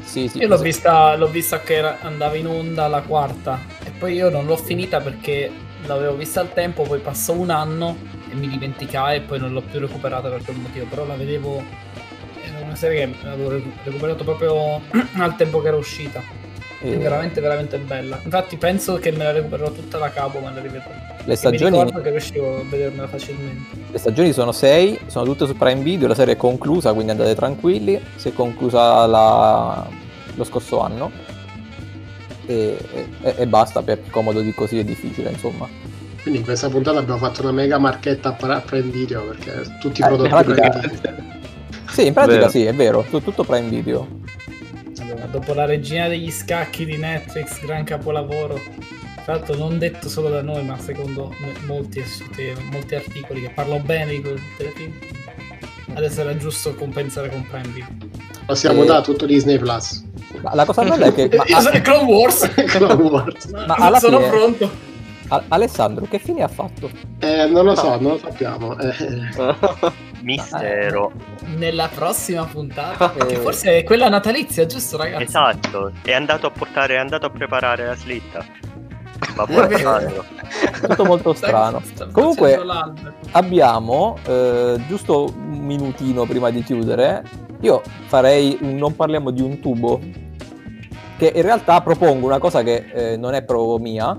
Sì, 0.04 0.28
sì. 0.28 0.40
Io 0.40 0.48
l'ho 0.48 0.58
vista, 0.58 1.16
l'ho 1.16 1.28
vista 1.28 1.60
che 1.60 1.76
era- 1.76 2.00
andava 2.02 2.36
in 2.36 2.48
onda 2.48 2.88
la 2.88 3.02
quarta 3.02 3.60
e 3.84 3.92
poi 3.92 4.16
io 4.16 4.30
non 4.30 4.46
l'ho 4.46 4.58
finita 4.58 5.00
perché 5.02 5.52
l'avevo 5.86 6.16
vista 6.16 6.40
al 6.42 6.52
tempo, 6.52 6.84
poi 6.84 7.00
passò 7.00 7.34
un 7.34 7.52
anno 7.52 7.96
e 8.30 8.34
mi 8.36 8.48
dimenticai 8.48 9.18
e 9.18 9.22
poi 9.22 9.40
non 9.40 9.54
l'ho 9.54 9.62
più 9.62 9.80
recuperata 9.80 10.30
per 10.30 10.44
quel 10.44 10.58
motivo, 10.58 10.86
però 10.86 11.06
la 11.06 11.16
vedevo, 11.16 11.64
era 12.44 12.60
una 12.66 12.76
serie 12.76 13.08
che 13.12 13.28
avevo 13.28 13.50
recu- 13.50 13.74
recuperato 13.84 14.24
proprio 14.24 14.82
al 15.18 15.36
tempo 15.36 15.62
che 15.62 15.68
era 15.68 15.78
uscita, 15.78 16.20
è 16.80 16.88
Eh, 16.88 16.98
veramente 16.98 17.40
veramente 17.42 17.78
bella, 17.78 18.20
infatti 18.24 18.58
penso 18.58 18.96
che 18.96 19.12
me 19.12 19.26
la 19.26 19.32
recupererò 19.32 19.72
tutta 19.72 19.98
da 20.00 20.10
capo, 20.10 20.40
me 20.40 20.52
la 20.54 20.60
rivedrò. 20.62 20.90
Le 21.30 21.36
stagioni, 21.36 21.78
Mi 21.78 21.84
ricordo 21.84 22.02
che 22.02 22.10
riuscivo 22.10 22.58
a 22.58 22.64
vedermela 22.68 23.08
facilmente. 23.08 23.78
le 23.92 23.98
stagioni 24.00 24.34
sono 24.34 24.52
sei, 24.52 25.00
sono 25.06 25.26
tutte 25.26 25.46
su 25.46 25.56
Prime 25.56 25.82
Video, 25.84 26.08
la 26.08 26.16
serie 26.16 26.34
è 26.34 26.38
conclusa, 26.38 26.92
quindi 26.94 27.12
andate 27.12 27.36
tranquilli. 27.36 28.02
Si 28.16 28.30
è 28.30 28.34
conclusa 28.34 29.06
la- 29.06 29.88
lo 30.34 30.44
scorso 30.44 30.80
anno. 30.82 31.12
E, 32.48 32.78
e- 33.22 33.34
e 33.38 33.46
basta, 33.46 33.84
perché 33.84 34.10
comodo 34.10 34.42
di 34.42 34.54
così 34.56 34.80
è 34.80 34.84
difficile, 34.84 35.30
insomma. 35.30 35.68
Quindi 36.24 36.40
in 36.40 36.46
questa 36.46 36.68
puntata 36.68 36.98
abbiamo 36.98 37.20
fatto 37.20 37.42
una 37.44 37.52
mega 37.52 37.78
marchetta 37.78 38.36
a 38.36 38.62
Prime 38.62 38.90
Video 38.90 39.22
perché 39.26 39.78
tutti 39.80 40.02
i 40.02 40.04
Eh, 40.04 40.08
prodotti 40.08 40.30
in 40.50 40.56
pratica-. 40.56 41.28
Sì, 41.92 42.08
in 42.08 42.14
pratica 42.14 42.38
Vero. 42.38 42.50
sì, 42.50 42.66
è 42.66 42.74
vero, 42.74 43.06
tu- 43.08 43.22
tutto 43.22 43.44
Prime 43.44 43.70
Video. 43.70 44.08
Allora, 45.02 45.26
dopo 45.26 45.54
la 45.54 45.66
regina 45.66 46.08
degli 46.08 46.32
scacchi 46.32 46.86
di 46.86 46.98
Netflix, 46.98 47.64
gran 47.64 47.84
capolavoro. 47.84 48.60
Tra 49.30 49.38
l'altro 49.38 49.58
non 49.58 49.78
detto 49.78 50.10
solo 50.10 50.30
da 50.30 50.42
noi, 50.42 50.64
ma 50.66 50.76
secondo 50.80 51.32
mo- 51.38 51.52
molti, 51.68 52.04
eh, 52.38 52.56
molti 52.72 52.96
articoli 52.96 53.42
che 53.42 53.52
parlo 53.52 53.78
bene 53.78 54.14
di 54.14 54.22
quel 54.22 54.42
telefilm. 54.58 54.92
Adesso 55.94 56.22
era 56.22 56.36
giusto 56.36 56.74
compensare 56.74 57.30
con 57.30 57.46
Prime 57.48 57.68
Video. 57.68 57.86
Passiamo 58.48 58.82
Eh, 58.82 58.86
da 58.88 59.02
tutto 59.02 59.28
Disney 59.28 59.60
Plus. 59.60 60.04
Ma 60.42 60.56
la 60.56 60.66
cosa 60.66 60.82
bella 60.84 61.06
è 61.06 61.14
che... 61.14 61.30
ma- 61.38 61.44
Io 61.46 61.62
sono 61.62 61.80
Clone 61.80 62.12
Wars! 62.12 62.52
Clone 62.66 62.94
Wars. 63.04 63.46
Ma 63.68 63.76
alla 63.76 64.00
sono 64.00 64.18
fine- 64.18 64.30
pronto. 64.32 64.72
A- 65.28 65.44
Alessandro, 65.50 66.06
che 66.10 66.18
fine 66.18 66.42
ha 66.42 66.48
fatto? 66.48 66.90
Eh, 67.20 67.46
non 67.46 67.66
lo 67.66 67.76
so, 67.76 68.00
non 68.00 68.14
lo 68.14 68.18
sappiamo. 68.18 68.76
Eh, 68.80 68.94
Mistero. 70.24 71.12
Nella 71.56 71.88
prossima 71.94 72.46
puntata, 72.46 73.12
che 73.12 73.34
Eh. 73.34 73.38
forse 73.38 73.78
è 73.78 73.84
quella 73.84 74.10
natalizia, 74.10 74.66
giusto 74.66 74.98
ragazzi? 74.98 75.22
Esatto, 75.24 75.92
è 76.02 76.14
andato 76.14 76.48
a 76.48 76.50
portare, 76.50 76.96
è 76.96 76.98
andato 76.98 77.28
a 77.28 77.30
preparare 77.30 77.86
la 77.86 77.96
slitta. 77.96 78.44
Ma 79.36 79.46
Eh. 79.48 79.56
Alessandro, 79.60 80.26
Tutto 80.82 81.06
molto 81.06 81.34
strano. 81.34 81.82
Comunque-. 82.12 82.60
Abbiamo, 83.32 84.18
eh, 84.26 84.80
giusto 84.88 85.26
un 85.26 85.60
minutino 85.60 86.26
prima 86.26 86.50
di 86.50 86.64
chiudere, 86.64 87.24
io 87.62 87.82
farei 88.08 88.58
un 88.62 88.76
non 88.78 88.96
parliamo 88.96 89.32
di 89.32 89.42
un 89.42 89.60
tubo, 89.60 90.00
che 91.18 91.32
in 91.36 91.42
realtà 91.42 91.82
propongo 91.82 92.26
una 92.26 92.40
cosa 92.40 92.64
che 92.64 92.86
eh, 92.94 93.18
non 93.18 93.34
è 93.34 93.44
proprio 93.44 93.78
mia, 93.78 94.18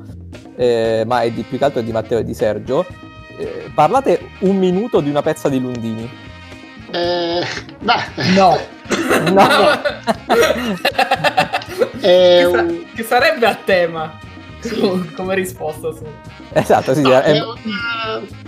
eh, 0.57 1.05
ma 1.07 1.22
è 1.22 1.30
di 1.30 1.42
più 1.42 1.57
che 1.59 1.64
altro 1.64 1.80
di 1.80 1.92
Matteo 1.92 2.18
e 2.18 2.24
di 2.24 2.34
Sergio. 2.34 2.84
Eh, 3.38 3.70
parlate 3.74 4.20
un 4.40 4.57
minuto 4.59 5.01
di 5.01 5.09
una 5.09 5.22
pezza 5.22 5.48
di 5.48 5.59
Lundini. 5.59 6.09
eh, 6.92 7.40
beh, 7.80 8.32
No. 8.34 8.59
No. 9.32 9.46
è 12.01 12.01
che, 12.01 12.48
sa- 12.53 12.66
che 12.96 13.03
sarebbe 13.05 13.46
a 13.46 13.55
tema. 13.64 14.18
come- 14.80 15.12
come 15.14 15.34
risposta 15.34 15.92
su 15.92 16.04
Esatto, 16.52 16.94
sì, 16.94 17.02
no, 17.02 17.11
è- 17.11 17.22
è, 17.22 17.40
un, 17.40 17.54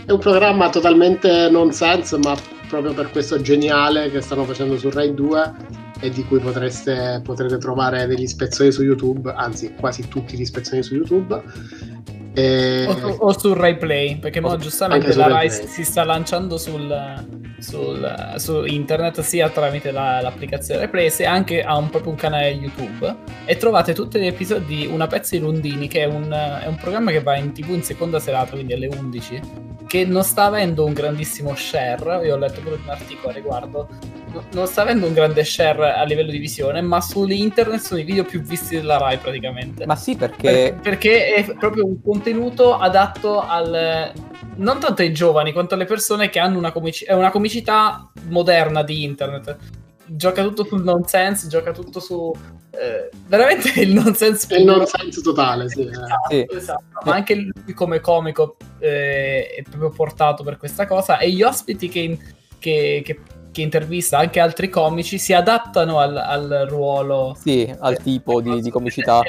è 0.06 0.10
un 0.12 0.18
programma 0.18 0.68
totalmente 0.70 1.48
nonsense, 1.50 2.18
ma 2.18 2.34
proprio 2.68 2.92
per 2.94 3.10
questo 3.10 3.40
geniale 3.40 4.10
che 4.10 4.20
stanno 4.20 4.44
facendo 4.44 4.76
su 4.78 4.90
Rai 4.90 5.14
2 5.14 5.52
e 6.00 6.10
di 6.10 6.24
cui 6.24 6.40
potreste, 6.40 7.20
potrete 7.22 7.58
trovare 7.58 8.06
degli 8.06 8.26
spezzoni 8.26 8.72
su 8.72 8.82
YouTube, 8.82 9.32
anzi 9.36 9.72
quasi 9.78 10.08
tutti 10.08 10.36
gli 10.36 10.44
spezzoni 10.44 10.82
su 10.82 10.94
YouTube. 10.94 11.40
E- 12.34 12.86
o, 12.88 12.96
su- 12.96 13.16
o 13.18 13.38
sul 13.38 13.56
Rai 13.56 13.76
Play 13.76 14.16
perché 14.16 14.40
mo 14.40 14.48
O- 14.48 14.56
giustamente 14.56 15.14
la 15.14 15.26
Rai 15.26 15.48
Rai 15.48 15.48
Play. 15.48 15.66
si 15.68 15.84
sta 15.84 16.02
lanciando 16.04 16.56
sul, 16.56 16.94
sul- 17.58 18.34
su 18.36 18.64
internet 18.64 19.20
sia 19.20 19.48
tramite 19.50 19.90
la- 19.90 20.20
l'applicazione 20.20 20.80
Rai 20.80 20.88
Play 20.88 21.10
sia 21.10 21.30
anche 21.30 21.62
ha 21.62 21.76
un, 21.76 21.90
proprio 21.90 22.12
un 22.12 22.16
canale 22.18 22.48
YouTube 22.48 23.14
e 23.44 23.56
trovate 23.56 23.92
tutti 23.92 24.18
gli 24.18 24.26
episodi 24.26 24.64
di 24.76 24.86
Una 24.86 25.06
pezza 25.06 25.36
di 25.36 25.42
Lundini 25.42 25.88
che 25.88 26.02
è 26.02 26.06
un, 26.06 26.30
è 26.32 26.66
un 26.66 26.76
programma 26.76 27.10
che 27.10 27.20
va 27.22 27.36
in 27.36 27.52
tv 27.52 27.70
in 27.70 27.82
seconda 27.82 28.18
serata 28.18 28.52
quindi 28.52 28.72
alle 28.72 28.86
11 28.88 29.40
che 29.92 30.06
non 30.06 30.24
sta 30.24 30.44
avendo 30.44 30.86
un 30.86 30.94
grandissimo 30.94 31.54
share 31.54 32.26
io 32.26 32.36
ho 32.36 32.38
letto 32.38 32.62
pure 32.62 32.78
un 32.82 32.88
articolo 32.88 33.28
a 33.28 33.32
riguardo 33.34 33.88
no- 34.32 34.44
non 34.52 34.66
sta 34.66 34.80
avendo 34.80 35.06
un 35.06 35.12
grande 35.12 35.44
share 35.44 35.92
a 35.92 36.02
livello 36.04 36.30
di 36.30 36.38
visione 36.38 36.80
ma 36.80 37.02
su 37.02 37.26
internet 37.26 37.78
sono 37.80 38.00
i 38.00 38.04
video 38.04 38.24
più 38.24 38.40
visti 38.40 38.76
della 38.76 38.96
Rai 38.96 39.18
praticamente 39.18 39.84
ma 39.84 39.94
sì, 39.94 40.16
perché, 40.16 40.38
perché... 40.40 40.78
perché 40.80 41.34
è 41.34 41.54
proprio 41.56 41.84
un 41.84 42.00
contenuto 42.00 42.78
adatto 42.78 43.46
al 43.46 44.14
non 44.56 44.80
tanto 44.80 45.02
ai 45.02 45.12
giovani 45.12 45.52
quanto 45.52 45.74
alle 45.74 45.84
persone 45.84 46.30
che 46.30 46.38
hanno 46.38 46.56
una, 46.56 46.72
comici- 46.72 47.04
è 47.04 47.12
una 47.12 47.30
comicità 47.30 48.10
moderna 48.28 48.82
di 48.82 49.04
internet. 49.04 49.56
Gioca 50.06 50.42
tutto 50.42 50.64
sul 50.64 50.82
nonsense, 50.82 51.48
gioca 51.48 51.72
tutto 51.72 52.00
su 52.00 52.32
eh, 52.72 53.10
veramente 53.26 53.80
il 53.80 53.92
nonsense 53.92 54.54
il 54.56 54.64
nonsense 54.64 55.20
totale, 55.20 55.68
sì. 55.68 55.80
eh. 55.82 55.88
Esatto, 55.90 56.28
Sì. 56.30 56.46
esatto. 56.50 56.82
Ma 57.04 57.14
anche 57.14 57.34
lui 57.34 57.74
come 57.74 58.00
comico 58.00 58.56
eh, 58.78 59.46
è 59.56 59.62
proprio 59.62 59.90
portato 59.90 60.42
per 60.42 60.56
questa 60.56 60.86
cosa 60.86 61.18
e 61.18 61.30
gli 61.30 61.42
ospiti 61.42 61.88
che, 61.88 61.98
in- 62.00 62.18
che- 62.58 63.02
che- 63.04 63.20
che 63.52 63.60
intervista, 63.60 64.16
anche 64.16 64.40
altri 64.40 64.70
comici, 64.70 65.18
si 65.18 65.34
adattano 65.34 65.98
al, 65.98 66.16
al 66.16 66.64
ruolo 66.70 67.36
Sì, 67.38 67.70
al 67.80 67.98
tipo 67.98 68.40
di, 68.40 68.62
di 68.62 68.70
comicità. 68.70 69.20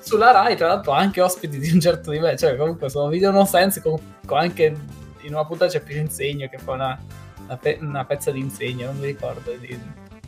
Sulla 0.00 0.30
Rai, 0.30 0.56
tra 0.56 0.68
l'altro, 0.68 0.92
anche 0.92 1.20
ospiti 1.20 1.58
di 1.58 1.70
un 1.72 1.78
certo 1.80 2.10
livello, 2.10 2.38
cioè 2.38 2.56
comunque 2.56 2.88
sono 2.88 3.08
video 3.08 3.30
no 3.30 3.44
sense, 3.44 3.82
con, 3.82 3.98
con 4.24 4.38
anche 4.38 4.74
in 5.20 5.34
una 5.34 5.44
puntata 5.44 5.70
c'è 5.72 5.82
più 5.82 5.98
insegno 5.98 6.48
che 6.48 6.56
fa 6.56 6.72
una, 6.72 6.98
una, 7.44 7.56
pe- 7.58 7.76
una 7.82 8.06
pezza 8.06 8.30
di 8.30 8.40
insegno, 8.40 8.86
non 8.86 8.96
mi 8.96 9.06
ricordo. 9.08 9.52
Di... 9.60 9.78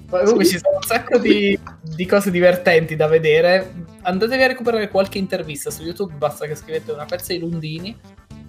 Poi 0.09 0.21
Comunque 0.21 0.45
Sì. 0.45 0.53
ci 0.53 0.59
sono 0.59 0.77
un 0.77 0.83
sacco 0.83 1.19
di, 1.19 1.59
di 1.83 2.07
cose 2.07 2.31
divertenti 2.31 2.97
da 2.97 3.07
vedere. 3.07 3.75
Andatevi 4.03 4.43
a 4.43 4.47
recuperare 4.47 4.89
qualche 4.89 5.19
intervista 5.19 5.71
su 5.71 5.83
YouTube, 5.83 6.15
basta 6.15 6.47
che 6.47 6.55
scrivete 6.55 6.93
una 6.93 7.05
pezza 7.05 7.33
di 7.35 7.41
Lundini. 7.41 7.95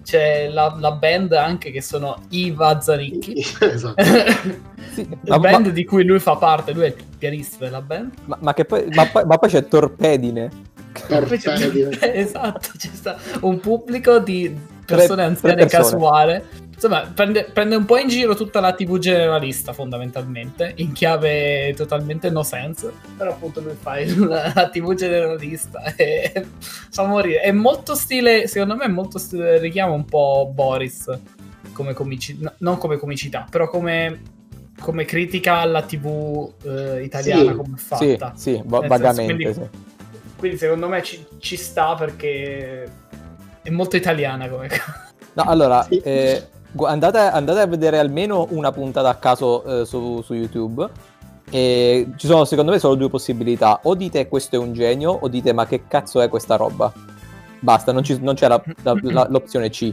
C'è 0.02 0.48
la, 0.48 0.74
la 0.78 0.92
band 0.92 1.32
anche 1.34 1.70
che 1.70 1.82
sono 1.82 2.22
Iva 2.30 2.80
Zanicchi. 2.80 3.34
esatto. 3.60 4.02
Sì, 4.90 5.06
la 5.22 5.38
ma, 5.38 5.50
band 5.50 5.66
ma- 5.66 5.72
di 5.72 5.84
cui 5.84 6.02
lui 6.04 6.18
fa 6.18 6.34
parte, 6.34 6.72
lui 6.72 6.82
è 6.82 6.86
il 6.88 6.94
pianista 7.16 7.64
della 7.64 7.80
band. 7.80 8.12
ma- 8.24 8.38
ma 8.40 8.52
che 8.54 8.64
poi, 8.64 8.88
ma, 8.92 9.06
poi, 9.06 9.24
ma 9.24 9.38
poi 9.38 9.48
c'è 9.48 9.68
Torpedine. 9.68 10.50
Perfetto. 11.06 11.50
esatto, 12.06 12.70
c'è 12.76 12.88
sta 12.92 13.16
un 13.42 13.60
pubblico 13.60 14.18
di 14.18 14.52
persone 14.84 15.14
Tre- 15.14 15.22
anziane 15.22 15.54
tre 15.54 15.66
persone. 15.66 15.82
casuale. 15.92 16.44
Insomma, 16.82 17.10
prende, 17.14 17.44
prende 17.44 17.74
un 17.76 17.84
po' 17.84 17.98
in 17.98 18.08
giro 18.08 18.34
tutta 18.34 18.58
la 18.58 18.72
TV 18.72 18.96
generalista, 18.96 19.74
fondamentalmente, 19.74 20.72
in 20.76 20.92
chiave 20.92 21.74
totalmente 21.76 22.30
no 22.30 22.42
sense. 22.42 22.90
Però 23.18 23.32
appunto 23.32 23.60
lui 23.60 23.74
fa 23.78 23.96
la 24.54 24.70
TV 24.70 24.94
generalista 24.94 25.94
e 25.94 26.46
fa 26.90 27.04
morire. 27.04 27.40
È 27.42 27.52
molto 27.52 27.94
stile, 27.94 28.46
secondo 28.48 28.76
me 28.76 28.84
è 28.86 28.88
molto 28.88 29.18
stile, 29.18 29.58
richiama 29.58 29.92
un 29.92 30.06
po' 30.06 30.50
Boris 30.54 31.04
come 31.74 31.92
comicità, 31.92 32.54
non 32.60 32.78
come 32.78 32.96
comicità, 32.96 33.46
però 33.50 33.68
come, 33.68 34.22
come 34.80 35.04
critica 35.04 35.58
alla 35.58 35.82
TV 35.82 36.50
eh, 36.64 37.02
italiana 37.04 37.50
Sì, 37.50 37.56
come 37.58 37.76
è 37.76 37.78
Sì, 37.78 37.84
fatta. 38.16 38.32
sì, 38.36 38.62
va- 38.64 38.80
vagamente. 38.86 39.34
quindi- 39.34 39.52
sì. 39.52 39.68
Quindi 40.38 40.56
secondo 40.56 40.88
me 40.88 41.02
ci, 41.02 41.22
ci 41.40 41.56
sta 41.58 41.94
perché 41.94 42.90
è 43.60 43.68
molto 43.68 43.96
italiana 43.96 44.48
come. 44.48 44.68
No, 45.34 45.42
allora, 45.44 45.82
Sì. 45.82 45.98
eh, 45.98 46.48
andate, 46.82 47.18
andate 47.18 47.60
a 47.60 47.66
vedere 47.66 47.98
almeno 47.98 48.46
una 48.50 48.70
puntata 48.72 49.08
a 49.08 49.14
caso 49.16 49.64
eh, 49.82 49.84
su, 49.86 50.22
su 50.22 50.34
YouTube. 50.34 50.88
E 51.52 52.06
ci 52.16 52.28
sono 52.28 52.44
secondo 52.44 52.70
me 52.70 52.78
solo 52.78 52.94
due 52.94 53.10
possibilità. 53.10 53.80
O 53.84 53.94
dite 53.94 54.28
questo 54.28 54.54
è 54.56 54.58
un 54.58 54.72
genio, 54.72 55.10
o 55.20 55.28
dite 55.28 55.52
ma 55.52 55.66
che 55.66 55.82
cazzo 55.88 56.20
è 56.20 56.28
questa 56.28 56.56
roba. 56.56 56.92
Basta, 57.58 57.92
non, 57.92 58.02
ci- 58.04 58.18
non 58.20 58.34
c'è 58.34 58.46
la- 58.48 58.62
la- 58.82 58.94
la- 59.02 59.26
l'opzione 59.28 59.68
C. 59.68 59.92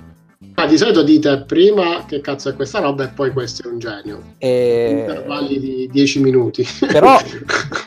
Ma 0.53 0.67
di 0.67 0.77
solito 0.77 1.01
dite 1.01 1.43
prima 1.47 2.05
che 2.05 2.21
cazzo 2.21 2.49
è 2.49 2.55
questa 2.55 2.79
roba 2.79 3.03
e 3.05 3.07
poi 3.07 3.31
questo 3.31 3.67
è 3.67 3.71
un 3.71 3.79
genio. 3.79 4.21
E- 4.37 4.97
Intervalli 5.07 5.59
di 5.59 5.89
10 5.91 6.19
minuti. 6.21 6.63
Però- 6.91 7.17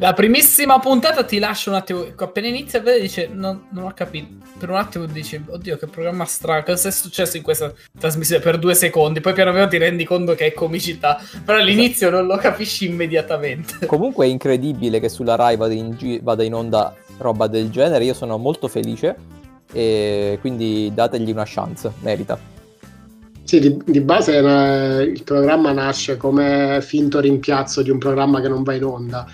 La 0.00 0.14
primissima 0.14 0.78
puntata 0.78 1.24
ti 1.24 1.38
lascia 1.38 1.68
un 1.68 1.76
attimo, 1.76 2.06
appena 2.16 2.48
inizia 2.48 2.78
a 2.78 2.82
vedere 2.82 3.02
dice 3.02 3.28
non, 3.30 3.66
non 3.70 3.84
ho 3.84 3.92
capito, 3.94 4.28
per 4.58 4.70
un 4.70 4.76
attimo 4.76 5.04
dici 5.04 5.38
oddio 5.46 5.76
che 5.76 5.86
programma 5.88 6.24
strano, 6.24 6.62
cosa 6.62 6.88
è 6.88 6.90
successo 6.90 7.36
in 7.36 7.42
questa 7.42 7.70
trasmissione 7.98 8.42
per 8.42 8.58
due 8.58 8.74
secondi, 8.74 9.20
poi 9.20 9.34
piano 9.34 9.52
piano 9.52 9.68
ti 9.68 9.76
rendi 9.76 10.04
conto 10.04 10.34
che 10.34 10.46
è 10.46 10.52
comicità, 10.54 11.20
però 11.44 11.58
all'inizio 11.58 12.08
non 12.08 12.24
lo 12.24 12.38
capisci 12.38 12.88
immediatamente. 12.88 13.84
Comunque 13.84 14.24
è 14.24 14.30
incredibile 14.30 15.00
che 15.00 15.10
sulla 15.10 15.34
Rai 15.34 15.58
vada 15.58 15.74
in, 15.74 15.90
gi- 15.90 16.20
vada 16.22 16.44
in 16.44 16.54
onda 16.54 16.96
roba 17.18 17.46
del 17.46 17.68
genere. 17.68 18.04
Io 18.04 18.14
sono 18.14 18.38
molto 18.38 18.68
felice. 18.68 19.38
E 19.72 20.38
quindi 20.40 20.90
dategli 20.92 21.30
una 21.30 21.44
chance, 21.46 21.92
merita. 22.00 22.36
Sì, 23.44 23.60
di, 23.60 23.78
di 23.84 24.00
base 24.00 24.36
il 24.36 25.22
programma 25.22 25.70
nasce 25.70 26.16
come 26.16 26.80
finto 26.82 27.20
rimpiazzo 27.20 27.82
di 27.82 27.90
un 27.90 27.98
programma 27.98 28.40
che 28.40 28.48
non 28.48 28.64
va 28.64 28.74
in 28.74 28.84
onda. 28.84 29.26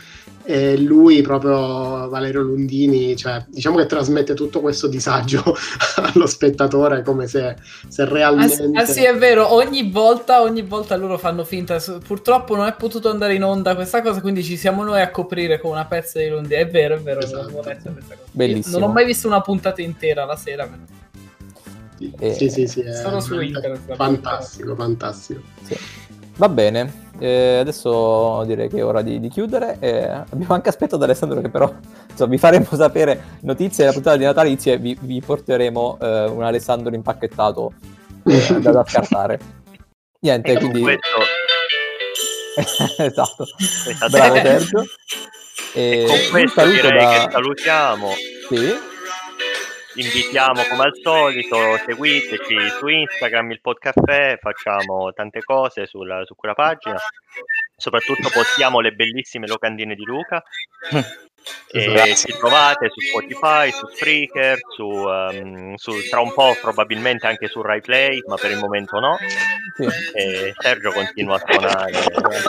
E 0.49 0.78
lui, 0.78 1.22
proprio 1.22 2.09
Valerio 2.09 2.40
Lundini, 2.42 3.16
cioè, 3.16 3.44
diciamo 3.49 3.78
che 3.78 3.86
trasmette 3.86 4.34
tutto 4.34 4.61
questo 4.61 4.86
disagio 4.86 5.42
allo 6.14 6.26
spettatore 6.26 7.03
come 7.03 7.26
se, 7.26 7.57
se 7.88 8.03
Ah, 8.03 8.05
realmente. 8.09 8.55
sì- 8.55 8.70
ah, 8.74 8.84
sì, 8.84 9.05
è 9.05 9.16
vero, 9.16 9.53
ogni 9.53 9.90
volta, 9.90 10.42
ogni 10.42 10.62
volta 10.62 10.94
loro 10.94 11.18
fanno 11.18 11.42
finta. 11.42 11.82
Purtroppo 12.07 12.55
non 12.55 12.66
è 12.66 12.74
potuto 12.74 13.11
andare 13.11 13.34
in 13.34 13.42
onda 13.42 13.74
questa 13.74 14.01
cosa, 14.03 14.20
quindi 14.20 14.44
ci 14.44 14.57
siamo 14.57 14.84
noi 14.84 15.01
a 15.01 15.11
coprire 15.11 15.59
con 15.61 15.72
una 15.72 15.84
pezza 15.84 16.20
di 16.20 16.28
Lundini. 16.28 16.61
È 16.61 16.68
vero, 16.68 16.94
è 16.94 17.01
vero, 17.01 17.20
Esatto. 17.20 17.64
Non 18.32 18.82
ho 18.84 18.92
mai 18.92 19.05
visto 19.05 19.26
una 19.26 19.40
puntata 19.40 19.82
intera 19.82 20.24
la 20.24 20.36
sera. 20.36 20.68
E- 22.20 22.34
Sì, 22.34 22.49
sì, 22.51 22.66
sì, 22.68 22.80
è 22.82 22.92
Sono 22.94 23.18
su 23.20 23.30
veramente 23.30 23.59
internet, 23.66 23.97
fantastico, 23.97 24.74
fantastico. 24.76 25.40
Sì. 25.62 25.76
Va 26.37 26.49
bene, 26.51 27.09
eh, 27.18 27.59
adesso 27.61 28.45
direi 28.45 28.68
che 28.68 28.76
è 28.78 28.84
ora 28.84 29.01
di, 29.01 29.18
di 29.20 29.28
chiudere. 29.28 29.78
eh, 29.80 30.07
abbiamo 30.07 30.53
anche 30.53 30.68
aspettato 30.68 31.03
Alessandro 31.03 31.41
che 31.41 31.49
però 31.49 31.72
insomma, 32.11 32.30
vi 32.30 32.39
faremo 32.39 32.66
sapere 32.76 33.39
notizie 33.41 33.84
della 33.84 33.93
puntata 33.95 34.16
di 34.18 34.24
natalizie 34.24 34.74
e 34.74 34.78
vi, 34.78 34.97
vi 35.01 35.20
porteremo 35.24 35.99
eh, 36.01 36.24
un 36.26 36.43
Alessandro 36.43 36.95
impacchettato 36.95 37.72
eh, 38.24 38.61
da, 38.61 38.70
da 38.70 38.84
scartare. 38.87 39.39
Niente, 40.20 40.53
E 40.53 40.59
con 40.59 40.70
quindi... 40.70 40.82
questo, 40.82 41.09
esatto, 43.03 43.47
esatto. 43.89 44.11
bravo 44.11 44.34
Sergio. 44.34 44.84
E 45.74 46.05
con 46.07 46.18
un 46.18 46.30
questo 46.30 46.66
direi 46.66 46.99
da- 47.05 47.24
che 47.24 47.30
salutiamo. 47.32 48.09
Sì, 48.49 48.74
invitiamo 49.97 50.62
come 50.68 50.82
al 50.84 50.94
solito, 51.03 51.76
seguiteci 51.84 52.57
su 52.78 52.86
Instagram 52.86 53.51
il 53.51 53.61
Podcaffè, 53.61 54.38
facciamo 54.40 55.12
tante 55.12 55.40
cose 55.42 55.86
sulla- 55.86 56.24
su 56.24 56.34
quella 56.34 56.55
pagina, 56.55 56.97
soprattutto 57.76 58.28
postiamo 58.32 58.80
le 58.80 58.92
bellissime 58.92 59.47
locandine 59.47 59.94
di 59.94 60.05
Luca. 60.05 60.42
E 61.68 62.14
ci 62.16 62.32
trovate 62.38 62.88
su 62.90 63.01
Spotify, 63.01 63.70
su 63.70 63.86
Spreaker, 63.94 64.59
su, 64.74 64.84
ehm, 65.09 65.74
su- 65.74 66.09
tra 66.09 66.20
un 66.20 66.32
po' 66.32 66.57
probabilmente 66.61 67.26
anche 67.26 67.49
su 67.49 67.61
RaiPlay, 67.61 68.22
ma 68.26 68.36
per 68.36 68.51
il 68.53 68.59
momento 68.59 68.99
no. 68.99 69.16
sì. 69.76 69.84
E 70.14 70.55
Sergio 70.59 70.90
continua 70.92 71.36
a 71.36 71.42
suonare. 71.47 71.92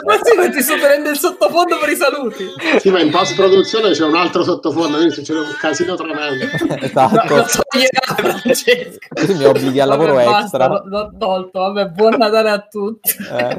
Ma 0.04 0.18
sì, 0.22 0.36
ma 0.36 0.48
ti 0.48 0.62
sto 0.62 0.78
tenendo 0.78 1.10
il 1.10 1.16
sottofondo 1.18 1.78
per 1.78 1.88
i 1.90 1.96
saluti. 1.96 2.46
Sì, 2.78 2.90
ma 2.90 3.00
in 3.00 3.10
post 3.10 3.34
produzione 3.34 3.90
c'è 3.90 4.04
un 4.04 4.16
altro 4.16 4.42
sottofondo, 4.42 4.96
quindi 4.96 5.14
succede 5.14 5.40
un 5.40 5.56
casino 5.60 5.94
tremendo. 5.94 6.44
esatto. 6.80 7.44
Toglierà 7.70 8.14
Francesco. 8.16 8.98
Mi 9.36 9.44
obblighi 9.44 9.80
al 9.80 9.88
lavoro 9.88 10.14
Vabbè, 10.14 10.24
basta, 10.24 10.42
extra. 10.42 10.66
l'ho- 10.68 10.82
L'ho 10.86 11.12
tolto, 11.18 11.58
vabbè, 11.60 11.86
buon 11.90 12.14
Natale 12.16 12.50
a 12.50 12.60
tutti. 12.60 13.10
Eh, 13.30 13.56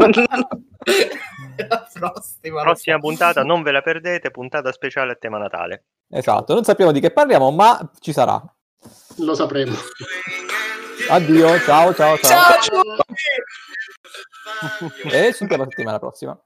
La 1.68 1.86
prossima. 1.92 2.62
Prossima 2.62 2.98
puntata, 3.00 3.44
non 3.44 3.62
ve 3.64 3.72
la 3.72 3.82
perdete, 3.82 4.32
puntata 4.32 4.72
speciale 4.72 5.12
a 5.12 5.16
tema 5.16 5.29
Natale. 5.38 5.86
esatto, 6.10 6.54
non 6.54 6.64
sappiamo 6.64 6.92
di 6.92 7.00
che 7.00 7.12
parliamo, 7.12 7.52
ma 7.52 7.92
ci 8.00 8.12
sarà. 8.12 8.42
Lo 9.18 9.36
sapremo. 9.36 9.76
Addio, 11.10 11.60
ciao, 11.60 11.94
ciao, 11.94 12.18
ciao. 12.18 12.62
Ciao 12.62 12.82
tutti! 12.96 13.14
E 15.12 15.34
ci 15.34 15.40
vediamo 15.42 15.64
la 15.64 15.70
settimana 15.70 16.00
prossima. 16.00 16.40